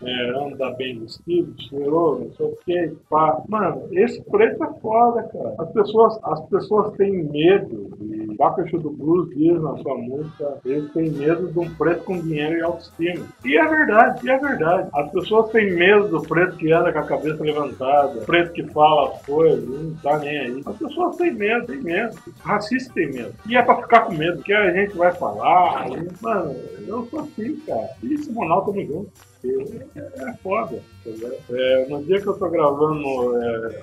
é, 0.02 0.30
anda 0.30 0.70
bem 0.72 1.00
vestido, 1.00 1.54
cheiroso, 1.62 2.24
não 2.24 2.32
sei 2.32 2.46
o 2.46 2.56
que, 2.64 2.96
pá. 3.08 3.42
Mano, 3.48 3.88
esse 3.92 4.22
preto 4.24 4.64
é 4.64 4.80
foda, 4.80 5.22
cara. 5.24 5.54
As 5.58 5.72
pessoas, 5.72 6.18
as 6.24 6.40
pessoas 6.48 6.96
têm 6.96 7.24
medo 7.24 7.90
de 7.98 8.23
o 8.34 8.36
Bacachu 8.36 8.78
do 8.78 8.90
Blues 8.90 9.30
diz 9.30 9.60
na 9.60 9.76
sua 9.78 9.96
música, 9.96 10.58
ele 10.64 10.88
tem 10.88 11.10
medo 11.10 11.50
de 11.50 11.58
um 11.58 11.70
preto 11.74 12.04
com 12.04 12.20
dinheiro 12.20 12.58
e 12.58 12.62
autoestima. 12.62 13.26
E 13.44 13.56
é 13.56 13.66
verdade, 13.66 14.26
e 14.26 14.30
é 14.30 14.38
verdade. 14.38 14.88
As 14.92 15.10
pessoas 15.12 15.50
têm 15.50 15.74
medo 15.74 16.08
do 16.08 16.22
preto 16.22 16.56
que 16.56 16.72
anda 16.72 16.92
com 16.92 16.98
a 16.98 17.04
cabeça 17.04 17.42
levantada, 17.42 18.20
preto 18.22 18.52
que 18.52 18.64
fala 18.72 19.14
as 19.14 19.22
coisas, 19.24 19.68
não 19.68 19.94
tá 19.96 20.18
nem 20.18 20.38
aí. 20.38 20.62
As 20.66 20.76
pessoas 20.76 21.16
têm 21.16 21.32
medo, 21.32 21.66
têm 21.66 21.82
medo. 21.82 22.16
Racista 22.40 22.92
tem 22.94 23.12
medo. 23.12 23.34
E 23.48 23.56
é 23.56 23.62
pra 23.62 23.76
ficar 23.76 24.00
com 24.02 24.14
medo, 24.14 24.42
que 24.42 24.52
a 24.52 24.72
gente 24.72 24.96
vai 24.96 25.12
falar. 25.12 25.88
Mano, 26.20 26.54
eu 26.86 27.06
sou 27.06 27.20
assim, 27.20 27.56
cara. 27.66 27.88
E 28.02 28.14
Monal 28.30 28.64
tamo 28.64 28.84
junto. 28.84 29.10
É, 29.44 30.00
é 30.00 30.32
foda. 30.42 30.80
É, 31.50 31.86
no 31.88 32.02
dia 32.02 32.20
que 32.20 32.26
eu 32.26 32.34
tô 32.34 32.48
gravando 32.48 33.36
é, 33.36 33.82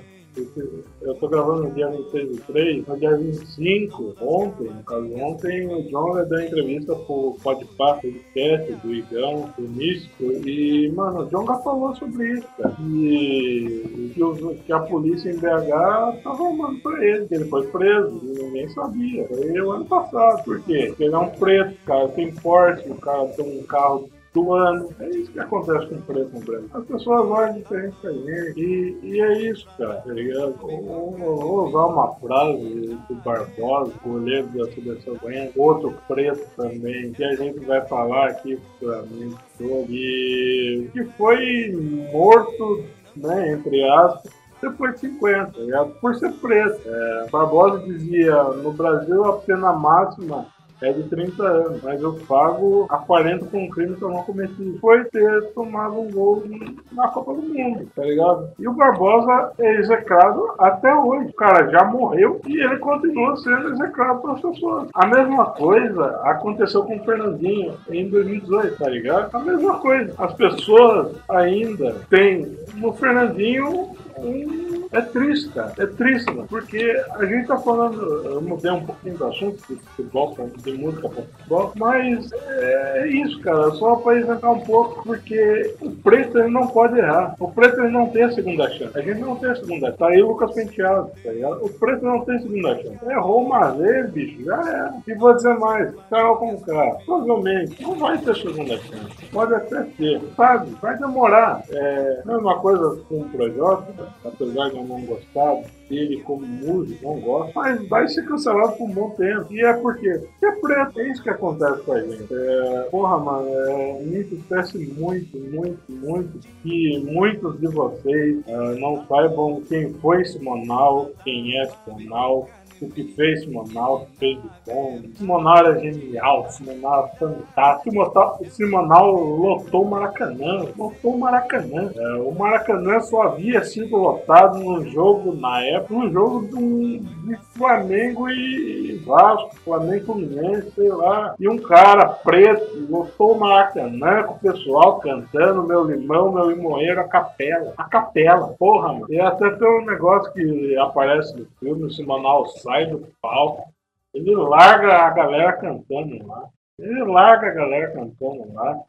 eu 1.02 1.16
tô 1.16 1.28
gravando 1.28 1.64
no 1.64 1.72
dia 1.72 1.90
26 1.90 2.30
do 2.30 2.42
3, 2.44 2.88
no 2.88 2.98
dia 2.98 3.18
25, 3.18 4.16
ontem, 4.22 4.70
no 4.70 4.84
caso 4.84 5.14
ontem, 5.16 5.68
o 5.68 5.84
John 5.90 6.14
deu 6.26 6.42
entrevista 6.42 6.96
pro 6.96 7.36
Podpah, 7.44 7.96
podcast 7.96 8.74
do 8.76 8.94
Igão, 8.94 9.54
do 9.58 9.68
Místico, 9.68 10.24
e, 10.48 10.92
mano, 10.96 11.22
o 11.22 11.26
John 11.26 11.46
já 11.46 11.56
falou 11.56 11.96
sobre 11.96 12.34
isso, 12.34 12.48
cara. 12.58 12.76
E 12.82 14.12
que, 14.14 14.56
que 14.66 14.74
a 14.74 14.80
polícia 14.80 15.30
em 15.30 15.38
BH 15.38 16.22
tava 16.24 16.48
armando 16.48 16.80
pra 16.82 17.06
ele, 17.06 17.28
que 17.28 17.36
ele 17.36 17.46
foi 17.46 17.68
preso, 17.68 18.22
e 18.24 18.44
ninguém 18.44 18.70
sabia. 18.70 19.28
Foi 19.28 19.62
o 19.62 19.72
ano 19.72 19.86
passado, 19.86 20.44
por 20.44 20.62
quê? 20.62 20.88
Porque 20.88 21.04
ele 21.04 21.16
é 21.16 21.20
um 21.20 21.30
preto, 21.30 21.78
cara, 21.86 22.08
tem 22.10 22.32
porte, 22.36 22.90
o 22.90 22.96
cara 22.96 23.26
tem 23.30 23.60
um 23.60 23.64
carro 23.64 24.10
do 24.34 24.54
ano. 24.54 24.90
É 25.00 25.10
isso 25.10 25.32
que 25.32 25.40
acontece 25.40 25.88
com 25.88 25.96
o 25.96 26.02
preto 26.02 26.30
no 26.34 26.40
Brasil. 26.42 26.70
As 26.74 26.86
pessoas 26.86 27.30
olham 27.30 27.54
diferente 27.54 27.96
pra 28.02 28.12
gente. 28.12 28.60
E, 28.60 29.00
e 29.04 29.22
é 29.22 29.42
isso, 29.50 29.68
cara, 29.78 29.96
tá 29.96 30.14
ligado? 30.14 30.56
Vou, 30.62 31.68
usar 31.68 31.86
uma 31.86 32.16
frase 32.16 32.98
do 33.10 33.16
Barbosa, 33.16 33.92
goleiro 34.04 34.48
da 34.48 34.72
seleção 34.72 35.16
Goiânia, 35.18 35.52
outro 35.56 35.94
preto 36.08 36.48
também, 36.56 37.12
que 37.12 37.24
a 37.24 37.36
gente 37.36 37.60
vai 37.60 37.86
falar 37.88 38.30
aqui 38.30 38.60
pra 38.80 39.02
mim 39.04 39.36
sobre 39.58 40.90
que 40.94 41.04
foi 41.18 41.72
morto, 42.12 42.86
né, 43.16 43.54
entre 43.54 43.84
aspas, 43.90 44.32
depois 44.62 44.94
de 44.94 45.00
50, 45.10 45.68
tá 45.68 45.86
por 46.00 46.16
ser 46.16 46.32
preto. 46.34 46.82
É, 46.86 47.28
Barbosa 47.32 47.80
dizia, 47.80 48.44
no 48.44 48.72
Brasil 48.72 49.26
a 49.26 49.38
pena 49.40 49.74
máxima 49.74 50.46
é 50.82 50.92
de 50.92 51.04
30 51.04 51.44
anos, 51.44 51.84
mas 51.84 52.02
eu 52.02 52.14
pago 52.28 52.88
a 52.90 52.98
40 52.98 53.46
com 53.46 53.64
um 53.64 53.70
crime 53.70 53.96
que 53.96 54.02
eu 54.02 54.10
não 54.10 54.24
cometi. 54.24 54.78
Foi 54.80 55.04
ter 55.06 55.44
tomado 55.54 56.00
um 56.00 56.12
gol 56.12 56.44
na 56.92 57.08
Copa 57.10 57.34
do 57.34 57.42
Mundo, 57.42 57.88
tá 57.96 58.04
ligado? 58.04 58.50
E 58.60 58.68
o 58.68 58.74
Barbosa 58.74 59.54
é 59.60 59.76
execrado 59.76 60.54
até 60.58 60.94
hoje. 60.94 61.30
O 61.30 61.34
cara 61.34 61.70
já 61.70 61.84
morreu 61.86 62.42
e 62.48 62.60
ele 62.60 62.78
continua 62.78 63.38
sendo 63.38 63.70
execrado 63.70 64.22
pelas 64.22 64.42
pessoas. 64.42 64.90
A 64.94 65.06
mesma 65.06 65.46
coisa 65.52 66.06
aconteceu 66.24 66.84
com 66.84 66.98
o 66.98 67.04
Fernandinho 67.04 67.76
em 67.90 68.10
2018, 68.10 68.78
tá 68.78 68.90
ligado? 68.90 69.36
A 69.36 69.40
mesma 69.40 69.80
coisa. 69.80 70.14
As 70.18 70.34
pessoas 70.34 71.16
ainda 71.30 71.96
têm 72.10 72.58
no 72.76 72.94
Fernandinho 72.94 73.92
um 74.18 74.81
é 74.92 75.02
triste, 75.02 75.50
cara. 75.50 75.74
É 75.78 75.86
triste, 75.86 76.30
mano. 76.32 76.48
Porque 76.48 77.02
a 77.16 77.26
gente 77.26 77.48
tá 77.48 77.58
falando, 77.58 78.02
eu 78.26 78.42
mudei 78.42 78.72
um 78.72 78.86
pouquinho 78.86 79.18
do 79.18 79.26
assunto, 79.26 79.58
de 79.70 79.76
futebol, 79.76 80.36
de 80.58 80.74
música 80.74 81.10
para 81.10 81.24
futebol, 81.24 81.72
mas 81.76 82.32
é 82.34 83.08
isso, 83.08 83.39
cara. 83.42 83.72
Só 83.72 83.96
para 83.98 84.20
inventar 84.20 84.52
um 84.52 84.60
pouco, 84.62 85.04
porque 85.04 85.76
o 85.82 85.92
preto 85.92 86.39
ele 86.39 86.50
não 86.50 86.68
pode 86.68 86.98
errar. 86.98 87.36
O 87.39 87.50
preto 87.52 87.80
ele 87.80 87.92
não 87.92 88.10
tem 88.10 88.24
a 88.24 88.32
segunda 88.32 88.70
chance. 88.70 88.98
A 88.98 89.02
gente 89.02 89.20
não 89.20 89.36
tem 89.36 89.50
a 89.50 89.56
segunda 89.56 89.88
chance. 89.88 89.98
Tá 89.98 90.08
aí 90.08 90.22
o 90.22 90.28
Lucas 90.28 90.54
Penteado, 90.54 91.12
tá 91.24 91.32
ligado? 91.32 91.66
O 91.66 91.70
preto 91.70 92.06
não 92.06 92.26
tem 92.26 92.39
segunda 92.39 92.76
chance. 92.76 92.98
Errou 93.10 93.46
uma 93.46 93.72
vez, 93.72 94.10
bicho, 94.12 94.44
já 94.44 94.94
é. 95.08 95.12
E 95.12 95.14
vou 95.16 95.34
dizer 95.34 95.58
mais, 95.58 95.94
Carol 96.10 96.38
com 96.38 96.60
cara, 96.62 96.98
provavelmente 97.06 97.82
não 97.82 97.96
vai 97.96 98.18
ter 98.18 98.36
segunda 98.36 98.78
chance. 98.78 99.26
Pode 99.32 99.54
até 99.54 99.84
ter, 99.98 100.22
sabe? 100.36 100.72
Vai 100.82 100.98
demorar. 100.98 101.64
É, 101.70 102.22
mesma 102.26 102.60
coisa 102.60 103.02
com 103.08 103.22
o 103.22 103.30
Projota, 103.30 104.08
apesar 104.26 104.70
de 104.70 104.81
não 104.84 105.02
gostado 105.02 105.64
dele 105.90 106.22
como 106.22 106.46
músico, 106.46 107.04
não 107.04 107.20
gosto, 107.20 107.54
mas 107.56 107.88
vai 107.88 108.08
ser 108.08 108.26
cancelado 108.26 108.78
por 108.78 108.90
um 108.90 108.94
bom 108.94 109.10
tempo. 109.12 109.48
E 109.52 109.62
é 109.62 109.74
porque 109.74 110.02
Porque 110.10 110.46
é 110.46 110.52
preto, 110.52 111.00
é 111.00 111.12
isso 111.12 111.24
que 111.24 111.30
acontece 111.30 111.82
com 111.82 111.94
a 111.94 112.02
gente. 112.02 112.28
É, 112.32 112.88
porra, 112.90 113.18
mano, 113.20 113.50
é, 113.50 114.02
me 114.04 114.20
entristece 114.20 114.78
muito, 114.78 115.38
muito, 115.38 115.80
muito 115.90 116.40
que 116.64 117.00
muitos 117.06 117.60
de 117.60 117.68
vocês 117.68 118.38
uh, 118.48 118.80
não 118.80 119.06
saibam 119.08 119.62
quem 119.68 119.94
foi 119.96 120.24
Simonal, 120.26 121.12
quem 121.24 121.60
é 121.60 121.66
Simonal, 121.66 122.48
o 122.82 122.90
que 122.90 123.04
fez 123.14 123.42
Simonal, 123.42 124.08
o 124.12 124.18
fez 124.18 124.40
bom. 124.66 125.02
Simonal 125.16 125.58
era 125.58 125.80
genial, 125.80 126.50
Simonal 126.50 127.06
era 127.06 127.16
fantástico. 127.18 128.46
Simonal 128.50 129.12
lotou 129.12 129.84
o 129.84 129.90
Maracanã, 129.90 130.66
lotou 130.78 131.16
o 131.16 131.20
Maracanã. 131.20 131.92
É, 131.96 132.14
o 132.16 132.32
Maracanã 132.32 133.00
só 133.02 133.24
havia 133.24 133.64
sido 133.64 133.96
lotado 133.96 134.60
num 134.60 134.90
jogo, 134.90 135.34
na 135.34 135.64
época, 135.64 135.94
num 135.94 136.12
jogo 136.12 136.48
de, 136.48 137.00
de 137.22 137.36
Flamengo 137.56 138.30
e 138.30 138.98
Vasco, 139.06 139.56
Flamengo 139.58 140.06
Fluminense, 140.06 140.72
sei 140.72 140.90
lá. 140.90 141.36
E 141.40 141.48
um 141.48 141.58
cara 141.58 142.08
preto 142.08 142.88
lotou 142.90 143.34
o 143.36 143.40
Maracanã 143.40 144.24
com 144.24 144.34
o 144.34 144.40
pessoal 144.40 145.00
cantando 145.00 145.64
Meu 145.64 145.84
Limão, 145.84 146.32
Meu 146.32 146.50
Limoeiro, 146.50 147.00
a 147.00 147.08
capela. 147.08 147.74
A 147.78 147.84
capela, 147.86 148.56
porra, 148.60 148.94
mano. 148.94 149.08
E 149.10 149.20
até 149.20 149.50
tem 149.52 149.68
um 149.68 149.86
negócio 149.86 150.32
que 150.34 150.78
aparece 150.78 151.38
no 151.38 151.46
filme, 151.60 151.86
o 151.86 151.92
Simonal 151.92 152.48
sai 152.48 152.88
do 152.88 153.08
palco, 153.22 153.72
ele 154.14 154.36
larga 154.36 155.06
a 155.06 155.10
galera 155.12 155.54
cantando 155.54 156.28
lá. 156.28 156.44
Ele 156.78 157.04
larga 157.04 157.48
a 157.48 157.54
galera 157.54 157.92
cantando 157.92 158.54
lá. 158.54 158.80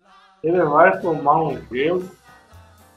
Ele 0.43 0.63
vai 0.65 1.01
tomar 1.01 1.43
um 1.43 1.57
gelo 1.71 2.11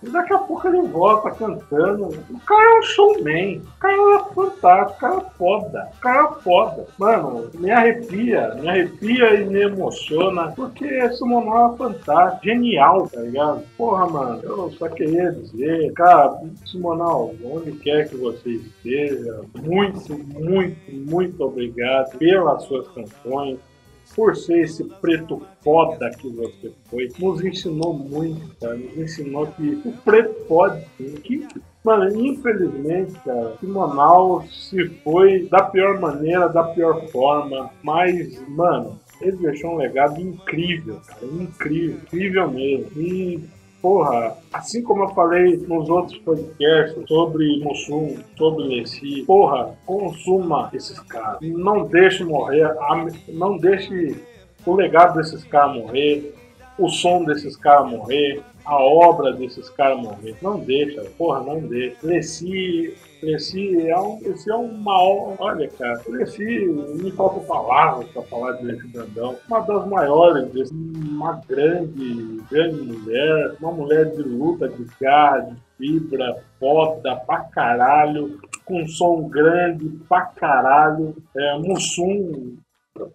e 0.04 0.10
daqui 0.10 0.34
a 0.34 0.38
pouco 0.38 0.68
ele 0.68 0.82
volta 0.88 1.32
cantando. 1.32 2.10
O 2.30 2.40
cara 2.46 2.76
é 2.76 2.80
um 2.80 2.84
showman. 2.84 3.58
O 3.58 3.80
cara 3.80 3.94
é 3.94 4.34
fantástico. 4.34 4.98
O 4.98 5.00
cara 5.00 5.18
é 5.18 5.38
foda. 5.38 5.90
O 5.98 6.02
cara 6.02 6.24
é 6.24 6.42
foda. 6.42 6.88
Mano, 6.98 7.50
me 7.56 7.72
arrepia. 7.72 8.56
Me 8.56 8.70
arrepia 8.70 9.42
e 9.42 9.46
me 9.46 9.62
emociona. 9.62 10.52
Porque 10.56 10.86
esse 10.86 11.24
Monal 11.24 11.74
é 11.74 11.78
fantástico. 11.78 12.46
Genial, 12.46 13.08
tá 13.08 13.22
ligado? 13.22 13.64
Porra, 13.78 14.08
mano. 14.08 14.42
Eu 14.44 14.72
só 14.72 14.88
queria 14.90 15.32
dizer. 15.32 15.92
Cara, 15.94 16.40
Simonal, 16.66 17.34
onde 17.44 17.72
quer 17.74 18.08
que 18.10 18.18
você 18.18 18.52
esteja, 18.52 19.42
muito, 19.64 20.18
muito, 20.40 20.92
muito 20.92 21.44
obrigado 21.44 22.18
pelas 22.18 22.64
suas 22.64 22.88
canções 22.90 23.58
por 24.14 24.36
ser 24.36 24.62
esse 24.62 24.84
preto 24.84 25.42
foda 25.62 26.10
que 26.12 26.30
você 26.30 26.72
foi, 26.90 27.10
nos 27.18 27.44
ensinou 27.44 27.94
muito, 27.94 28.56
cara. 28.60 28.76
Nos 28.76 28.98
ensinou 28.98 29.48
que 29.48 29.82
o 29.86 29.92
preto 30.04 30.34
pode 30.48 30.86
sim. 30.98 31.16
Que, 31.16 31.48
mano, 31.84 32.16
infelizmente, 32.20 33.14
cara, 33.24 33.56
Manaus 33.62 34.70
se 34.70 34.88
foi 35.04 35.48
da 35.48 35.64
pior 35.64 36.00
maneira, 36.00 36.48
da 36.48 36.64
pior 36.64 37.08
forma. 37.08 37.72
Mas, 37.82 38.42
mano, 38.50 39.00
ele 39.22 39.38
deixou 39.38 39.72
um 39.72 39.78
legado 39.78 40.20
incrível, 40.20 41.00
cara. 41.08 41.26
Incrível, 41.26 41.98
incrível 41.98 42.52
mesmo. 42.52 43.02
E 43.02 43.44
porra, 43.82 44.36
assim 44.52 44.82
como 44.82 45.04
eu 45.04 45.10
falei 45.10 45.58
nos 45.58 45.90
outros 45.90 46.18
podcasts 46.20 47.04
sobre 47.08 47.64
Mussum, 47.64 48.18
sobre 48.38 48.64
Lessi, 48.64 49.24
porra, 49.26 49.76
consuma 49.86 50.70
esses 50.74 51.00
caras. 51.00 51.40
Não 51.42 51.86
deixe 51.86 52.24
morrer, 52.24 52.74
não 53.30 53.58
deixe 53.58 54.16
o 54.66 54.74
legado 54.76 55.18
desses 55.18 55.44
caras 55.44 55.76
morrer, 55.76 56.34
o 56.78 56.90
som 56.90 57.24
desses 57.24 57.56
caras 57.56 57.90
morrer, 57.90 58.42
a 58.66 58.84
obra 58.84 59.34
desses 59.34 59.70
caras 59.70 60.00
morrer. 60.02 60.36
Não 60.42 60.60
deixa, 60.60 61.04
porra, 61.18 61.42
não 61.42 61.60
deixa. 61.62 61.98
Lessi 62.04 62.96
Cresci 63.26 63.90
é, 63.90 63.98
um, 63.98 64.20
Cresci 64.20 64.52
é 64.52 64.56
uma. 64.56 65.02
Olha, 65.40 65.68
cara, 65.70 65.98
Cresci, 66.00 66.68
me 67.02 67.12
falta 67.12 67.40
palavras 67.40 68.08
para 68.10 68.22
falar 68.24 68.52
de 68.54 68.66
Leci 68.66 68.88
Brandão. 68.88 69.36
Uma 69.48 69.60
das 69.62 69.88
maiores, 69.88 70.72
uma 70.72 71.42
grande, 71.48 72.42
grande 72.52 72.82
mulher, 72.82 73.56
uma 73.60 73.72
mulher 73.72 74.12
de 74.12 74.22
luta, 74.22 74.70
de 74.70 74.86
garra, 75.02 75.40
de 75.40 75.58
fibra, 75.78 76.44
foda 76.60 77.16
pra 77.16 77.40
caralho, 77.46 78.40
com 78.64 78.88
som 78.88 79.28
grande 79.28 79.90
pra 80.08 80.22
caralho. 80.22 81.16
É, 81.36 81.58
Mussum, 81.58 82.58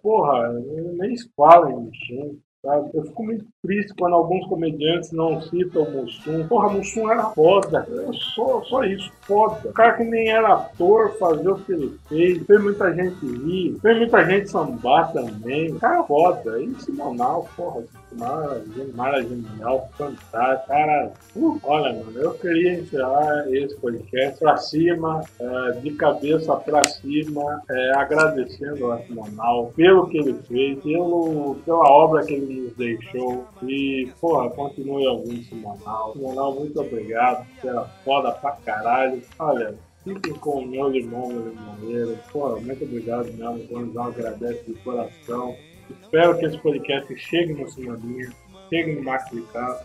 porra, 0.01 0.49
nem 0.97 1.15
se 1.15 1.29
fala 1.37 1.71
em 1.71 1.75
Mussum. 1.75 2.37
Eu 2.63 3.03
fico 3.03 3.23
muito 3.23 3.43
triste 3.63 3.91
quando 3.97 4.13
alguns 4.13 4.45
comediantes 4.45 5.11
não 5.11 5.41
citam 5.41 5.81
o 5.81 5.91
Mussum. 5.91 6.47
Porra, 6.47 6.69
Mussum 6.69 7.11
era 7.11 7.23
foda. 7.31 7.87
Só, 8.35 8.61
só 8.65 8.83
isso, 8.83 9.11
foda. 9.21 9.67
O 9.67 9.73
cara 9.73 9.93
que 9.93 10.03
nem 10.03 10.29
era 10.29 10.53
ator, 10.53 11.17
fazer 11.17 11.49
o 11.49 11.55
que 11.55 11.71
ele 11.71 11.99
fez. 12.07 12.45
Fez 12.45 12.61
muita 12.61 12.93
gente 12.93 13.25
rir. 13.25 13.79
Fez 13.81 13.97
muita 13.97 14.23
gente 14.25 14.51
sambar 14.51 15.11
também. 15.11 15.71
O 15.71 15.79
cara 15.79 16.01
é 16.01 16.03
foda. 16.03 16.61
E 16.61 16.75
Simonal, 16.75 17.49
porra, 17.57 17.83
Mara 18.13 19.23
genial, 19.23 19.89
fantástico. 19.97 20.67
Cara, 20.67 21.13
uh, 21.35 21.59
olha, 21.63 21.93
mano, 21.93 22.19
eu 22.19 22.33
queria 22.33 22.79
encerrar 22.79 23.45
esse 23.49 23.75
podcast 23.77 24.37
pra 24.39 24.57
cima, 24.57 25.23
é, 25.39 25.71
de 25.79 25.91
cabeça 25.91 26.55
pra 26.57 26.83
cima, 26.83 27.61
é, 27.69 27.91
agradecendo 27.95 28.91
ao 28.91 29.01
Simonal 29.03 29.71
pelo 29.75 30.07
que 30.07 30.17
ele 30.17 30.33
fez, 30.43 30.79
pelo, 30.83 31.55
pela 31.65 31.89
obra 31.89 32.25
que 32.25 32.33
ele 32.33 32.50
nos 32.51 32.75
deixou. 32.75 33.45
E, 33.63 34.11
porra, 34.19 34.49
continue 34.51 35.07
ouvindo 35.07 35.43
Simonal. 35.43 36.13
Simonal, 36.13 36.55
muito 36.55 36.79
obrigado. 36.79 37.47
Era 37.63 37.85
foda 38.03 38.31
pra 38.33 38.51
caralho. 38.63 39.21
Olha, 39.39 39.75
Fiquem 40.03 40.33
com 40.33 40.61
o 40.61 40.67
meu 40.67 40.89
limão, 40.89 41.29
meu 41.29 41.49
limoeiro. 41.49 42.17
Porra, 42.31 42.59
muito 42.59 42.83
obrigado 42.83 43.31
mesmo. 43.33 43.95
Um 43.95 44.01
agradece 44.01 44.63
de 44.65 44.73
coração. 44.79 45.55
Espero 46.01 46.37
que 46.39 46.45
esse 46.45 46.57
podcast 46.57 47.15
chegue 47.17 47.53
no 47.53 47.69
Sinaminha, 47.69 48.31
chegue 48.69 48.95
no 48.95 49.03
Max 49.03 49.29
de 49.31 49.41
Cá. 49.53 49.83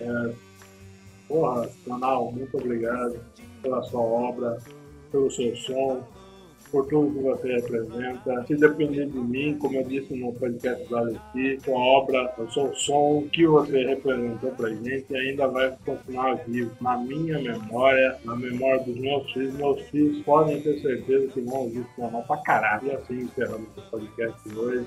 É, 0.00 0.32
porra, 1.28 1.68
canal, 1.86 2.32
muito 2.32 2.56
obrigado 2.56 3.20
pela 3.62 3.82
sua 3.82 4.00
obra, 4.00 4.58
pelo 5.12 5.30
seu 5.30 5.54
som, 5.56 6.02
por 6.76 6.86
tudo 6.88 7.14
que 7.14 7.22
você 7.22 7.54
representa. 7.54 8.44
Se 8.46 8.54
depender 8.54 9.06
de 9.06 9.18
mim, 9.18 9.58
como 9.58 9.76
eu 9.76 9.84
disse 9.84 10.14
no 10.14 10.34
podcast 10.34 10.84
do 10.84 10.96
Alessi, 10.98 11.58
sua 11.64 11.78
obra, 11.78 12.34
o 12.36 12.52
seu 12.52 12.74
som, 12.74 13.26
que 13.32 13.46
você 13.46 13.86
representou 13.86 14.50
pra 14.50 14.68
gente, 14.68 15.16
ainda 15.16 15.48
vai 15.48 15.74
continuar 15.86 16.34
vivo 16.46 16.70
na 16.82 16.98
minha 16.98 17.38
memória, 17.38 18.18
na 18.24 18.36
memória 18.36 18.84
dos 18.84 18.94
meus 18.98 19.32
filhos. 19.32 19.54
Meus 19.54 19.80
filhos 19.88 20.22
podem 20.24 20.60
ter 20.60 20.78
certeza 20.82 21.32
que 21.32 21.40
vão 21.40 21.60
ouvir 21.62 21.80
esse 21.80 21.96
canal 21.96 22.22
pra 22.24 22.36
caralho. 22.42 22.88
E 22.88 22.90
assim 22.90 23.20
encerramos 23.22 23.68
o 23.74 23.80
podcast 23.90 24.46
de 24.46 24.58
hoje. 24.58 24.86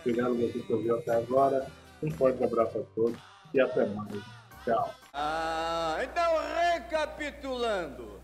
Obrigado 0.00 0.30
a 0.30 0.34
você 0.34 0.58
que 0.58 0.72
ouviu 0.72 0.96
até 0.96 1.14
agora. 1.14 1.66
Um 2.02 2.10
forte 2.10 2.42
abraço 2.42 2.78
a 2.78 2.82
todos 2.96 3.18
e 3.54 3.60
até 3.60 3.86
mais. 3.86 4.22
Tchau. 4.64 4.92
Ah, 5.14 5.98
então 6.02 6.34
recapitulando. 6.72 8.17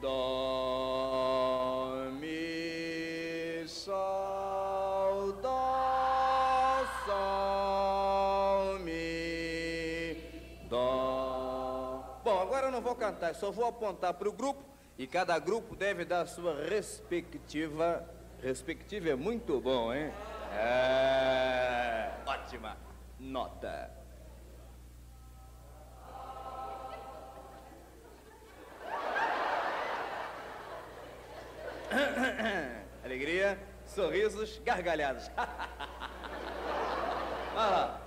Dó, 0.00 1.92
mi, 2.20 3.66
sol, 3.66 5.32
dó, 5.42 6.84
sol, 7.04 8.78
mi, 8.80 10.14
dó. 10.68 12.20
Bom, 12.24 12.40
agora 12.40 12.66
eu 12.66 12.70
não 12.70 12.80
vou 12.80 12.94
cantar, 12.94 13.34
só 13.34 13.50
vou 13.50 13.66
apontar 13.66 14.14
para 14.14 14.28
o 14.28 14.32
grupo 14.32 14.62
e 14.96 15.06
cada 15.06 15.38
grupo 15.38 15.74
deve 15.74 16.04
dar 16.04 16.20
a 16.22 16.26
sua 16.26 16.54
respectiva. 16.64 18.08
Respectiva 18.40 19.10
é 19.10 19.16
muito 19.16 19.60
bom, 19.60 19.92
hein? 19.92 20.12
É. 20.52 22.12
Ótima 22.24 22.76
nota. 23.18 23.97
Alegria, 33.04 33.58
sorrisos, 33.84 34.60
gargalhadas. 34.64 35.30
Vai 37.54 37.70
lá. 37.70 38.00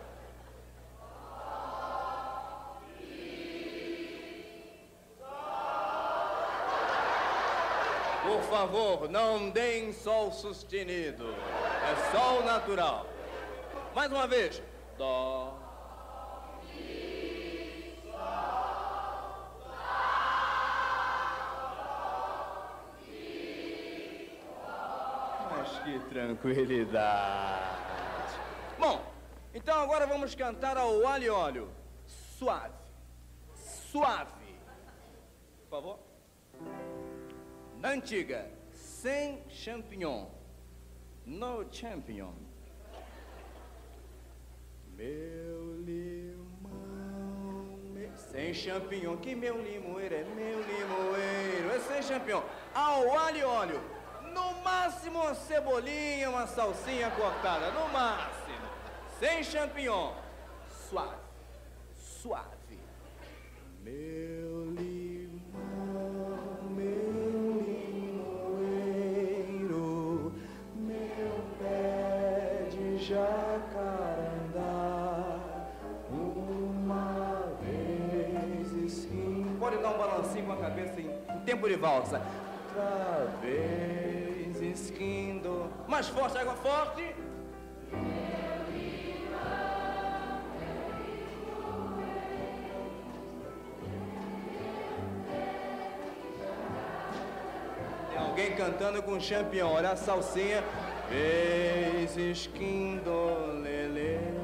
Por 8.23 8.43
favor, 8.43 9.09
não 9.09 9.49
deem 9.49 9.91
sol 9.91 10.31
sustenido. 10.31 11.33
É 11.33 11.95
sol 12.15 12.43
natural. 12.43 13.07
Mais 13.95 14.11
uma 14.11 14.27
vez. 14.27 14.61
Dó. 14.97 15.60
Tranquilidade. 26.11 28.35
Bom, 28.77 29.01
então 29.53 29.79
agora 29.79 30.05
vamos 30.05 30.35
cantar 30.35 30.77
ao 30.77 31.07
alho 31.07 31.23
e 31.23 31.29
óleo. 31.29 31.69
Suave. 32.05 32.73
Suave. 33.55 34.59
Por 35.61 35.69
favor. 35.69 35.99
Na 37.79 37.91
antiga, 37.91 38.51
sem 38.73 39.41
champignon. 39.47 40.27
No 41.25 41.65
champignon. 41.71 42.33
Meu 44.97 45.77
limão. 45.77 47.79
Meu... 47.93 48.11
Sem 48.17 48.53
champignon. 48.53 49.15
Que 49.15 49.33
meu 49.33 49.61
limoeiro 49.61 50.13
é 50.13 50.25
meu 50.25 50.61
limoeiro. 50.61 51.71
É 51.73 51.79
sem 51.79 52.03
champignon. 52.03 52.43
Ao 52.73 53.17
alho 53.17 53.37
e 53.37 53.43
óleo. 53.43 54.00
No 54.33 54.53
máximo 54.61 55.19
uma 55.19 55.35
cebolinha, 55.35 56.29
uma 56.29 56.47
salsinha 56.47 57.11
cortada. 57.11 57.71
No 57.71 57.87
máximo. 57.89 58.67
Sem 59.19 59.43
champignon. 59.43 60.13
Suave. 60.89 61.15
Suave. 61.95 62.79
Meu 63.83 64.71
limão, 64.71 65.49
meu 66.69 67.63
limoeiro, 68.61 70.33
meu 70.75 71.43
pé 71.59 72.67
de 72.69 72.97
jacarandá, 72.99 74.59
uma 76.11 77.55
vez 77.61 78.71
esquim. 78.83 79.57
Pode 79.59 79.77
dar 79.77 79.89
um 79.89 79.97
balancinho 79.97 80.45
com 80.45 80.53
a 80.53 80.57
cabeça 80.57 81.01
em 81.01 81.09
tempo 81.43 81.67
de 81.67 81.75
valsa. 81.75 82.21
Outra 82.75 83.25
vez 83.41 84.00
esquindo. 84.85 85.71
Mais 85.87 86.07
forte, 86.07 86.37
água 86.37 86.55
forte. 86.55 87.15
Tem 98.09 98.17
alguém 98.17 98.55
cantando 98.55 99.03
com 99.03 99.19
champignon. 99.19 99.71
Olha 99.71 99.91
a 99.91 99.95
salsinha. 99.95 100.63
Vez 101.09 102.15
esquindo, 102.15 103.11
lalá. 103.63 104.41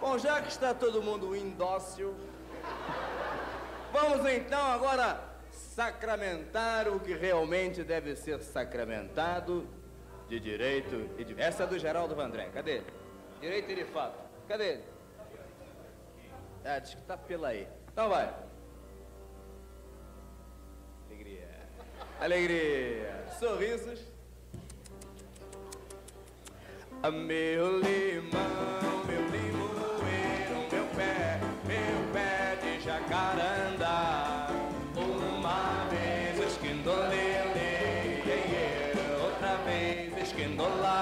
Bom, 0.00 0.18
já 0.18 0.40
que 0.42 0.48
está 0.48 0.72
todo 0.74 1.02
mundo 1.02 1.34
indócil, 1.34 2.14
vamos 4.00 4.32
então 4.32 4.64
agora 4.72 5.20
sacramentar 5.50 6.88
o 6.88 7.00
que 7.00 7.14
realmente 7.14 7.82
deve 7.82 8.14
ser 8.14 8.40
sacramentado 8.40 9.66
de 10.28 10.38
direito 10.38 11.08
e 11.18 11.24
de... 11.24 11.40
Essa 11.40 11.64
é 11.64 11.66
do 11.66 11.78
Geraldo 11.78 12.14
Vandré. 12.14 12.48
Cadê 12.52 12.76
ele? 12.76 12.86
Direito 13.40 13.70
e 13.70 13.74
de 13.74 13.84
fato. 13.84 14.18
Cadê 14.46 14.72
ele? 14.72 14.84
Ah, 16.64 16.78
diz 16.78 16.94
que 16.94 17.02
tá 17.02 17.16
pela 17.16 17.48
aí. 17.48 17.66
Então 17.92 18.08
vai. 18.08 18.32
Alegria. 21.08 21.48
Alegria. 22.20 23.24
Sorrisos. 23.38 24.00
Meu 27.02 27.78
limão, 27.78 29.04
meu 29.06 29.22
limoeiro, 29.28 29.57
in 40.48 40.56
the 40.56 40.62
light. 40.62 40.97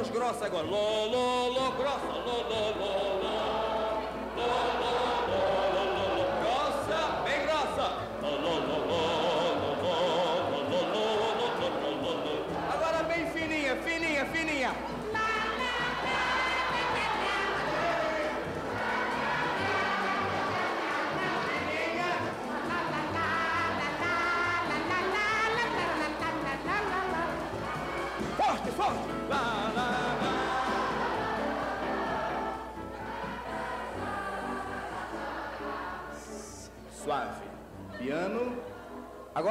voz 0.00 0.10
grossa 0.10 0.46
agora. 0.46 0.66
Grossa. 1.78 2.99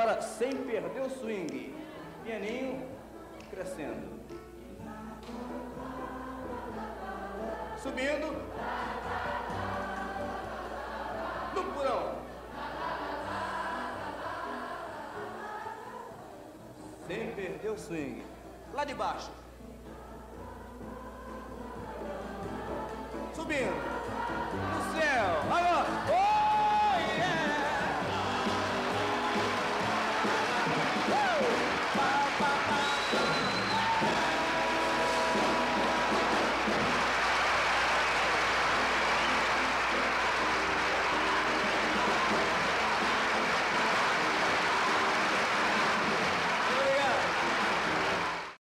Agora, 0.09 0.23
sem 0.23 0.51
perder 0.63 1.01
o 1.01 1.09
swing. 1.11 1.75
Pianinho 2.23 2.81
crescendo. 3.51 4.19
Subindo. 7.77 8.31
No 11.53 11.63
purão. 11.73 12.23
Sem 17.05 17.31
perder 17.35 17.69
o 17.69 17.77
swing. 17.77 18.25
Lá 18.73 18.83
de 18.85 18.95
baixo. 18.95 19.38